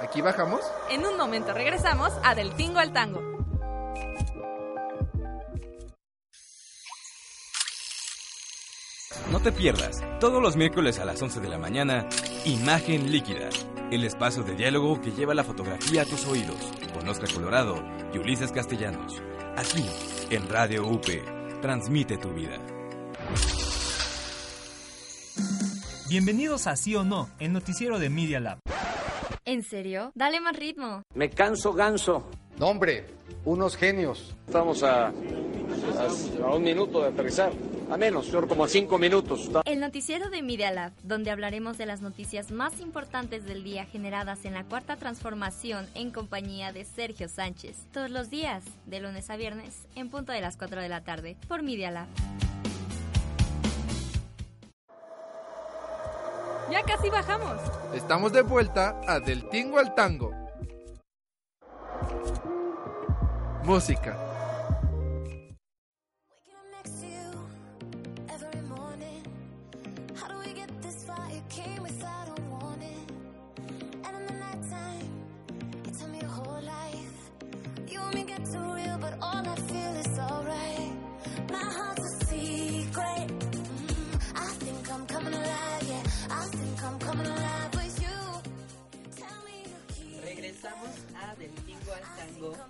Aquí 0.00 0.20
bajamos. 0.20 0.60
En 0.90 1.06
un 1.06 1.16
momento 1.16 1.52
regresamos 1.52 2.12
a 2.22 2.34
Del 2.34 2.52
Tingo 2.54 2.78
al 2.78 2.92
Tango. 2.92 3.22
No 9.30 9.40
te 9.40 9.50
pierdas, 9.50 10.02
todos 10.20 10.40
los 10.40 10.56
miércoles 10.56 10.98
a 10.98 11.04
las 11.04 11.20
11 11.20 11.40
de 11.40 11.48
la 11.48 11.58
mañana, 11.58 12.06
Imagen 12.44 13.10
Líquida, 13.10 13.48
el 13.90 14.04
espacio 14.04 14.44
de 14.44 14.54
diálogo 14.54 15.00
que 15.00 15.10
lleva 15.10 15.34
la 15.34 15.42
fotografía 15.42 16.02
a 16.02 16.04
tus 16.04 16.26
oídos, 16.26 16.56
con 16.94 17.08
Oscar 17.08 17.32
Colorado 17.32 17.82
y 18.14 18.18
Ulises 18.18 18.52
Castellanos. 18.52 19.20
Aquí, 19.56 19.84
en 20.30 20.48
Radio 20.48 20.86
UP, 20.86 21.06
transmite 21.60 22.18
tu 22.18 22.30
vida. 22.30 22.56
Bienvenidos 26.08 26.68
a 26.68 26.76
Sí 26.76 26.94
o 26.94 27.02
No, 27.02 27.28
el 27.40 27.52
noticiero 27.52 27.98
de 27.98 28.10
Media 28.10 28.38
Lab. 28.38 28.58
¿En 29.46 29.62
serio? 29.62 30.10
Dale 30.16 30.40
más 30.40 30.56
ritmo. 30.56 31.02
Me 31.14 31.30
canso 31.30 31.72
ganso. 31.72 32.28
No, 32.58 32.66
hombre, 32.66 33.06
unos 33.44 33.76
genios. 33.76 34.34
Estamos 34.44 34.82
a, 34.82 35.06
a, 35.06 35.12
a 36.44 36.54
un 36.54 36.62
minuto 36.64 37.00
de 37.00 37.08
aterrizar. 37.10 37.52
A 37.88 37.96
menos, 37.96 38.26
yo 38.32 38.44
como 38.48 38.64
a 38.64 38.68
cinco 38.68 38.98
minutos. 38.98 39.48
El 39.64 39.78
noticiero 39.78 40.30
de 40.30 40.42
Media 40.42 40.72
Lab, 40.72 40.92
donde 41.04 41.30
hablaremos 41.30 41.78
de 41.78 41.86
las 41.86 42.00
noticias 42.00 42.50
más 42.50 42.80
importantes 42.80 43.44
del 43.44 43.62
día 43.62 43.86
generadas 43.86 44.44
en 44.44 44.54
la 44.54 44.64
cuarta 44.64 44.96
transformación 44.96 45.86
en 45.94 46.10
compañía 46.10 46.72
de 46.72 46.84
Sergio 46.84 47.28
Sánchez. 47.28 47.76
Todos 47.92 48.10
los 48.10 48.30
días, 48.30 48.64
de 48.86 48.98
lunes 48.98 49.30
a 49.30 49.36
viernes, 49.36 49.86
en 49.94 50.10
punto 50.10 50.32
de 50.32 50.40
las 50.40 50.56
4 50.56 50.82
de 50.82 50.88
la 50.88 51.04
tarde, 51.04 51.36
por 51.46 51.62
Media 51.62 51.92
Lab. 51.92 52.08
Ya 56.70 56.82
casi 56.82 57.10
bajamos. 57.10 57.60
Estamos 57.94 58.32
de 58.32 58.42
vuelta 58.42 59.00
a 59.06 59.20
Del 59.20 59.48
Tingo 59.48 59.78
al 59.78 59.94
Tango. 59.94 60.32
Música. 63.62 64.35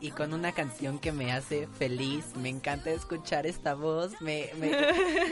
Y 0.01 0.11
con 0.11 0.33
una 0.33 0.53
canción 0.53 0.99
que 0.99 1.13
me 1.13 1.33
hace 1.33 1.67
feliz. 1.79 2.25
Me 2.37 2.49
encanta 2.49 2.91
escuchar 2.91 3.47
esta 3.47 3.75
voz, 3.75 4.21
me, 4.21 4.51
me, 4.61 4.71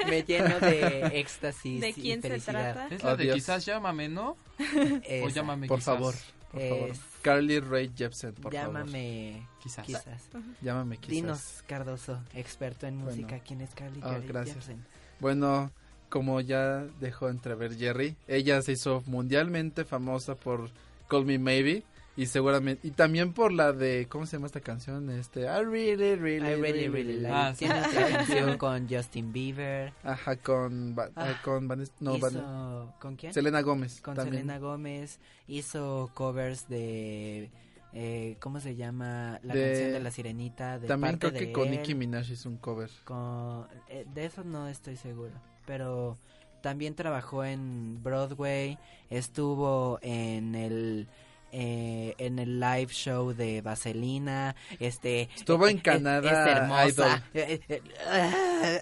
me 0.09 0.23
lleno 0.23 0.59
de 0.61 1.07
éxtasis 1.21 1.81
¿De 1.81 1.91
y 1.91 1.93
quién 1.95 2.23
se 2.23 2.29
felicidad. 2.29 2.73
trata? 2.75 2.95
Es 2.95 3.03
la 3.05 3.17
de 3.17 3.31
quizás 3.33 3.65
llámame, 3.65 4.09
¿no? 4.09 4.37
o 5.25 5.29
llámame 5.29 5.67
Por 5.67 5.79
quizás. 5.79 5.95
favor, 5.95 6.15
por 6.53 6.61
favor. 6.61 6.91
Es- 6.91 7.01
Carly 7.23 7.59
Rae 7.61 7.91
Jepsen, 7.97 8.35
por 8.35 8.53
favor. 8.53 8.75
Llámame 8.75 9.47
Quizás. 9.63 9.87
quizás. 9.87 10.29
Llámame 10.61 10.99
quizás. 10.99 11.11
Dinos, 11.11 11.65
Cardoso, 11.67 12.21
experto 12.35 12.87
en 12.87 12.97
Bueno. 13.03 13.11
música, 13.17 13.39
¿quién 13.41 13.63
es 13.63 13.75
Carly 13.75 14.01
Ah, 14.03 14.13
Rae 14.19 14.27
gracias. 14.27 14.57
Jepsen? 14.57 14.85
Bueno, 15.21 15.71
como 16.11 16.41
ya 16.43 16.85
dejó 17.01 17.31
entrever 17.31 17.77
Jerry, 17.77 18.15
ella 18.29 18.61
se 18.61 18.73
hizo 18.73 19.03
mundialmente 19.07 19.87
famosa 19.87 20.35
por 20.35 20.71
Call 21.09 21.25
Me 21.25 21.39
Maybe 21.39 21.83
y 22.17 22.27
seguramente 22.27 22.87
y 22.87 22.93
también 22.93 23.33
por 23.33 23.53
la 23.53 23.73
de 23.73 24.07
¿cómo 24.09 24.25
se 24.27 24.37
llama 24.37 24.47
esta 24.47 24.61
canción? 24.61 25.11
Este 25.11 25.43
I 25.43 25.65
really 25.65 26.15
really 26.15 26.47
I 26.47 26.55
really, 26.55 26.89
really 26.89 27.21
like. 27.21 27.35
Ah, 27.35 27.55
sí. 27.59 27.67
Canción 27.67 28.57
con 28.59 28.89
Justin 28.89 29.33
Bieber. 29.33 29.93
Ajá, 30.05 30.37
con 30.37 30.95
Ah, 31.17 31.31
eh, 31.31 31.37
con 31.45 31.69
Vanes- 31.69 31.93
no, 32.01 32.17
hizo, 32.17 32.31
Van- 32.31 32.93
¿Con 33.01 33.17
quién? 33.17 33.33
Selena 33.35 33.63
Gómez 33.63 34.01
Con 34.01 34.15
también. 34.15 34.43
Selena 34.43 34.59
Gómez. 34.59 35.19
Hizo 35.49 36.11
covers 36.15 36.69
de... 36.69 37.51
eh, 37.93 38.37
¿Cómo 38.41 38.61
se 38.61 38.77
llama? 38.77 39.41
La 39.43 39.55
De- 39.55 39.67
canción 39.73 39.93
de 39.93 40.01
La 40.01 40.11
Sirenita. 40.13 40.79
De 40.79 40.87
También 40.87 41.15
parte 41.19 41.29
creo 41.31 41.41
que 41.41 41.47
de 41.47 41.53
con 41.53 41.65
él. 41.69 41.71
Nicki 41.79 41.95
Minaj 41.95 42.31
hizo 42.31 42.49
un 42.49 42.59
cover. 42.59 42.91
Con, 43.05 43.67
eh, 43.89 44.07
de 44.15 44.25
eso 44.27 44.45
no 44.45 44.69
estoy 44.69 44.97
seguro. 44.97 45.33
Pero 45.67 46.17
también 46.63 46.95
trabajó 46.95 47.45
en 47.45 48.01
Broadway. 48.03 48.79
Estuvo 49.11 49.99
en 50.03 50.55
el... 50.55 51.09
eh, 51.57 52.15
en 52.19 52.41
el 52.41 52.59
live 52.59 52.93
show 52.93 53.33
de 53.33 53.63
Vaselina, 53.63 54.57
este... 54.81 55.29
Estuvo 55.37 55.69
en 55.69 55.79
eh, 55.79 55.83
Canadá 55.83 56.51
Es 56.51 56.57
hermosa. 56.57 57.23
Idol. 57.33 57.61
Eh, 57.69 57.83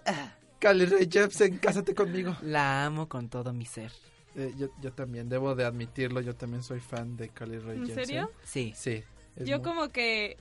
ah, 0.07 0.35
Carly 0.59 0.87
Rae 0.87 1.07
Jepsen, 1.11 1.59
cásate 1.59 1.95
conmigo. 1.95 2.35
La 2.41 2.87
amo 2.87 3.09
con 3.09 3.29
todo 3.29 3.53
mi 3.53 3.67
ser. 3.67 3.93
Eh, 4.35 4.55
yo, 4.57 4.69
yo 4.81 4.93
también, 4.93 5.29
debo 5.29 5.55
de 5.55 5.65
admitirlo, 5.65 6.21
yo 6.23 6.35
también 6.35 6.63
soy 6.63 6.81
fan 6.81 7.17
de 7.19 7.29
Carly 7.29 7.59
Rae 7.59 7.75
¿En 7.77 7.87
Jepsen. 7.87 8.07
serio? 8.07 8.31
Sí. 8.45 8.73
Sí. 8.75 9.05
Yo 9.37 9.59
muy- 9.59 9.65
como 9.69 9.89
que, 9.91 10.39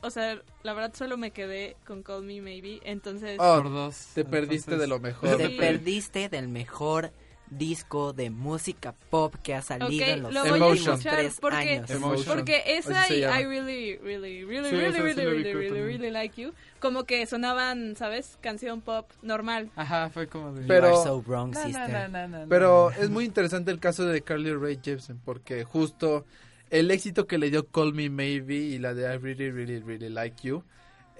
o 0.00 0.08
sea, 0.10 0.40
la 0.62 0.72
verdad 0.72 0.94
solo 0.94 1.18
me 1.18 1.32
quedé 1.32 1.76
con 1.86 2.02
Call 2.02 2.22
Me 2.22 2.40
Maybe, 2.40 2.80
entonces... 2.84 3.36
Oh, 3.38 3.60
Por 3.62 3.70
dos. 3.70 4.06
te 4.14 4.24
perdiste 4.24 4.78
de 4.78 4.86
lo 4.86 5.00
mejor. 5.00 5.36
Te 5.36 5.50
perdiste 5.50 6.30
del 6.30 6.48
mejor 6.48 7.10
disco 7.50 8.12
de 8.12 8.30
música 8.30 8.94
pop 9.10 9.34
que 9.42 9.54
ha 9.54 9.62
salido 9.62 10.04
en 10.04 10.22
los 10.22 10.32
lo 10.32 10.40
voy 10.40 10.48
a 10.60 10.66
últimos 10.66 10.78
escuchar 10.98 11.16
tres 11.16 11.38
porque, 11.40 11.56
años. 11.56 11.90
Emotion. 11.90 12.36
porque 12.36 12.62
esa 12.66 13.12
y. 13.12 13.22
I 13.22 13.44
really, 13.44 13.96
really, 13.98 14.44
really, 14.44 14.70
Sí, 14.70 14.76
really, 14.76 14.92
sí 14.94 15.00
really, 15.02 15.24
really, 15.24 15.52
really, 15.54 15.80
really 15.82 16.10
like 16.10 16.40
you, 16.40 16.52
como 16.80 17.04
que 17.04 17.24
sonaban, 17.26 17.96
¿sabes? 17.96 18.38
Canción 18.40 18.80
pop 18.80 19.10
normal. 19.22 19.70
Ajá, 19.76 20.10
fue 20.10 20.26
como 20.26 20.52
de... 20.52 20.66
Pero- 20.66 20.88
You 20.90 20.94
are 20.96 21.04
so 21.04 21.22
wrong, 21.26 21.52
Na, 21.54 21.62
sister. 21.64 21.90
na, 21.90 22.08
na, 22.08 22.26
na, 22.28 22.46
Pero 22.48 22.90
es 22.90 23.10
muy 23.10 23.24
interesante 23.24 23.70
el 23.70 23.78
caso 23.78 24.04
de 24.06 24.22
Carly 24.22 24.52
Rae 24.54 24.78
Jepsen 24.82 25.18
porque 25.24 25.64
justo 25.64 26.24
el 26.70 26.90
éxito 26.90 27.26
que 27.26 27.38
le 27.38 27.50
dio 27.50 27.66
Call 27.68 27.94
Me 27.94 28.10
Maybe 28.10 28.56
y 28.56 28.78
la 28.78 28.94
de 28.94 29.02
I 29.14 29.18
Really 29.18 29.50
Really 29.50 29.80
Really 29.80 30.08
Like 30.08 30.48
You 30.48 30.64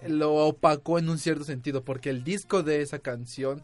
lo 0.07 0.35
opacó 0.35 0.99
en 0.99 1.09
un 1.09 1.19
cierto 1.19 1.45
sentido 1.45 1.83
porque 1.85 2.11
el 2.11 2.25
disco 2.25 2.63
de 2.63 2.83
esa 2.83 2.99
canción 2.99 3.63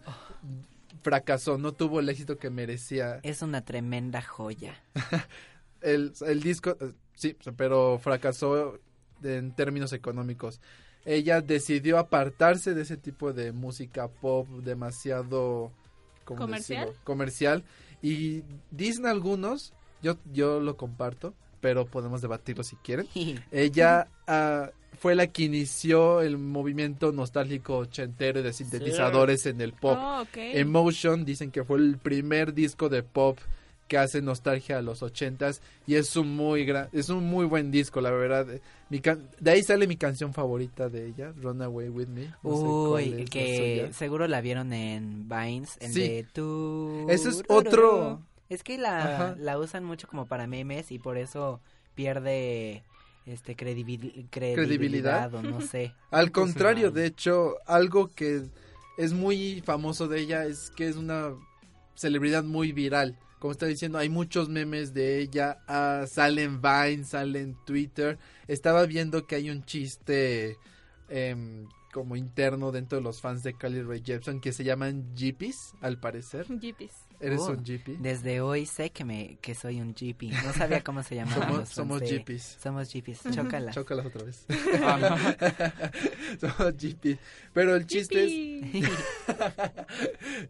fracasó, 1.02 1.58
no 1.58 1.72
tuvo 1.72 2.00
el 2.00 2.08
éxito 2.08 2.38
que 2.38 2.50
merecía. 2.50 3.20
Es 3.22 3.42
una 3.42 3.64
tremenda 3.64 4.22
joya. 4.22 4.74
El, 5.82 6.12
el 6.26 6.42
disco, 6.42 6.76
eh, 6.78 6.92
sí, 7.14 7.34
pero 7.56 7.98
fracasó 7.98 8.78
en 9.22 9.54
términos 9.54 9.94
económicos. 9.94 10.60
Ella 11.06 11.40
decidió 11.40 11.98
apartarse 11.98 12.74
de 12.74 12.82
ese 12.82 12.98
tipo 12.98 13.32
de 13.32 13.52
música 13.52 14.08
pop 14.08 14.46
demasiado 14.62 15.72
¿cómo 16.26 16.40
¿Comercial? 16.40 16.84
decirlo? 16.86 17.04
comercial 17.04 17.64
y 18.02 18.42
dicen 18.70 19.06
algunos, 19.06 19.72
yo 20.02 20.18
yo 20.30 20.60
lo 20.60 20.76
comparto, 20.76 21.34
pero 21.60 21.86
podemos 21.86 22.20
debatirlo 22.22 22.64
si 22.64 22.76
quieren. 22.76 23.06
Ella 23.52 24.08
ah, 24.26 24.70
fue 24.98 25.14
la 25.14 25.26
que 25.28 25.44
inició 25.44 26.20
el 26.20 26.38
movimiento 26.38 27.12
nostálgico 27.12 27.78
ochentero 27.78 28.42
de 28.42 28.52
sintetizadores 28.52 29.46
en 29.46 29.60
el 29.60 29.72
pop. 29.72 29.96
Oh, 30.00 30.22
ok. 30.22 30.36
Emotion 30.36 31.24
dicen 31.24 31.50
que 31.50 31.64
fue 31.64 31.78
el 31.78 31.98
primer 31.98 32.54
disco 32.54 32.88
de 32.88 33.02
pop 33.02 33.38
que 33.88 33.98
hace 33.98 34.22
nostalgia 34.22 34.78
a 34.78 34.82
los 34.82 35.02
ochentas 35.02 35.62
y 35.84 35.96
es 35.96 36.14
un 36.14 36.36
muy 36.36 36.64
gran, 36.64 36.88
es 36.92 37.08
un 37.08 37.24
muy 37.24 37.44
buen 37.44 37.72
disco 37.72 38.00
la 38.00 38.12
verdad. 38.12 38.46
Mi 38.88 39.00
can- 39.00 39.28
de 39.40 39.50
ahí 39.50 39.64
sale 39.64 39.88
mi 39.88 39.96
canción 39.96 40.32
favorita 40.32 40.88
de 40.88 41.08
ella, 41.08 41.32
Runaway 41.42 41.88
with 41.88 42.06
Me. 42.06 42.26
No 42.44 42.56
sé 42.56 42.62
cuál 42.62 43.14
Uy, 43.18 43.24
que 43.24 43.90
seguro 43.92 44.28
la 44.28 44.40
vieron 44.42 44.72
en 44.72 45.28
Vines, 45.28 45.76
en 45.80 45.92
Sí. 45.92 46.00
de 46.02 46.22
tu... 46.32 47.06
Ese 47.08 47.30
es 47.30 47.42
otro- 47.48 48.22
Es 48.50 48.62
que 48.62 48.76
la, 48.76 49.34
la 49.38 49.58
usan 49.58 49.84
mucho 49.84 50.06
como 50.08 50.26
para 50.26 50.46
memes 50.46 50.92
y 50.92 50.98
por 50.98 51.16
eso 51.16 51.60
pierde 51.94 52.82
este 53.26 53.56
credibil- 53.56 54.26
credibilidad, 54.30 55.30
¿Credibilidad? 55.30 55.34
o 55.34 55.42
no 55.42 55.60
sé. 55.60 55.94
Al 56.10 56.32
contrario, 56.32 56.90
de 56.90 57.06
hecho, 57.06 57.54
algo 57.66 58.08
que 58.14 58.42
es 58.98 59.12
muy 59.12 59.62
famoso 59.64 60.08
de 60.08 60.20
ella 60.20 60.44
es 60.44 60.70
que 60.70 60.88
es 60.88 60.96
una 60.96 61.32
celebridad 61.94 62.42
muy 62.44 62.72
viral. 62.72 63.18
Como 63.38 63.52
está 63.52 63.66
diciendo, 63.66 63.96
hay 63.98 64.08
muchos 64.10 64.48
memes 64.50 64.92
de 64.92 65.20
ella, 65.20 65.58
ah, 65.66 66.04
sale 66.06 66.42
en 66.42 66.60
Vine, 66.60 67.04
sale 67.04 67.40
en 67.40 67.54
Twitter. 67.64 68.18
Estaba 68.48 68.84
viendo 68.84 69.26
que 69.26 69.36
hay 69.36 69.48
un 69.48 69.64
chiste 69.64 70.58
em, 71.08 71.66
como 71.92 72.16
interno 72.16 72.70
dentro 72.72 72.98
de 72.98 73.04
los 73.04 73.20
fans 73.20 73.42
de 73.42 73.54
Carly 73.54 73.82
Rae 73.82 74.02
Jepsen 74.04 74.40
que 74.40 74.52
se 74.52 74.64
llaman 74.64 75.14
Jeepies, 75.16 75.72
al 75.80 75.98
parecer. 75.98 76.46
Jeepies. 76.60 76.92
¿Eres 77.20 77.40
Oh, 77.40 77.50
un 77.50 77.62
Jeepy? 77.64 77.96
Desde 78.00 78.40
hoy 78.40 78.64
sé 78.66 78.90
que 78.90 79.04
me 79.04 79.36
que 79.42 79.54
soy 79.54 79.80
un 79.80 79.94
jeepy. 79.94 80.30
No 80.30 80.52
sabía 80.54 80.80
cómo 80.84 81.02
se 81.02 81.14
llamaban 81.16 81.50
Somos- 81.66 81.68
somos 81.68 82.02
jeepies. 82.02 82.56
Somos 82.62 82.90
jeepies. 82.90 83.20
Chócalas. 83.30 83.74
Chócalas 83.74 84.06
otra 84.06 84.24
vez. 84.24 84.46
Somos 86.40 86.76
Jeepy. 86.78 87.18
Pero 87.52 87.76
el 87.76 87.86
chiste 87.86 88.24
es... 88.24 88.88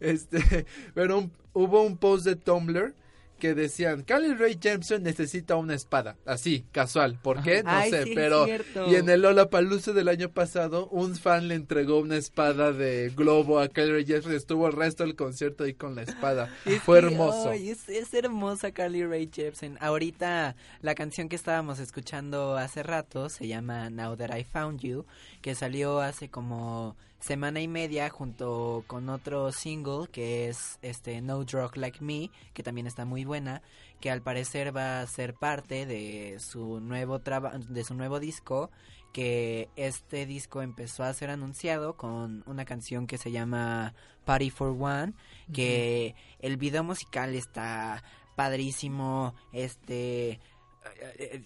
este, 0.00 0.66
pero 0.94 1.18
un- 1.18 1.32
hubo 1.52 1.82
un 1.82 1.96
post 1.96 2.24
de 2.26 2.36
Tumblr 2.36 2.94
que 3.40 3.54
decían, 3.56 4.02
Carly 4.04 4.34
Rae 4.34 4.56
Jepsen 4.62 5.02
necesita 5.02 5.56
una 5.56 5.74
espada, 5.74 6.16
así, 6.24 6.64
casual, 6.70 7.18
¿por 7.20 7.42
qué? 7.42 7.64
No 7.64 7.70
Ay, 7.70 7.90
sé, 7.90 8.04
sí, 8.04 8.12
pero 8.14 8.46
y 8.46 8.94
en 8.94 9.08
el 9.08 9.22
Lollapalooza 9.22 9.92
del 9.92 10.06
año 10.06 10.28
pasado, 10.30 10.86
un 10.90 11.16
fan 11.16 11.48
le 11.48 11.56
entregó 11.56 11.98
una 11.98 12.16
espada 12.16 12.72
de 12.72 13.10
globo 13.16 13.58
a 13.58 13.66
Carly 13.68 13.90
Rae 13.92 14.04
Jepsen, 14.04 14.32
estuvo 14.34 14.68
el 14.68 14.74
resto 14.74 15.02
del 15.02 15.16
concierto 15.16 15.64
ahí 15.64 15.74
con 15.74 15.96
la 15.96 16.02
espada, 16.02 16.54
Es 16.64 16.80
fue 16.82 17.00
que, 17.00 17.06
hermoso. 17.08 17.50
es, 17.50 17.88
es 17.88 18.14
hermosa 18.14 18.70
Carly 18.70 19.04
Rae 19.04 19.28
Jepsen. 19.32 19.76
Ahorita 19.80 20.54
la 20.82 20.94
canción 20.94 21.28
que 21.28 21.36
estábamos 21.36 21.80
escuchando 21.80 22.56
hace 22.56 22.82
rato 22.82 23.28
se 23.30 23.48
llama 23.48 23.90
Now 23.90 24.16
That 24.16 24.36
I 24.36 24.44
Found 24.44 24.80
You, 24.80 25.06
que 25.40 25.54
salió 25.54 26.00
hace 26.00 26.28
como 26.28 26.96
semana 27.20 27.60
y 27.60 27.68
media 27.68 28.08
junto 28.10 28.82
con 28.86 29.08
otro 29.08 29.52
single 29.52 30.08
que 30.10 30.48
es 30.48 30.78
este 30.82 31.20
No 31.20 31.44
Drug 31.44 31.76
Like 31.76 32.02
Me, 32.02 32.30
que 32.54 32.62
también 32.62 32.86
está 32.86 33.04
muy 33.04 33.24
buena, 33.24 33.62
que 34.00 34.10
al 34.10 34.22
parecer 34.22 34.74
va 34.76 35.00
a 35.00 35.06
ser 35.06 35.34
parte 35.34 35.86
de 35.86 36.38
su 36.40 36.80
nuevo 36.80 37.20
traba- 37.20 37.58
de 37.58 37.84
su 37.84 37.94
nuevo 37.94 38.18
disco 38.20 38.70
que 39.12 39.68
este 39.76 40.24
disco 40.24 40.62
empezó 40.62 41.02
a 41.02 41.12
ser 41.12 41.30
anunciado 41.30 41.96
con 41.96 42.44
una 42.46 42.64
canción 42.64 43.06
que 43.06 43.18
se 43.18 43.32
llama 43.32 43.92
Party 44.24 44.50
for 44.50 44.76
One, 44.80 45.14
que 45.52 46.14
el 46.38 46.56
video 46.56 46.84
musical 46.84 47.34
está 47.34 48.04
padrísimo, 48.36 49.34
este 49.52 50.38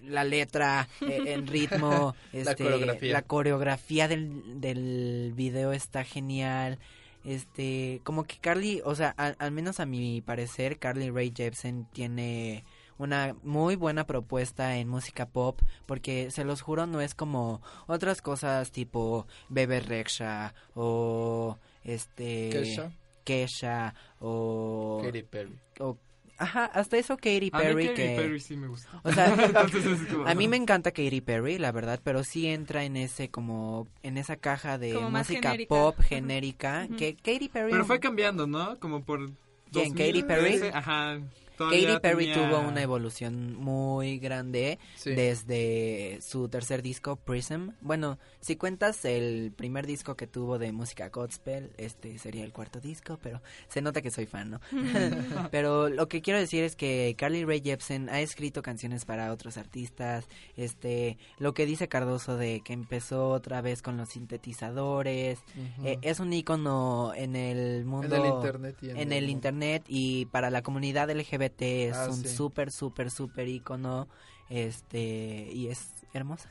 la 0.03 0.24
letra, 0.24 0.89
eh, 1.01 1.22
el 1.35 1.47
ritmo, 1.47 2.14
La 2.32 2.41
este, 2.53 2.64
coreografía. 2.64 3.12
la 3.12 3.22
coreografía 3.22 4.09
del, 4.09 4.61
del 4.61 5.32
video 5.35 5.72
está 5.72 6.05
genial. 6.05 6.78
Este, 7.24 8.01
como 8.05 8.24
que 8.24 8.37
Carly, 8.39 8.82
o 8.85 8.95
sea, 8.95 9.09
al, 9.16 9.35
al 9.39 9.51
menos 9.51 9.80
a 9.80 9.87
mi 9.87 10.20
parecer, 10.20 10.78
Carly 10.78 11.11
Rae 11.11 11.32
Jepsen 11.35 11.87
tiene 11.93 12.64
una 12.99 13.35
muy 13.43 13.76
buena 13.76 14.07
propuesta 14.07 14.76
en 14.76 14.89
música 14.89 15.26
pop, 15.26 15.59
porque 15.87 16.30
se 16.30 16.45
los 16.45 16.61
juro 16.61 16.87
no 16.87 17.01
es 17.01 17.14
como 17.14 17.61
otras 17.87 18.20
cosas 18.22 18.70
tipo 18.70 19.26
Bebe 19.49 19.80
Rexha 19.80 20.55
o 20.74 21.59
este 21.82 22.51
Kesha. 22.51 22.93
Kesha 23.24 23.95
o 24.20 25.01
Katy 25.05 25.22
Perry. 25.22 25.59
o- 25.80 25.97
ajá, 26.39 26.64
hasta 26.66 26.97
eso 26.97 27.16
Katy 27.16 27.51
A 27.53 27.59
mí 27.59 27.64
Perry 27.64 27.87
Katy 27.87 27.95
que 27.97 28.16
Perry 28.16 28.41
sí 28.41 28.57
me 28.57 28.66
gusta. 28.68 29.01
o 29.03 29.12
sea, 29.12 29.35
como- 30.12 30.26
a 30.26 30.35
mí 30.35 30.49
me 30.49 30.57
encanta 30.57 30.91
Katy 30.91 31.20
Perry, 31.20 31.59
la 31.59 31.72
verdad, 31.72 32.01
pero 32.03 32.24
sí 32.24 32.47
entra 32.47 32.85
en 32.85 32.97
ese 32.97 33.28
como 33.30 33.87
en 34.03 34.18
esa 34.18 34.37
caja 34.37 34.78
de 34.78 34.95
Como 34.95 35.11
música 35.11 35.51
genérica. 35.51 35.68
pop 35.68 36.01
genérica 36.01 36.89
que 36.99 37.14
Katy 37.16 37.49
Perry 37.49 37.70
Pero 37.70 37.85
fue 37.85 38.01
cambiando, 38.01 38.47
¿no? 38.47 38.78
Como 38.78 39.03
por... 39.05 39.30
¿Quién, 39.72 39.93
2000, 39.95 40.07
Katy 40.07 40.22
Perry? 40.22 40.70
Ajá. 40.72 41.18
Katy 41.57 41.99
Perry 42.03 42.27
tenía- 42.33 42.49
tuvo 42.51 42.61
una 42.69 42.83
evolución 42.83 43.55
muy 43.57 44.19
grande 44.19 44.79
Sí. 44.97 45.11
desde 45.15 46.19
su 46.21 46.49
tercer 46.49 46.83
disco 46.83 47.17
Prism. 47.17 47.71
Bueno, 47.81 48.19
si 48.41 48.57
cuentas 48.57 49.05
el 49.05 49.53
primer 49.57 49.87
disco 49.87 50.17
que 50.17 50.27
tuvo 50.27 50.59
de 50.59 50.73
música 50.73 51.09
gospel, 51.11 51.71
este 51.79 52.19
sería 52.19 52.45
el 52.45 52.53
cuarto 52.53 52.81
disco, 52.81 53.19
pero 53.23 53.41
se 53.69 53.83
nota 53.83 54.03
que 54.03 54.11
soy 54.11 54.27
fan, 54.27 54.51
¿no? 54.51 54.61
pero 55.51 55.89
lo 55.89 56.09
que 56.09 56.23
quiero 56.23 56.39
decir 56.39 56.65
es 56.65 56.77
que 56.77 57.15
Carly 57.19 57.45
Rae 57.45 57.61
Jepsen 57.63 58.09
ha 58.09 58.21
escrito 58.21 58.63
canciones 58.63 59.05
para 59.05 59.33
otros 59.33 59.57
artistas, 59.57 60.29
este, 60.57 61.19
lo 61.39 61.55
que 61.55 61.67
dice 61.67 61.89
Cardoso 61.89 62.37
de 62.37 62.61
que 62.65 62.73
empezó 62.73 63.29
otra 63.31 63.61
vez 63.61 63.83
con 63.83 63.97
los 63.97 64.09
sintetizadores, 64.11 65.39
eh, 65.85 65.99
es 66.03 66.21
un 66.21 66.33
icono 66.33 67.13
en 67.15 67.37
el 67.37 67.85
mundo 67.85 68.17
el 68.17 68.27
internet 68.27 68.77
y 68.83 68.91
en 68.91 68.97
en 69.05 69.13
el 69.13 69.29
internet 69.31 69.85
y 69.89 70.27
para 70.27 70.51
la 70.51 70.63
comunidad 70.63 71.11
LGBT 71.11 71.44
es 71.89 71.97
Ah, 71.97 72.09
un 72.09 72.23
sí. 72.23 72.29
súper 72.29 72.71
súper 72.71 73.11
súper 73.11 73.49
icono 73.49 74.09
este 74.49 75.51
y 75.53 75.69
es 75.69 75.93
hermosa 76.13 76.51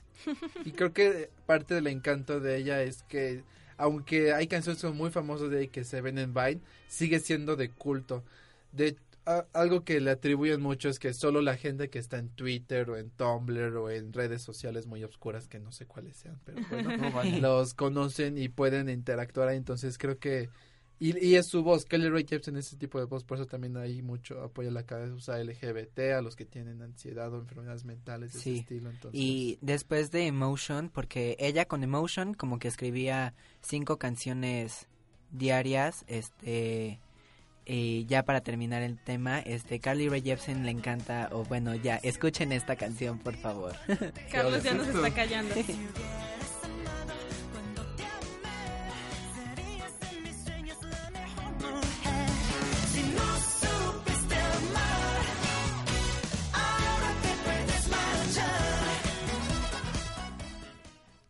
Y 0.64 0.72
creo 0.72 0.94
que 0.94 1.30
parte 1.46 1.76
del 1.76 1.88
encanto 1.88 2.40
de 2.40 2.58
ella 2.58 2.82
es 2.84 3.04
que, 3.04 3.44
aunque 3.78 4.34
hay 4.34 4.48
canciones 4.48 4.82
que 4.82 4.88
son 4.88 4.98
muy 4.98 5.12
famosas 5.12 5.50
de 5.50 5.62
ella 5.64 5.72
que 5.72 5.84
se 5.84 6.02
ven 6.02 6.18
en 6.18 6.34
Vine, 6.34 6.62
sigue 6.88 7.20
siendo 7.20 7.56
de 7.56 7.70
culto. 7.70 8.24
De 8.72 8.98
a- 9.26 9.46
algo 9.54 9.84
que 9.84 10.00
le 10.02 10.12
atribuyen 10.12 10.62
mucho 10.62 10.90
es 10.90 11.00
que 11.00 11.14
solo 11.14 11.42
la 11.42 11.56
gente 11.58 11.90
que 11.90 12.00
está 12.00 12.18
en 12.18 12.30
Twitter 12.30 12.90
o 12.90 12.98
en 12.98 13.10
Tumblr 13.12 13.76
o 13.78 13.90
en 13.90 14.12
redes 14.14 14.42
sociales 14.42 14.86
muy 14.88 15.04
oscuras 15.04 15.48
que 15.48 15.60
no 15.60 15.72
sé 15.72 15.86
cuáles 15.86 16.18
sean, 16.18 16.40
pero 16.44 16.60
bueno, 16.68 16.90
los 17.40 17.74
conocen 17.74 18.38
y 18.38 18.50
pueden 18.50 18.90
interactuar 18.90 19.50
entonces 19.54 19.98
creo 19.98 20.20
que 20.20 20.50
y, 21.04 21.26
y 21.26 21.36
es 21.36 21.48
su 21.48 21.64
voz, 21.64 21.84
Kelly 21.84 22.08
Ray 22.08 22.26
Jepsen 22.26 22.56
ese 22.56 22.78
tipo 22.78 22.98
de 22.98 23.06
voz, 23.06 23.26
por 23.26 23.38
eso 23.38 23.46
también 23.46 23.76
hay 23.76 24.02
mucho 24.02 24.42
apoyo 24.42 24.70
a 24.70 24.72
la 24.72 24.84
causa 24.84 25.38
LGBT, 25.38 26.14
a 26.18 26.22
los 26.22 26.38
que 26.38 26.46
tienen 26.46 26.82
ansiedad 26.82 27.34
o 27.34 27.40
enfermedades 27.40 27.84
mentales 27.84 28.32
de 28.32 28.40
ese 28.40 28.50
sí 28.50 28.60
estilo, 28.60 28.90
entonces 28.90 29.20
y 29.20 29.58
después 29.62 30.12
de 30.12 30.28
Emotion 30.28 30.90
porque 30.90 31.36
ella 31.40 31.66
con 31.66 31.84
Emotion 31.84 32.34
como 32.34 32.58
que 32.58 32.70
escribía 32.70 33.34
cinco 33.62 33.98
canciones 33.98 34.88
diarias 35.32 36.06
este 36.08 37.02
y 37.66 38.06
ya 38.06 38.24
para 38.24 38.42
terminar 38.42 38.82
el 38.82 38.98
tema, 38.98 39.40
este 39.40 39.80
Carly 39.80 40.10
Rae 40.10 40.22
Jepsen 40.22 40.66
le 40.66 40.72
encanta, 40.72 41.30
o 41.32 41.44
bueno, 41.46 41.76
ya, 41.76 41.96
escuchen 41.98 42.52
esta 42.52 42.76
canción, 42.76 43.20
por 43.20 43.36
favor. 43.36 43.74
Carlos 44.32 44.64
ya 44.64 44.74
nos 44.74 44.88
está 44.88 45.14
callando. 45.14 45.56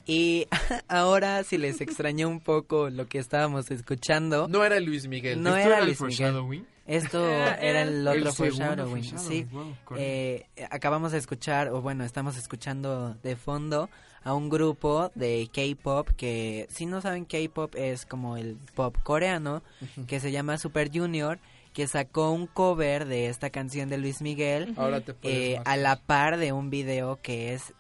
Y 0.05 0.47
ahora, 0.87 1.43
si 1.43 1.57
les 1.57 1.81
extrañó 1.81 2.27
un 2.29 2.39
poco 2.39 2.89
lo 2.89 3.07
que 3.07 3.19
estábamos 3.19 3.71
escuchando. 3.71 4.47
No 4.47 4.63
era 4.63 4.79
Luis 4.79 5.07
Miguel. 5.07 5.41
No 5.41 5.55
¿Esto 5.55 5.59
era 5.59 5.67
era 5.67 5.79
el 5.79 5.85
Luis 5.85 6.01
Miguel. 6.01 6.17
foreshadowing? 6.17 6.67
Esto 6.85 7.29
Era- 7.29 7.81
el 7.83 7.89
el 7.89 8.07
otro 8.07 8.31
segundo 8.31 8.85
foreshadowing. 8.87 9.17
Sí. 9.19 9.43
wow. 9.51 9.73
Eh, 9.97 10.45
acabamos 10.69 11.11
de 11.13 11.17
escuchar, 11.19 11.69
o 11.69 11.81
bueno, 11.81 12.03
estamos 12.03 12.37
escuchando 12.37 13.15
de 13.23 13.35
fondo 13.35 13.89
a 14.25 14.33
un 14.33 14.49
grupo 14.49 15.11
de 15.15 15.49
K-pop 15.53 16.09
que, 16.15 16.67
si 16.69 16.85
no 16.85 17.01
saben, 17.01 17.25
K-pop 17.25 17.75
es 17.75 18.05
como 18.05 18.37
el 18.37 18.57
pop 18.75 18.95
coreano, 19.03 19.63
que 20.07 20.19
se 20.19 20.31
llama 20.31 20.57
Super 20.57 20.89
Junior 20.93 21.39
que 21.73 21.87
sacó 21.87 22.29
un 22.29 22.45
cover 22.45 23.05
de 23.05 23.29
esta 23.29 23.49
canción 23.49 23.89
de 23.89 23.97
Luis 23.97 24.21
Miguel 24.21 24.75
Ahora 24.77 25.01
te 25.01 25.15
puedes 25.15 25.55
eh, 25.57 25.61
a 25.65 25.75
la 25.75 25.95
par 25.95 26.37
de 26.37 26.51
un 26.53 26.69
video 26.69 27.19
que 27.19 27.55
es 27.55 27.73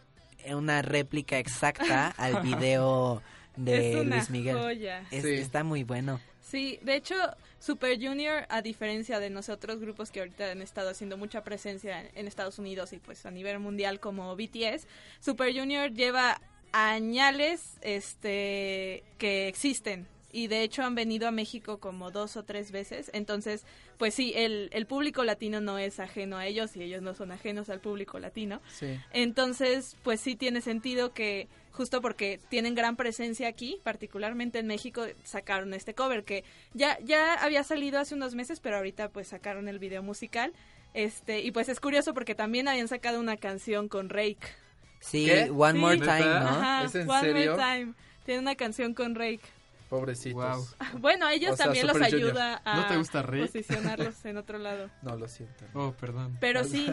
una 0.51 0.81
réplica 0.81 1.37
exacta 1.39 2.07
al 2.17 2.41
video 2.41 3.21
de 3.55 3.91
Es 3.91 3.95
una 4.01 4.15
Luis 4.17 4.29
Miguel. 4.29 4.57
joya. 4.57 5.03
Es- 5.11 5.23
Sí. 5.23 5.33
Está 5.33 5.63
muy 5.63 5.83
bueno. 5.83 6.19
Sí, 6.41 6.77
de 6.83 6.95
hecho, 6.95 7.15
Super 7.59 7.97
Junior, 7.99 8.45
a 8.49 8.61
diferencia 8.61 9.19
de 9.19 9.29
nosotros 9.31 9.79
grupos 9.79 10.11
que 10.11 10.19
ahorita 10.19 10.51
han 10.51 10.61
estado 10.61 10.89
haciendo 10.91 11.17
mucha 11.17 11.43
presencia 11.43 12.03
en 12.13 12.27
Estados 12.27 12.59
Unidos 12.59 12.93
y 12.93 12.97
pues 12.97 13.25
a 13.25 13.31
nivel 13.31 13.57
mundial 13.59 13.99
como 13.99 14.35
BTS, 14.35 14.85
Super 15.19 15.51
Junior 15.57 15.91
lleva 15.91 16.39
añales 16.73 17.77
este 17.81 19.03
que 19.17 19.47
existen 19.47 20.05
y 20.33 20.47
de 20.47 20.63
hecho 20.63 20.83
han 20.83 20.95
venido 20.95 21.27
a 21.27 21.31
México 21.31 21.77
como 21.77 22.11
dos 22.11 22.35
o 22.35 22.43
tres 22.43 22.71
veces, 22.71 23.09
entonces 23.13 23.63
pues 23.97 24.13
sí, 24.15 24.33
el, 24.35 24.69
el 24.73 24.85
público 24.85 25.23
latino 25.23 25.61
no 25.61 25.77
es 25.77 25.99
ajeno 25.99 26.37
a 26.37 26.45
ellos 26.45 26.75
y 26.75 26.83
ellos 26.83 27.01
no 27.01 27.13
son 27.13 27.31
ajenos 27.31 27.69
al 27.69 27.79
público 27.79 28.19
latino. 28.19 28.59
Sí. 28.67 28.99
Entonces, 29.13 29.95
pues 30.03 30.19
sí 30.19 30.35
tiene 30.35 30.59
sentido 30.59 31.13
que 31.13 31.47
justo 31.71 32.01
porque 32.01 32.39
tienen 32.49 32.75
gran 32.75 32.95
presencia 32.95 33.47
aquí, 33.47 33.79
particularmente 33.83 34.59
en 34.59 34.67
México, 34.67 35.05
sacaron 35.23 35.73
este 35.73 35.93
cover 35.93 36.23
que 36.23 36.43
ya 36.73 36.97
ya 37.03 37.35
había 37.35 37.63
salido 37.63 37.99
hace 37.99 38.15
unos 38.15 38.35
meses, 38.35 38.59
pero 38.59 38.77
ahorita 38.77 39.09
pues 39.09 39.29
sacaron 39.29 39.67
el 39.67 39.79
video 39.79 40.03
musical. 40.03 40.51
Este, 40.93 41.41
y 41.41 41.51
pues 41.51 41.69
es 41.69 41.79
curioso 41.79 42.13
porque 42.13 42.35
también 42.35 42.67
habían 42.67 42.87
sacado 42.87 43.19
una 43.19 43.37
canción 43.37 43.87
con 43.87 44.09
Rake. 44.09 44.39
Sí, 44.99 45.29
One 45.49 45.79
More 45.79 45.97
Time, 45.97 46.19
¿no? 46.19 46.47
Ajá, 46.47 46.83
¿Es 46.85 46.95
en 46.95 47.09
One 47.09 47.21
serio? 47.21 47.51
More 47.57 47.63
Time. 47.63 47.93
Tiene 48.25 48.41
una 48.41 48.55
canción 48.55 48.93
con 48.93 49.15
Rake. 49.15 49.41
Pobrecitos. 49.99 50.75
Bueno, 50.99 51.25
a 51.27 51.33
ellos 51.33 51.51
O 51.53 51.55
sea, 51.57 51.65
también 51.67 51.87
los 51.87 51.97
Junior. 51.97 52.13
ayuda 52.15 52.61
a 52.65 52.75
¿No 52.77 52.87
te 52.87 52.97
gusta 52.97 53.21
Rake? 53.21 53.45
posicionarlos 53.45 54.25
en 54.25 54.37
otro 54.37 54.57
lado. 54.57 54.89
No, 55.01 55.15
lo 55.17 55.27
siento. 55.27 55.65
Oh, 55.73 55.91
perdón. 55.93 56.37
Pero 56.39 56.63
sí, 56.63 56.89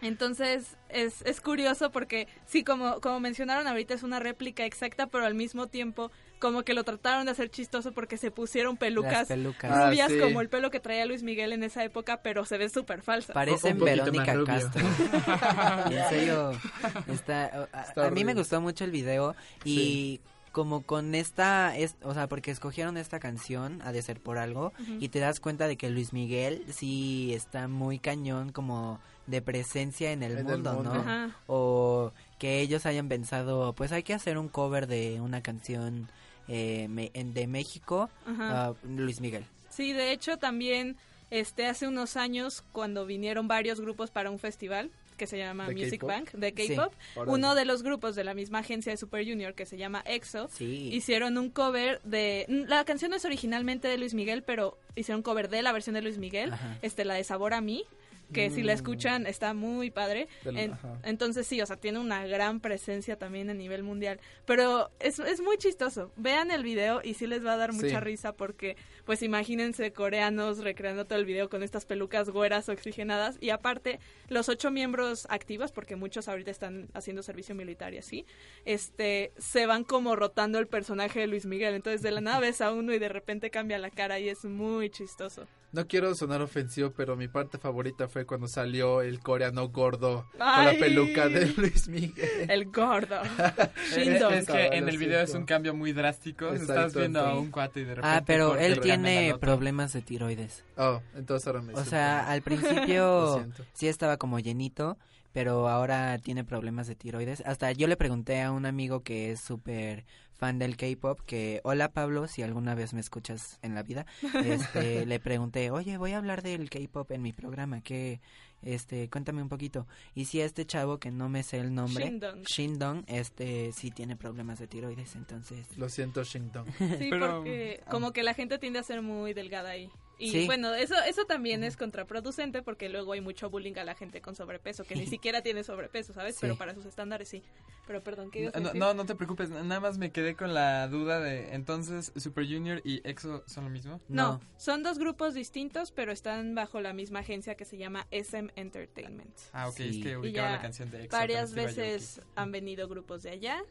entonces 0.00 0.76
es, 0.88 1.22
es 1.22 1.40
curioso 1.40 1.90
porque 1.90 2.28
sí, 2.46 2.62
como, 2.62 3.00
como 3.00 3.18
mencionaron 3.20 3.66
ahorita 3.66 3.94
es 3.94 4.02
una 4.04 4.20
réplica 4.20 4.64
exacta, 4.64 5.06
pero 5.08 5.26
al 5.26 5.34
mismo 5.34 5.66
tiempo 5.66 6.10
como 6.38 6.62
que 6.62 6.72
lo 6.72 6.84
trataron 6.84 7.24
de 7.26 7.32
hacer 7.32 7.50
chistoso 7.50 7.90
porque 7.92 8.16
se 8.16 8.30
pusieron 8.30 8.76
pelucas, 8.76 9.26
pelucas. 9.26 9.86
rubias 9.88 10.08
Ah, 10.08 10.12
sí. 10.14 10.20
como 10.20 10.40
el 10.40 10.48
pelo 10.48 10.70
que 10.70 10.78
traía 10.78 11.04
Luis 11.04 11.24
Miguel 11.24 11.52
en 11.52 11.64
esa 11.64 11.82
época, 11.82 12.22
pero 12.22 12.44
se 12.44 12.58
ve 12.58 12.68
súper 12.68 13.02
falsa. 13.02 13.32
Parecen 13.32 13.76
Verónica 13.78 14.36
Castro. 14.44 14.86
En 15.90 16.08
serio, 16.08 16.52
está, 17.08 17.68
a, 17.72 17.82
Está 17.82 18.06
a 18.06 18.10
mí 18.10 18.24
me 18.24 18.34
gustó 18.34 18.60
mucho 18.60 18.84
el 18.84 18.92
video 18.92 19.34
y 19.64 20.20
como 20.58 20.82
con 20.82 21.14
esta, 21.14 21.76
es, 21.76 21.94
o 22.02 22.14
sea, 22.14 22.26
porque 22.26 22.50
escogieron 22.50 22.96
esta 22.96 23.20
canción, 23.20 23.80
ha 23.84 23.92
de 23.92 24.02
ser 24.02 24.18
por 24.20 24.38
algo, 24.38 24.72
y 24.98 25.08
te 25.08 25.20
das 25.20 25.38
cuenta 25.38 25.68
de 25.68 25.76
que 25.76 25.88
Luis 25.88 26.12
Miguel 26.12 26.64
sí 26.72 27.32
está 27.32 27.68
muy 27.68 28.00
cañón 28.00 28.50
como 28.50 28.98
de 29.28 29.40
presencia 29.40 30.10
en 30.10 30.24
el, 30.24 30.32
En 30.32 30.38
el 30.38 30.44
mundo. 30.46 30.82
¿no? 30.82 30.92
Ajá. 30.94 31.30
O 31.46 32.12
que 32.40 32.60
ellos 32.60 32.86
hayan 32.86 33.08
pensado, 33.08 33.72
pues 33.74 33.92
hay 33.92 34.02
que 34.02 34.14
hacer 34.14 34.36
un 34.36 34.48
cover 34.48 34.88
de 34.88 35.20
una 35.20 35.42
canción 35.42 36.08
eh, 36.48 36.88
me- 36.88 37.12
en- 37.14 37.34
de 37.34 37.46
México, 37.46 38.10
ah, 38.26 38.72
Luis 38.82 39.20
Miguel. 39.20 39.44
Sí, 39.70 39.92
de 39.92 40.10
hecho 40.10 40.38
también 40.38 40.96
este 41.30 41.66
hace 41.66 41.86
unos 41.86 42.16
años 42.16 42.64
cuando 42.72 43.06
vinieron 43.06 43.46
varios 43.46 43.80
grupos 43.80 44.10
para 44.10 44.28
un 44.30 44.40
festival 44.40 44.90
que 45.18 45.26
se 45.26 45.36
llama 45.36 45.68
¿De 45.68 45.74
Music? 45.74 46.02
Bank 46.02 46.30
de. 46.32 46.54
K-pop, 46.54 46.94
uno 47.26 47.54
de 47.54 47.66
los 47.66 47.82
grupos 47.82 48.16
de 48.16 48.24
la 48.24 48.32
misma 48.32 48.60
agencia 48.60 48.90
de 48.90 48.96
Super 48.96 49.26
Junior 49.26 49.52
que 49.54 49.66
se 49.66 49.76
llama 49.76 50.02
EXO 50.06 50.48
Sí. 50.48 50.88
hicieron 50.94 51.36
un 51.36 51.50
cover 51.50 52.00
de 52.04 52.46
la 52.48 52.84
canción 52.86 53.10
no 53.10 53.16
es 53.18 53.24
originalmente 53.26 53.88
de 53.88 53.98
Luis 53.98 54.14
Miguel, 54.14 54.42
pero 54.42 54.78
hicieron 54.96 55.18
un 55.18 55.22
cover 55.24 55.50
de 55.50 55.60
la 55.60 55.72
versión 55.72 55.92
de 55.94 56.00
Luis 56.02 56.16
Miguel, 56.16 56.54
Ajá. 56.54 56.78
este 56.80 57.04
la 57.04 57.12
de 57.14 57.24
Sabor 57.24 57.52
a 57.52 57.60
mí 57.60 57.84
que 58.30 58.50
si 58.50 58.62
la 58.62 58.74
Mm. 58.74 58.76
escuchan 58.76 59.26
está 59.26 59.54
muy 59.54 59.90
padre. 59.90 60.28
En- 60.44 60.74
entonces 61.02 61.46
sí, 61.46 61.62
o 61.62 61.66
sea, 61.66 61.76
tiene 61.76 61.98
una 61.98 62.26
gran 62.26 62.60
presencia 62.60 63.16
también 63.16 63.48
a 63.48 63.54
nivel 63.54 63.82
mundial. 63.82 64.20
Pero 64.44 64.90
es, 65.00 65.18
es 65.18 65.40
muy 65.40 65.56
chistoso. 65.56 66.12
Vean 66.16 66.50
el 66.50 66.62
video 66.62 67.00
y 67.02 67.14
sí 67.14 67.26
les 67.26 67.42
va 67.42 67.54
a 67.54 67.56
dar 67.56 67.72
mucha 67.72 67.88
Sí. 67.88 67.96
risa 68.00 68.32
porque, 68.34 68.76
pues 69.08 69.22
imagínense 69.22 69.90
coreanos 69.94 70.58
recreando 70.58 71.06
todo 71.06 71.18
el 71.18 71.24
video 71.24 71.48
con 71.48 71.62
estas 71.62 71.86
pelucas 71.86 72.28
güeras 72.28 72.68
oxigenadas. 72.68 73.38
Y 73.40 73.48
aparte, 73.48 74.00
los 74.28 74.50
ocho 74.50 74.70
miembros 74.70 75.26
activos, 75.30 75.72
porque 75.72 75.96
muchos 75.96 76.28
ahorita 76.28 76.50
están 76.50 76.90
haciendo 76.92 77.22
servicio 77.22 77.54
militar 77.54 77.94
y 77.94 77.96
así, 77.96 78.26
este, 78.66 79.32
se 79.38 79.64
van 79.64 79.84
como 79.84 80.14
rotando 80.14 80.58
el 80.58 80.66
personaje 80.66 81.20
de 81.20 81.26
Luis 81.26 81.46
Miguel. 81.46 81.74
Entonces 81.74 82.02
de 82.02 82.10
la 82.10 82.20
nada 82.20 82.40
ves 82.40 82.60
a 82.60 82.70
uno 82.70 82.92
y 82.92 82.98
de 82.98 83.08
repente 83.08 83.48
cambia 83.48 83.78
la 83.78 83.88
cara 83.88 84.20
y 84.20 84.28
es 84.28 84.44
muy 84.44 84.90
chistoso. 84.90 85.46
No 85.70 85.86
quiero 85.86 86.14
sonar 86.14 86.40
ofensivo, 86.40 86.92
pero 86.96 87.14
mi 87.14 87.28
parte 87.28 87.58
favorita 87.58 88.08
fue 88.08 88.24
cuando 88.24 88.48
salió 88.48 89.02
el 89.02 89.20
coreano 89.20 89.68
gordo 89.68 90.26
con 90.32 90.64
la 90.64 90.74
peluca 90.78 91.28
de 91.28 91.46
Luis 91.56 91.88
Miguel. 91.88 92.50
El 92.50 92.66
gordo. 92.70 93.20
Es, 93.88 94.06
es 94.06 94.46
que 94.46 94.66
en 94.68 94.88
el 94.88 94.96
video 94.96 95.20
es 95.20 95.34
un 95.34 95.44
cambio 95.44 95.74
muy 95.74 95.92
drástico. 95.92 96.46
Exacto, 96.48 96.72
Estás 96.72 96.94
viendo 96.94 97.20
a 97.20 97.38
un 97.38 97.50
cuate 97.50 97.80
y 97.80 97.84
de 97.84 97.96
repente. 97.96 98.16
Ah, 98.16 98.22
pero 98.24 98.56
él 98.56 98.80
tiene 98.80 99.36
problemas 99.38 99.92
de 99.92 100.02
tiroides. 100.02 100.64
Oh, 100.76 101.00
entonces 101.14 101.46
ahora 101.46 101.62
me 101.62 101.74
O 101.74 101.84
sea, 101.84 102.28
al 102.28 102.42
principio 102.48 103.44
sí 103.72 103.88
estaba 103.88 104.16
como 104.16 104.38
llenito, 104.38 104.98
pero 105.32 105.68
ahora 105.68 106.18
tiene 106.18 106.44
problemas 106.44 106.86
de 106.86 106.94
tiroides. 106.94 107.42
Hasta 107.44 107.72
yo 107.72 107.88
le 107.88 107.96
pregunté 107.96 108.42
a 108.42 108.52
un 108.52 108.66
amigo 108.66 109.02
que 109.02 109.32
es 109.32 109.40
súper 109.40 110.04
fan 110.38 110.58
del 110.58 110.76
K-pop 110.76 111.20
que, 111.26 111.60
hola 111.64 111.90
Pablo, 111.90 112.28
si 112.28 112.42
alguna 112.42 112.74
vez 112.74 112.94
me 112.94 113.00
escuchas 113.00 113.58
en 113.62 113.74
la 113.74 113.82
vida, 113.82 114.06
este, 114.44 115.04
le 115.06 115.18
pregunté, 115.18 115.70
oye, 115.70 115.98
voy 115.98 116.12
a 116.12 116.18
hablar 116.18 116.42
del 116.42 116.70
K-pop 116.70 117.10
en 117.10 117.22
mi 117.22 117.32
programa, 117.32 117.80
que, 117.80 118.20
este, 118.62 119.10
cuéntame 119.10 119.42
un 119.42 119.48
poquito. 119.48 119.86
Y 120.14 120.26
si 120.26 120.40
este 120.40 120.64
chavo 120.64 120.98
que 120.98 121.10
no 121.10 121.28
me 121.28 121.42
sé 121.42 121.58
el 121.58 121.74
nombre, 121.74 122.04
Shindong. 122.04 122.42
Shindong, 122.44 123.04
este, 123.08 123.72
sí 123.72 123.90
tiene 123.90 124.16
problemas 124.16 124.60
de 124.60 124.68
tiroides, 124.68 125.16
entonces. 125.16 125.66
Lo 125.76 125.88
siento, 125.88 126.22
Shindong. 126.22 126.68
Sí, 126.98 127.10
porque 127.18 127.82
como 127.90 128.12
que 128.12 128.22
la 128.22 128.34
gente 128.34 128.58
tiende 128.58 128.78
a 128.78 128.84
ser 128.84 129.02
muy 129.02 129.34
delgada 129.34 129.70
ahí. 129.70 129.90
Y 130.18 130.30
Sí. 130.32 130.46
bueno, 130.46 130.74
eso 130.74 130.94
eso 131.06 131.24
también 131.26 131.62
es 131.62 131.76
contraproducente 131.76 132.62
porque 132.62 132.88
luego 132.88 133.12
hay 133.12 133.20
mucho 133.20 133.50
bullying 133.50 133.76
a 133.78 133.84
la 133.84 133.94
gente 133.94 134.20
con 134.20 134.34
sobrepeso, 134.34 134.84
que 134.84 134.96
ni 134.96 135.06
siquiera 135.20 135.42
tiene 135.42 135.62
sobrepeso, 135.64 136.12
¿sabes? 136.12 136.34
Sí. 136.34 136.40
Pero 136.42 136.56
para 136.56 136.74
sus 136.74 136.84
estándares 136.86 137.28
sí. 137.28 137.42
Pero 137.86 138.02
perdón, 138.02 138.30
¿qué 138.30 138.46
No, 138.46 138.50
decir? 138.50 138.74
no, 138.78 138.92
no 138.94 139.06
te 139.06 139.14
preocupes, 139.14 139.48
nada 139.48 139.80
más 139.80 139.96
me 139.96 140.10
quedé 140.10 140.34
con 140.36 140.52
la 140.52 140.88
duda 140.88 141.20
de, 141.20 141.54
entonces, 141.54 142.12
Super 142.16 142.44
Junior 142.44 142.82
y 142.84 143.00
EXO 143.08 143.44
son 143.46 143.64
lo 143.64 143.70
mismo? 143.70 144.00
No, 144.08 144.40
son 144.58 144.82
dos 144.82 144.98
grupos 144.98 145.32
distintos, 145.34 145.90
pero 145.92 146.12
están 146.12 146.54
bajo 146.54 146.80
la 146.82 146.92
misma 146.92 147.20
agencia 147.20 147.54
que 147.54 147.64
se 147.64 147.78
llama 147.78 148.06
SM 148.10 148.52
Entertainment. 148.56 149.34
Ah, 149.52 149.68
ok, 149.68 149.80
es 149.80 150.02
que 150.02 150.16
ubicaba 150.18 150.50
la 150.50 150.60
canción 150.60 150.90
de 150.90 151.04
EXO. 151.04 151.16
Varias 151.16 151.54
veces 151.54 152.20
han 152.36 152.52
venido 152.52 152.88
grupos 152.88 153.22
de 153.22 153.30
allá, 153.30 153.62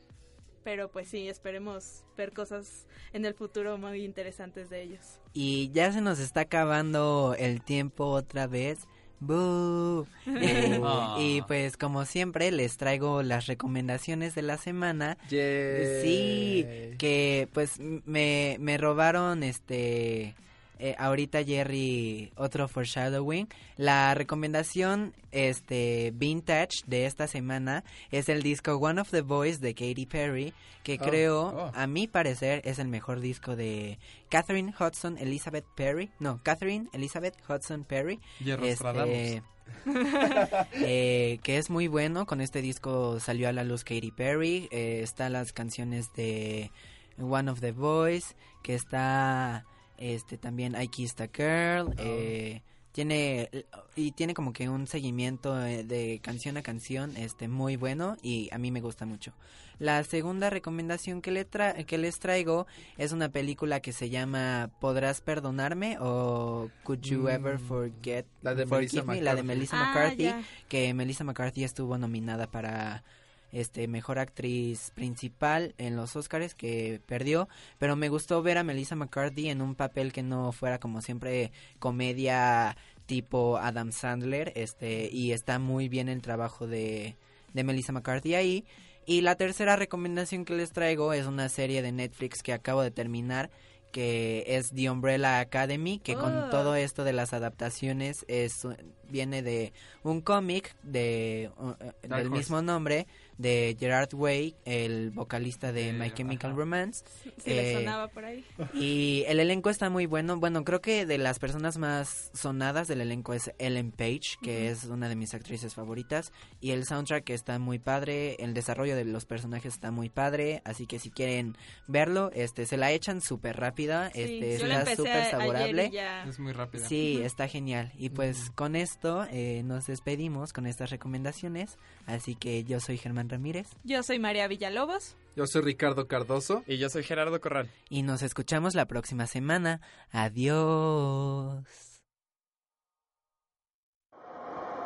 pero 0.67 0.91
pues 0.91 1.07
sí, 1.07 1.29
esperemos 1.29 2.03
ver 2.17 2.33
cosas 2.33 2.87
en 3.13 3.23
el 3.23 3.33
futuro 3.33 3.77
muy 3.77 4.03
interesantes 4.03 4.69
de 4.69 4.81
ellos. 4.81 5.21
Y 5.31 5.71
ya 5.71 5.93
se 5.93 6.01
nos 6.01 6.19
está 6.19 6.41
acabando 6.41 7.37
el 7.39 7.61
tiempo 7.61 8.07
otra 8.07 8.47
vez. 8.47 8.79
¡Bú! 9.21 10.05
Eh, 10.27 10.81
Ah. 10.83 11.15
Y 11.21 11.41
pues 11.43 11.77
como 11.77 12.03
siempre 12.03 12.51
les 12.51 12.75
traigo 12.75 13.23
las 13.23 13.45
recomendaciones 13.45 14.35
de 14.35 14.41
la 14.41 14.57
semana. 14.57 15.17
Sí, 15.29 16.65
que 16.97 17.47
pues 17.53 17.79
me, 17.79 18.57
me 18.59 18.77
robaron 18.77 19.43
este... 19.43 20.35
eh, 20.79 20.95
ahorita 20.97 21.43
Jerry 21.43 22.31
otro 22.35 22.67
foreshadowing 22.67 23.47
la 23.77 24.13
recomendación 24.13 25.13
este 25.31 26.11
vintage 26.15 26.83
de 26.85 27.05
esta 27.05 27.27
semana 27.27 27.83
es 28.11 28.29
el 28.29 28.43
disco 28.43 28.75
One 28.75 29.01
of 29.01 29.11
the 29.11 29.21
Boys 29.21 29.61
de 29.61 29.73
Katy 29.73 30.05
Perry 30.05 30.53
que 30.83 30.97
Oh, 30.99 31.03
creo 31.03 31.41
oh. 31.47 31.71
a 31.73 31.87
mi 31.87 32.07
parecer 32.07 32.61
es 32.65 32.79
el 32.79 32.87
mejor 32.87 33.19
disco 33.19 33.55
de 33.55 33.99
Catherine 34.29 34.73
Hudson 34.79 35.17
Elizabeth 35.17 35.65
Perry 35.75 36.09
no 36.19 36.39
Catherine 36.43 36.89
Elizabeth 36.93 37.35
Hudson 37.49 37.83
Perry 37.83 38.19
este, 38.39 39.43
eh, 40.73 41.39
que 41.43 41.57
es 41.57 41.69
muy 41.69 41.87
bueno. 41.87 42.25
Con 42.25 42.41
este 42.41 42.61
disco 42.61 43.19
salió 43.19 43.49
a 43.49 43.53
la 43.53 43.63
luz 43.63 43.83
Katy 43.83 44.11
Perry. 44.11 44.67
Eh, 44.71 45.01
están 45.03 45.33
las 45.33 45.53
canciones 45.53 46.13
de 46.13 46.71
One 47.19 47.49
of 47.51 47.61
the 47.61 47.71
Boys. 47.71 48.35
Que 48.63 48.75
está 48.75 49.65
este 49.97 50.37
también 50.37 50.75
I 50.81 50.87
Kissed 50.87 51.21
a 51.21 51.27
Girl. 51.35 51.93
eh, 51.97 52.61
tiene 52.91 53.49
y 53.95 54.11
tiene 54.13 54.33
como 54.33 54.53
que 54.53 54.69
un 54.69 54.87
seguimiento 54.87 55.63
eh, 55.63 55.83
de 55.83 56.19
canción 56.23 56.57
a 56.57 56.63
canción 56.63 57.15
este 57.15 57.47
muy 57.47 57.75
bueno 57.75 58.17
y 58.23 58.49
a 58.51 58.57
mí 58.57 58.71
me 58.71 58.81
gusta 58.81 59.05
mucho. 59.05 59.33
La 59.77 60.03
segunda 60.03 60.49
recomendación 60.49 61.21
que, 61.21 61.29
le 61.29 61.47
tra- 61.47 61.85
que 61.85 61.99
les 61.99 62.17
traigo 62.17 62.65
es 62.97 63.11
una 63.11 63.29
película 63.29 63.79
que 63.81 63.93
se 63.93 64.09
llama 64.09 64.71
¿Podrás 64.79 65.21
perdonarme? 65.21 65.97
o 65.99 66.71
Could 66.83 67.01
You 67.01 67.21
Mm. 67.23 67.27
Ever 67.29 67.59
Forget 67.59 68.25
La 68.41 68.55
de 68.55 68.65
Melissa 68.65 69.03
Me? 69.03 69.21
La 69.21 69.35
de 69.35 69.43
McCarthy. 69.43 69.47
Melissa 69.47 69.77
Ah, 69.79 69.85
McCarthy, 69.93 70.33
que 70.67 70.93
Melissa 70.95 71.23
McCarthy 71.23 71.63
estuvo 71.65 71.99
nominada 71.99 72.47
para 72.49 73.03
este 73.51 73.87
mejor 73.87 74.19
actriz 74.19 74.91
principal 74.95 75.73
en 75.77 75.95
los 75.95 76.15
Oscars 76.15 76.55
que 76.55 77.01
perdió, 77.05 77.47
pero 77.77 77.95
me 77.95 78.09
gustó 78.09 78.41
ver 78.41 78.57
a 78.57 78.63
Melissa 78.63 78.95
McCarthy 78.95 79.49
en 79.49 79.61
un 79.61 79.75
papel 79.75 80.11
que 80.13 80.23
no 80.23 80.51
fuera 80.51 80.79
como 80.79 81.01
siempre 81.01 81.51
comedia 81.79 82.75
tipo 83.05 83.57
Adam 83.57 83.91
Sandler, 83.91 84.51
este 84.55 85.09
y 85.11 85.31
está 85.31 85.59
muy 85.59 85.87
bien 85.89 86.09
el 86.09 86.21
trabajo 86.21 86.67
de 86.67 87.15
de 87.53 87.63
Melissa 87.63 87.93
McCarthy 87.93 88.35
ahí. 88.35 88.65
Y 89.05 89.21
la 89.21 89.35
tercera 89.35 89.77
recomendación 89.77 90.43
que 90.43 90.53
les 90.53 90.73
traigo 90.73 91.13
es 91.13 91.25
una 91.25 91.47
serie 91.47 91.81
de 91.81 91.93
Netflix 91.93 92.43
que 92.43 92.51
acabo 92.51 92.81
de 92.81 92.91
terminar 92.91 93.49
que 93.93 94.43
es 94.47 94.71
The 94.73 94.89
Umbrella 94.89 95.39
Academy, 95.39 95.99
que 95.99 96.15
Oh. 96.15 96.19
con 96.19 96.49
todo 96.49 96.75
esto 96.75 97.05
de 97.05 97.13
las 97.13 97.31
adaptaciones 97.33 98.25
es 98.27 98.67
viene 99.09 99.41
de 99.41 99.71
un 100.03 100.19
cómic 100.19 100.75
de 100.83 101.49
uh, 101.57 101.69
uh, 101.69 101.75
del 102.01 102.11
Horse. 102.11 102.29
mismo 102.29 102.61
nombre 102.61 103.07
de 103.37 103.75
Gerard 103.79 104.13
Way, 104.13 104.55
el 104.65 105.11
vocalista 105.11 105.71
de 105.71 105.89
Eh, 105.89 105.93
My 105.93 106.11
Chemical 106.11 106.51
ajá. 106.51 106.57
Romance. 106.59 107.05
Le 107.45 107.71
Eh, 107.71 107.73
sonaba 107.75 108.07
por 108.07 108.25
ahí. 108.25 108.43
y 108.73 109.23
el 109.27 109.39
elenco 109.39 109.69
está 109.69 109.89
muy 109.89 110.05
bueno. 110.05 110.37
Bueno, 110.37 110.63
creo 110.63 110.81
que 110.81 111.05
de 111.05 111.17
las 111.17 111.39
personas 111.39 111.77
más 111.77 112.31
sonadas 112.33 112.87
del 112.87 113.01
elenco 113.01 113.33
es 113.33 113.51
Ellen 113.59 113.91
Page, 113.91 114.37
que 114.41 114.69
es 114.69 114.85
una 114.85 115.07
de 115.09 115.15
mis 115.15 115.33
actrices 115.33 115.75
favoritas. 115.75 116.31
Y 116.59 116.71
el 116.71 116.85
soundtrack 116.85 117.29
está 117.29 117.59
muy 117.59 117.79
padre. 117.79 118.35
El 118.39 118.53
desarrollo 118.53 118.95
de 118.95 119.05
los 119.05 119.25
personajes 119.25 119.73
está 119.73 119.91
muy 119.91 120.09
padre. 120.09 120.61
Así 120.65 120.87
que 120.87 120.99
si 120.99 121.09
quieren 121.11 121.55
verlo, 121.87 122.31
este, 122.33 122.65
se 122.65 122.77
la 122.77 122.91
echan 122.91 123.21
súper 123.21 123.57
rápida. 123.57 124.09
Sí, 124.13 124.21
Este, 124.21 124.55
está 124.55 124.95
súper 124.95 125.25
saborable. 125.31 125.89
ya- 125.91 126.23
Es 126.27 126.39
muy 126.39 126.53
rápida. 126.53 126.87
Sí, 126.87 127.19
está 127.23 127.47
genial. 127.47 127.91
Y 127.97 128.09
pues 128.09 128.49
con 128.55 128.75
esto 128.75 129.25
eh, 129.31 129.61
nos 129.63 129.85
despedimos 129.85 130.53
con 130.53 130.65
estas 130.65 130.89
recomendaciones. 130.89 131.77
Así 132.05 132.35
que 132.35 132.63
yo 132.63 132.79
soy 132.79 132.97
Germán 132.97 133.26
Ramírez. 133.29 133.67
Yo 133.83 134.03
soy 134.03 134.19
María 134.19 134.47
Villalobos. 134.47 135.15
Yo 135.35 135.45
soy 135.47 135.61
Ricardo 135.61 136.07
Cardoso. 136.07 136.63
Y 136.67 136.77
yo 136.77 136.89
soy 136.89 137.03
Gerardo 137.03 137.39
Corral. 137.39 137.69
Y 137.89 138.03
nos 138.03 138.23
escuchamos 138.23 138.75
la 138.75 138.85
próxima 138.87 139.27
semana. 139.27 139.81
Adiós. 140.11 141.63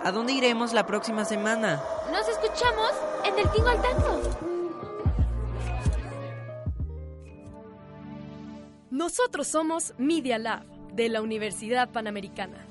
¿A 0.04 0.12
dónde 0.12 0.34
iremos 0.34 0.74
la 0.74 0.86
próxima 0.88 1.26
semana? 1.26 1.82
Nos 2.12 2.28
escuchamos 2.28 2.92
en 3.24 3.38
el 3.38 3.52
Tingo 3.52 3.68
al 3.70 3.82
Tango. 3.82 4.22
Nosotros 8.90 9.48
somos 9.48 9.94
Media 9.98 10.38
Lab 10.38 10.66
de 10.94 11.08
la 11.08 11.22
Universidad 11.22 11.92
Panamericana. 11.92 12.68